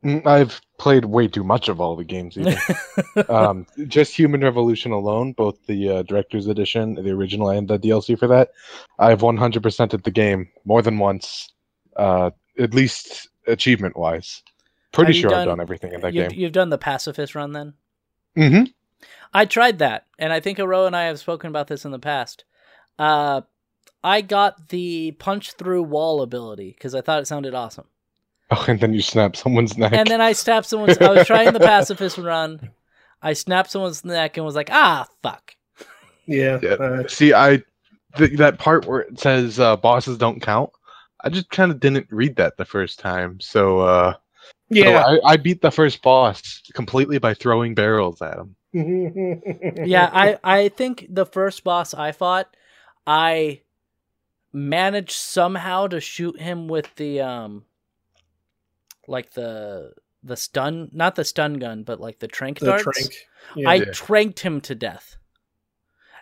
Mm, 0.04 0.26
I've 0.26 0.62
played 0.78 1.06
way 1.06 1.28
too 1.28 1.44
much 1.44 1.68
of 1.68 1.82
all 1.82 1.96
the 1.96 2.04
games. 2.04 2.38
Even. 2.38 2.58
um, 3.30 3.68
just 3.88 4.16
Human 4.16 4.42
Revolution 4.42 4.92
alone, 4.92 5.34
both 5.34 5.66
the 5.66 5.90
uh, 5.90 6.04
Director's 6.04 6.48
Edition, 6.48 6.96
the 6.96 7.12
original, 7.12 7.50
and 7.50 7.68
the 7.68 7.78
DLC 7.78 8.18
for 8.18 8.28
that, 8.28 8.52
I've 8.98 9.20
100%ed 9.20 10.04
the 10.04 10.12
game 10.12 10.50
more 10.64 10.82
than 10.82 10.98
once, 10.98 11.52
uh, 11.98 12.32
at 12.58 12.74
least 12.74 13.28
achievement 13.48 13.98
wise. 13.98 14.42
Pretty 14.92 15.14
Have 15.14 15.22
sure 15.22 15.30
done- 15.30 15.40
I've 15.42 15.46
done 15.48 15.60
everything 15.62 15.94
in 15.94 16.02
that 16.02 16.14
you've, 16.14 16.30
game. 16.32 16.40
you've 16.40 16.52
done 16.52 16.70
the 16.70 16.78
pacifist 16.78 17.36
run 17.36 17.54
then? 17.54 17.74
hmm 18.36 18.64
I 19.34 19.46
tried 19.46 19.80
that, 19.80 20.06
and 20.18 20.34
I 20.34 20.40
think 20.40 20.58
Aro 20.58 20.88
and 20.88 20.96
I 20.96 21.04
have 21.04 21.20
spoken 21.20 21.50
about 21.50 21.68
this 21.68 21.86
in 21.86 21.92
the 21.92 22.00
past. 22.00 22.44
Uh, 22.98 23.42
I 24.04 24.22
got 24.22 24.70
the 24.70 25.12
punch 25.12 25.54
through 25.54 25.84
wall 25.84 26.22
ability 26.22 26.72
because 26.76 26.96
I 26.96 27.02
thought 27.02 27.22
it 27.22 27.28
sounded 27.28 27.54
awesome, 27.54 27.86
Oh, 28.52 28.66
and 28.68 28.80
then 28.80 28.94
you 28.94 29.02
snap 29.02 29.36
someone's 29.36 29.78
neck. 29.78 29.94
and 29.94 30.08
then 30.08 30.20
I 30.22 30.32
stabbed 30.34 30.66
someone's. 30.66 30.98
I 30.98 31.12
was 31.12 31.28
trying 31.28 31.54
the 31.54 31.60
pacifist 31.60 32.18
run. 32.18 32.72
I 33.22 33.34
snapped 33.34 33.70
someone's 33.72 34.04
neck 34.04 34.38
and 34.38 34.46
was 34.46 34.56
like, 34.56 34.70
"Ah, 34.72 35.08
fuck." 35.22 35.56
Yeah. 36.26 36.60
Yeah. 36.62 36.70
uh, 36.74 37.08
See, 37.08 37.34
I 37.34 37.64
th- 38.18 38.38
that 38.38 38.60
part 38.60 38.86
where 38.86 39.02
it 39.02 39.20
says 39.20 39.60
uh, 39.60 39.76
bosses 39.78 40.18
don't 40.18 40.40
count. 40.42 40.70
I 41.24 41.30
just 41.30 41.50
kind 41.50 41.72
of 41.72 41.80
didn't 41.80 42.06
read 42.12 42.36
that 42.36 42.56
the 42.58 42.66
first 42.66 43.00
time, 43.00 43.40
so 43.40 43.80
uh, 44.72 44.76
so 44.76 44.82
yeah. 44.82 45.06
I, 45.06 45.20
I 45.34 45.38
beat 45.38 45.62
the 45.62 45.72
first 45.72 46.02
boss 46.02 46.62
completely 46.74 47.18
by 47.20 47.34
throwing 47.34 47.76
barrels 47.76 48.22
at 48.22 48.38
him. 48.38 48.56
yeah, 49.86 50.10
I 50.14 50.38
I 50.44 50.70
think 50.70 51.08
the 51.10 51.26
first 51.26 51.64
boss 51.64 51.94
I 51.94 52.12
fought, 52.12 52.56
I 53.08 53.62
managed 54.54 55.12
somehow 55.12 55.88
to 55.88 56.00
shoot 56.00 56.40
him 56.40 56.68
with 56.68 56.94
the 56.96 57.22
um 57.22 57.66
like 59.08 59.32
the 59.34 59.94
the 60.24 60.36
stun 60.38 60.90
not 60.92 61.16
the 61.16 61.24
stun 61.24 61.56
gun, 61.56 61.84
but 61.84 62.00
like 62.00 62.20
the 62.20 62.28
trank 62.28 62.60
the 62.60 62.68
darts. 62.68 62.84
trank. 62.84 63.14
Yeah. 63.56 63.70
I 63.70 63.76
Yeah. 63.76 63.92
tranked 63.92 64.40
him 64.42 64.62
to 64.62 64.76
death. 64.76 65.18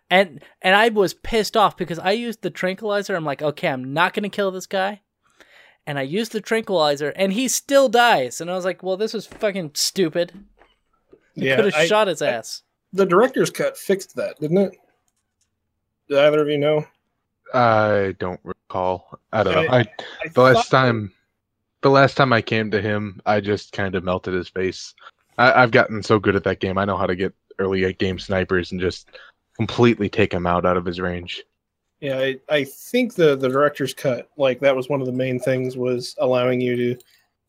And 0.09 0.41
and 0.61 0.73
I 0.73 0.87
was 0.89 1.13
pissed 1.13 1.57
off 1.57 1.75
because 1.75 1.99
I 1.99 2.11
used 2.11 2.41
the 2.41 2.49
tranquilizer. 2.49 3.15
I'm 3.15 3.25
like, 3.25 3.41
okay, 3.41 3.67
I'm 3.67 3.93
not 3.93 4.13
gonna 4.13 4.29
kill 4.29 4.51
this 4.51 4.67
guy. 4.67 5.01
And 5.87 5.97
I 5.97 6.03
used 6.03 6.33
the 6.33 6.41
tranquilizer 6.41 7.09
and 7.15 7.31
he 7.33 7.47
still 7.47 7.87
dies. 7.87 8.41
And 8.41 8.51
I 8.51 8.55
was 8.55 8.65
like, 8.65 8.83
well, 8.83 8.97
this 8.97 9.15
is 9.15 9.25
fucking 9.25 9.71
stupid. 9.73 10.33
You 11.33 11.47
yeah. 11.47 11.55
could 11.55 11.73
have 11.73 11.87
shot 11.87 12.07
his 12.07 12.21
I- 12.21 12.31
ass. 12.31 12.61
the 12.93 13.05
director's 13.05 13.49
cut 13.49 13.77
fixed 13.77 14.15
that, 14.17 14.39
didn't 14.39 14.57
it? 14.57 14.77
Did 16.09 16.19
either 16.19 16.41
of 16.41 16.49
you 16.49 16.57
know? 16.57 16.85
I 17.53 18.15
don't 18.19 18.39
recall. 18.43 19.19
I 19.31 19.43
don't 19.43 19.55
know. 19.55 19.71
I, 19.71 19.79
I 19.79 20.27
the 20.33 20.41
last 20.41 20.69
time, 20.69 21.13
the 21.81 21.89
last 21.89 22.15
time 22.15 22.33
I 22.33 22.41
came 22.41 22.69
to 22.71 22.81
him, 22.81 23.21
I 23.25 23.39
just 23.39 23.71
kind 23.71 23.95
of 23.95 24.03
melted 24.03 24.33
his 24.33 24.49
face. 24.49 24.93
I, 25.37 25.63
I've 25.63 25.71
gotten 25.71 26.03
so 26.03 26.19
good 26.19 26.35
at 26.35 26.43
that 26.43 26.59
game. 26.59 26.77
I 26.77 26.83
know 26.83 26.97
how 26.97 27.07
to 27.07 27.15
get 27.15 27.33
early 27.59 27.93
game 27.93 28.19
snipers 28.19 28.71
and 28.71 28.81
just 28.81 29.09
completely 29.55 30.09
take 30.09 30.33
him 30.33 30.45
out 30.45 30.65
out 30.65 30.77
of 30.77 30.85
his 30.85 30.99
range. 30.99 31.43
Yeah, 31.99 32.19
I, 32.19 32.39
I 32.49 32.63
think 32.63 33.15
the 33.15 33.35
the 33.35 33.49
director's 33.49 33.93
cut, 33.93 34.29
like 34.37 34.59
that 34.59 34.75
was 34.75 34.89
one 34.89 35.01
of 35.01 35.07
the 35.07 35.13
main 35.13 35.39
things, 35.39 35.77
was 35.77 36.15
allowing 36.19 36.61
you 36.61 36.75
to 36.75 37.01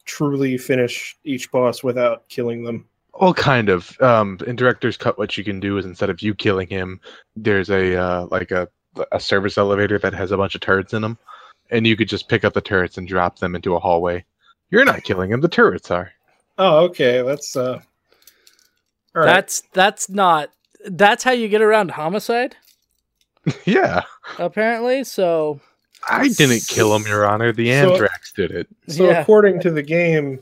truly 0.04 0.56
finish 0.56 1.16
each 1.24 1.50
boss 1.50 1.82
without 1.84 2.26
killing 2.28 2.64
them. 2.64 2.86
Well, 3.20 3.34
kind 3.34 3.68
of. 3.68 4.00
Um, 4.00 4.38
in 4.46 4.56
director's 4.56 4.96
cut, 4.96 5.18
what 5.18 5.36
you 5.36 5.44
can 5.44 5.60
do 5.60 5.76
is 5.76 5.84
instead 5.84 6.08
of 6.08 6.22
you 6.22 6.34
killing 6.34 6.68
him, 6.68 7.00
there's 7.36 7.68
a 7.68 7.96
uh, 7.96 8.26
like 8.30 8.50
a 8.50 8.68
a 9.12 9.20
service 9.20 9.58
elevator 9.58 9.98
that 9.98 10.14
has 10.14 10.30
a 10.30 10.36
bunch 10.36 10.54
of 10.54 10.60
turrets 10.60 10.94
in 10.94 11.02
them, 11.02 11.18
and 11.70 11.86
you 11.86 11.96
could 11.96 12.08
just 12.08 12.28
pick 12.28 12.44
up 12.44 12.54
the 12.54 12.60
turrets 12.60 12.96
and 12.96 13.06
drop 13.06 13.38
them 13.38 13.54
into 13.54 13.74
a 13.74 13.78
hallway. 13.80 14.24
You're 14.70 14.84
not 14.84 15.04
killing 15.04 15.30
him; 15.30 15.40
the 15.40 15.48
turrets 15.48 15.90
are. 15.90 16.12
Oh, 16.56 16.84
okay, 16.84 17.22
that's 17.22 17.54
uh. 17.54 17.80
All 19.14 19.22
right. 19.22 19.26
That's 19.26 19.62
that's 19.72 20.08
not 20.08 20.50
that's 20.86 21.24
how 21.24 21.32
you 21.32 21.48
get 21.48 21.62
around 21.62 21.90
homicide, 21.90 22.56
yeah, 23.64 24.02
apparently. 24.38 25.04
So 25.04 25.60
I 26.08 26.28
didn't 26.28 26.66
kill 26.68 26.94
him, 26.94 27.02
Your 27.06 27.26
Honor. 27.26 27.52
The 27.52 27.68
So- 27.70 27.90
Anthrax 27.92 28.32
did 28.32 28.50
it. 28.50 28.68
so 28.88 29.06
yeah, 29.10 29.20
according 29.20 29.60
to 29.60 29.70
the 29.70 29.82
game, 29.82 30.40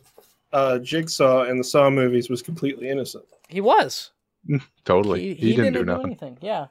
uh, 0.53 0.79
Jigsaw 0.79 1.45
in 1.45 1.59
the 1.59 1.65
Saw 1.65 1.91
movies 1.91 2.29
was 2.31 2.43
completely 2.43 2.89
innocent. 2.89 3.25
he 3.49 3.61
was. 3.61 4.11
Totally, 4.85 5.35
he, 5.35 5.57
didn't, 5.57 5.73
do 5.73 5.85
nothing. 5.85 6.07
anything. 6.07 6.39
Yeah. 6.41 6.67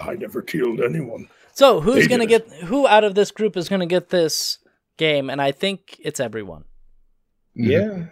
I 0.00 0.14
never 0.14 0.42
killed 0.42 0.80
anyone. 0.80 1.28
So 1.52 1.80
who's 1.80 2.04
They 2.04 2.08
gonna 2.08 2.26
did 2.26 2.48
get 2.48 2.62
who 2.64 2.88
out 2.88 3.04
of 3.04 3.14
this 3.14 3.30
group 3.30 3.56
is 3.56 3.68
gonna 3.68 3.86
get 3.86 4.08
this 4.08 4.58
game? 4.96 5.30
And 5.30 5.40
I 5.40 5.52
think 5.52 5.96
it's 6.02 6.18
everyone. 6.18 6.64
Mhm. 7.56 8.08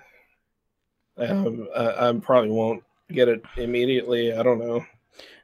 Yeah. 1.17 1.27
Um, 1.31 1.67
I, 1.75 2.09
I 2.09 2.13
probably 2.23 2.51
won't 2.51 2.85
get 3.11 3.29
it 3.29 3.43
immediately. 3.57 4.33
I 4.33 4.43
don't 4.45 4.59
know 4.61 4.85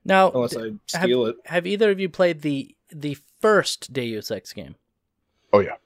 Now, 0.04 0.30
unless 0.30 0.56
I 0.56 0.72
steal 0.86 1.26
it. 1.26 1.36
have 1.46 1.66
either 1.66 1.90
of 1.90 2.00
you 2.00 2.08
played 2.08 2.42
the 2.42 2.74
the 2.90 3.16
first 3.40 3.92
Deus 3.92 4.30
Ex 4.30 4.52
game? 4.52 4.74
Oh 5.52 5.60
yeah. 5.60 5.76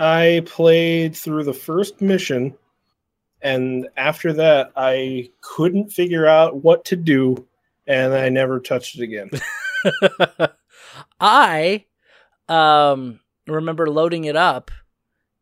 I 0.00 0.42
played 0.46 1.16
through 1.16 1.44
the 1.44 1.52
first 1.52 2.00
mission, 2.00 2.56
and 3.42 3.88
after 3.96 4.32
that, 4.34 4.72
I 4.76 5.30
couldn't 5.40 5.90
figure 5.90 6.26
out 6.26 6.62
what 6.62 6.84
to 6.86 6.96
do, 6.96 7.46
and 7.86 8.12
I 8.12 8.28
never 8.28 8.60
touched 8.60 8.98
it 8.98 9.02
again. 9.02 9.30
I 11.20 11.84
um 12.48 13.20
remember 13.46 13.88
loading 13.88 14.24
it 14.24 14.36
up 14.36 14.70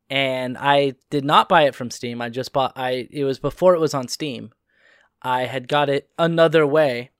and 0.08 0.56
I 0.58 0.94
did 1.10 1.24
not 1.24 1.48
buy 1.48 1.62
it 1.62 1.74
from 1.74 1.90
Steam. 1.90 2.20
I 2.20 2.28
just 2.28 2.52
bought 2.52 2.72
I 2.76 3.08
it 3.10 3.24
was 3.24 3.38
before 3.38 3.74
it 3.74 3.80
was 3.80 3.94
on 3.94 4.08
Steam. 4.08 4.50
I 5.22 5.42
had 5.42 5.68
got 5.68 5.88
it 5.88 6.08
another 6.18 6.66
way 6.66 7.10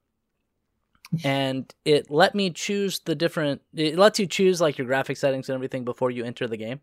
and 1.24 1.72
it 1.84 2.11
let 2.11 2.34
me 2.34 2.50
choose 2.50 3.00
the 3.00 3.14
different 3.14 3.62
it 3.74 3.96
lets 3.96 4.18
you 4.18 4.26
choose 4.26 4.61
like 4.61 4.76
your 4.78 4.86
graphic 4.86 5.16
settings 5.16 5.48
and 5.48 5.54
everything 5.54 5.84
before 5.84 6.11
you 6.11 6.24
enter 6.24 6.46
the 6.46 6.57
game. 6.57 6.80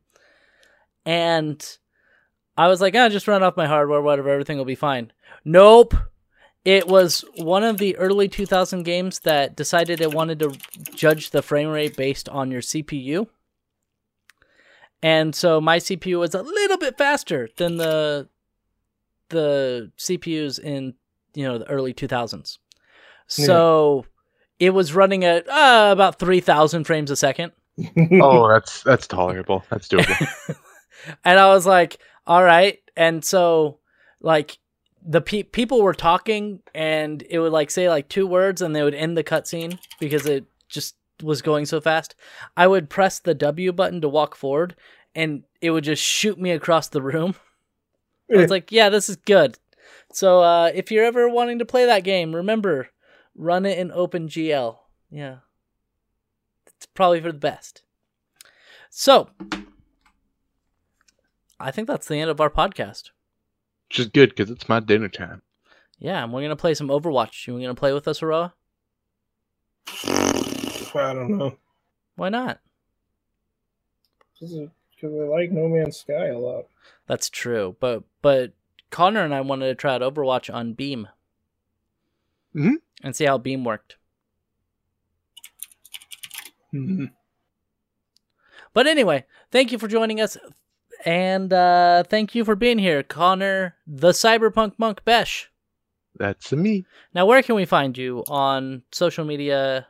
And 1.05 1.78
I 2.57 2.67
was 2.67 2.80
like, 2.82 2.95
"Ah, 2.95 3.09
just 3.09 3.28
run 3.28 3.43
off 3.43 3.57
my 3.57 3.67
hardware, 3.67 4.01
whatever, 4.01 4.30
everything 4.30 4.57
will 4.57 4.65
be 4.65 4.76
fine." 4.76 5.11
Nope. 5.43 5.93
It 6.63 6.88
was 6.88 7.26
one 7.36 7.63
of 7.63 7.78
the 7.78 7.97
early 7.97 8.30
2000 8.30 8.84
games 8.84 9.19
that 9.19 9.55
decided 9.57 9.99
it 9.99 10.13
wanted 10.13 10.39
to 10.39 10.57
judge 10.95 11.32
the 11.32 11.41
frame 11.41 11.67
rate 11.67 11.97
based 11.97 12.30
on 12.30 12.51
your 12.51 12.61
CPU. 12.61 13.28
And 15.01 15.36
so 15.36 15.59
my 15.59 15.80
CPU 15.80 16.19
was 16.19 16.34
a 16.34 16.41
little 16.41 16.78
bit 16.78 16.97
faster 16.97 17.49
than 17.57 17.76
the 17.76 18.30
the 19.30 19.91
CPUs 19.97 20.59
in 20.59 20.93
you 21.34 21.43
know 21.43 21.57
the 21.57 21.69
early 21.69 21.93
2000s. 21.93 22.59
So 23.28 24.05
it 24.64 24.70
was 24.70 24.95
running 24.95 25.26
at 25.26 25.47
uh, 25.49 25.89
about 25.91 26.20
3000 26.20 26.86
frames 26.86 27.11
a 27.11 27.16
second. 27.16 27.51
Oh, 28.22 28.47
that's 28.47 28.84
that's 28.84 29.07
tolerable. 29.07 29.66
That's 29.70 29.88
doable. 29.88 30.55
and 31.26 31.39
I 31.39 31.47
was 31.47 31.66
like, 31.66 31.97
all 32.28 32.43
right. 32.43 32.78
And 32.95 33.26
so, 33.26 33.80
like, 34.22 34.59
the 35.03 35.22
pe- 35.22 35.43
people 35.43 35.82
were 35.82 35.95
talking, 35.95 36.59
and 36.76 37.24
it 37.30 37.39
would 37.39 37.51
like 37.51 37.72
say 37.72 37.89
like 37.89 38.07
two 38.09 38.28
words, 38.28 38.61
and 38.61 38.76
they 38.76 38.84
would 38.84 38.93
end 38.93 39.18
the 39.18 39.24
cutscene 39.24 39.80
because 39.99 40.28
it 40.28 40.45
just 40.70 40.95
was 41.24 41.41
going 41.41 41.66
so 41.66 41.82
fast. 41.82 42.14
I 42.55 42.68
would 42.68 42.91
press 42.91 43.18
the 43.20 43.34
W 43.34 43.74
button 43.74 44.01
to 44.01 44.07
walk 44.07 44.36
forward, 44.36 44.76
and 45.16 45.43
it 45.59 45.72
would 45.72 45.84
just 45.84 46.03
shoot 46.03 46.39
me 46.39 46.51
across 46.51 46.89
the 46.89 47.01
room. 47.01 47.34
it's 48.30 48.51
like, 48.51 48.72
yeah, 48.72 48.89
this 48.89 49.09
is 49.09 49.16
good. 49.16 49.57
So, 50.14 50.41
uh, 50.41 50.72
if 50.76 50.91
you're 50.91 51.05
ever 51.05 51.28
wanting 51.28 51.57
to 51.57 51.66
play 51.66 51.88
that 51.88 52.03
game, 52.03 52.36
remember, 52.36 52.89
run 53.36 53.65
it 53.65 53.77
in 53.77 53.89
OpenGL. 53.89 54.77
Yeah, 55.09 55.38
it's 56.67 56.86
probably 56.88 57.21
for 57.21 57.31
the 57.31 57.38
best. 57.39 57.84
So, 58.89 59.29
I 61.59 61.71
think 61.71 61.88
that's 61.88 62.07
the 62.07 62.17
end 62.17 62.29
of 62.29 62.41
our 62.41 62.49
podcast. 62.49 63.11
Which 63.89 63.99
is 63.99 64.07
good 64.07 64.29
because 64.29 64.49
it's 64.49 64.69
my 64.69 64.79
dinner 64.79 65.09
time. 65.09 65.41
Yeah, 65.99 66.23
and 66.23 66.34
we're 66.34 66.41
gonna 66.41 66.55
play 66.55 66.73
some 66.73 66.89
Overwatch. 66.89 67.47
You 67.47 67.59
gonna 67.59 67.75
play 67.75 67.93
with 67.93 68.07
us, 68.07 68.19
Aroah? 68.21 68.53
I 70.05 71.13
don't 71.13 71.38
know 71.38 71.57
Why 72.15 72.29
not? 72.29 72.59
because 74.39 74.53
I 75.03 75.07
like 75.07 75.51
No 75.51 75.67
Man's 75.67 75.97
Sky 75.97 76.27
a 76.27 76.38
lot. 76.38 76.65
That's 77.07 77.29
true, 77.29 77.75
but 77.79 78.03
but 78.21 78.53
Connor 78.89 79.23
and 79.23 79.34
I 79.34 79.41
wanted 79.41 79.67
to 79.67 79.75
try 79.75 79.95
out 79.95 80.01
Overwatch 80.01 80.53
on 80.53 80.73
Beam. 80.73 81.07
Mhm. 82.56 82.76
And 83.04 83.16
see 83.16 83.26
how 83.26 83.38
Beam 83.38 83.64
worked. 83.64 83.97
Mhm. 86.74 87.12
But 88.74 88.88
anyway, 88.88 89.26
thank 89.51 89.72
you 89.72 89.78
for 89.78 89.88
joining 89.88 90.20
us. 90.20 90.38
And 91.06 91.51
uh, 91.51 92.04
thank 92.04 92.34
you 92.34 92.45
for 92.45 92.56
being 92.56 92.80
here, 92.80 93.04
Connor, 93.04 93.76
the 93.86 94.10
Cyberpunk 94.12 94.74
Monk 94.78 95.04
Besh. 95.04 95.51
That's 96.16 96.51
me. 96.51 96.86
Now, 97.14 97.26
where 97.26 97.43
can 97.43 97.56
we 97.56 97.66
find 97.66 97.97
you 97.97 98.24
on 98.28 98.84
social 98.91 99.26
media 99.26 99.88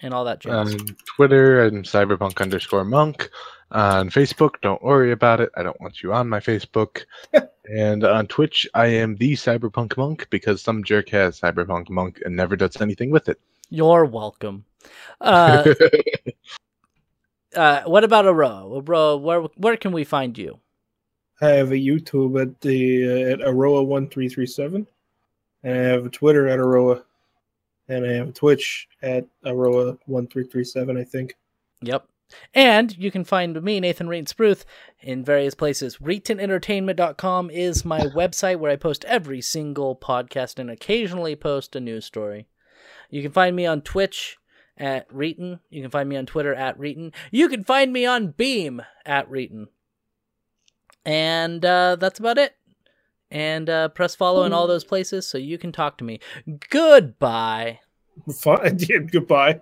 and 0.00 0.14
all 0.14 0.24
that 0.26 0.40
jazz? 0.40 0.74
On 0.74 0.96
Twitter, 1.16 1.64
I'm 1.64 1.82
cyberpunk 1.82 2.40
underscore 2.40 2.84
monk. 2.84 3.30
On 3.72 4.08
Facebook, 4.10 4.60
don't 4.62 4.82
worry 4.82 5.12
about 5.12 5.40
it. 5.40 5.50
I 5.56 5.62
don't 5.62 5.80
want 5.80 6.02
you 6.02 6.12
on 6.12 6.28
my 6.28 6.40
Facebook. 6.40 7.04
and 7.68 8.04
on 8.04 8.26
Twitch, 8.26 8.66
I 8.74 8.86
am 8.86 9.16
the 9.16 9.32
cyberpunk 9.32 9.96
monk 9.96 10.28
because 10.30 10.62
some 10.62 10.82
jerk 10.84 11.08
has 11.10 11.40
cyberpunk 11.40 11.90
monk 11.90 12.20
and 12.24 12.34
never 12.34 12.56
does 12.56 12.80
anything 12.80 13.10
with 13.10 13.28
it. 13.28 13.38
You're 13.70 14.04
welcome. 14.06 14.64
Uh, 15.20 15.74
uh, 17.56 17.82
what 17.82 18.04
about 18.04 18.24
Aroah? 18.24 18.82
Aroah, 18.82 19.20
where 19.20 19.42
where 19.56 19.76
can 19.76 19.92
we 19.92 20.04
find 20.04 20.36
you? 20.38 20.58
I 21.40 21.48
have 21.48 21.70
a 21.70 21.76
YouTube 21.76 22.40
at 22.40 22.60
the 22.60 23.04
uh, 23.04 23.32
at 23.32 23.38
Aroah 23.40 23.86
one 23.86 24.08
three 24.08 24.28
three 24.28 24.46
seven, 24.46 24.86
and 25.62 25.78
I 25.78 25.82
have 25.82 26.06
a 26.06 26.10
Twitter 26.10 26.48
at 26.48 26.58
Aroah, 26.58 27.02
and 27.88 28.06
I 28.06 28.12
have 28.12 28.28
a 28.28 28.32
Twitch 28.32 28.88
at 29.02 29.26
Aroah 29.44 29.98
one 30.06 30.26
three 30.26 30.44
three 30.44 30.64
seven. 30.64 30.96
I 30.96 31.04
think. 31.04 31.36
Yep. 31.82 32.06
And 32.54 32.96
you 32.98 33.10
can 33.10 33.24
find 33.24 33.62
me, 33.62 33.80
Nathan 33.80 34.08
Reetin 34.08 34.32
Spruth, 34.32 34.64
in 35.00 35.24
various 35.24 35.54
places. 35.54 35.98
ReetinEntertainment.com 35.98 37.50
is 37.50 37.84
my 37.84 38.00
website 38.00 38.58
where 38.58 38.70
I 38.70 38.76
post 38.76 39.04
every 39.06 39.40
single 39.40 39.96
podcast 39.96 40.58
and 40.58 40.70
occasionally 40.70 41.36
post 41.36 41.76
a 41.76 41.80
news 41.80 42.04
story. 42.04 42.46
You 43.10 43.22
can 43.22 43.32
find 43.32 43.56
me 43.56 43.66
on 43.66 43.80
Twitch 43.80 44.36
at 44.76 45.08
Reetin. 45.10 45.60
You 45.70 45.82
can 45.82 45.90
find 45.90 46.08
me 46.08 46.16
on 46.16 46.26
Twitter 46.26 46.54
at 46.54 46.78
Reetin. 46.78 47.14
You 47.30 47.48
can 47.48 47.64
find 47.64 47.92
me 47.92 48.06
on 48.06 48.32
Beam 48.32 48.82
at 49.06 49.30
Reetin. 49.30 49.66
And 51.04 51.64
uh, 51.64 51.96
that's 51.96 52.18
about 52.18 52.38
it. 52.38 52.54
And 53.30 53.68
uh, 53.68 53.88
press 53.88 54.14
follow 54.14 54.44
in 54.44 54.52
all 54.52 54.66
those 54.66 54.84
places 54.84 55.26
so 55.26 55.36
you 55.36 55.58
can 55.58 55.72
talk 55.72 55.98
to 55.98 56.04
me. 56.04 56.18
Goodbye. 56.70 57.80
Fine. 58.34 58.78
Yeah, 58.80 58.98
goodbye. 59.12 59.60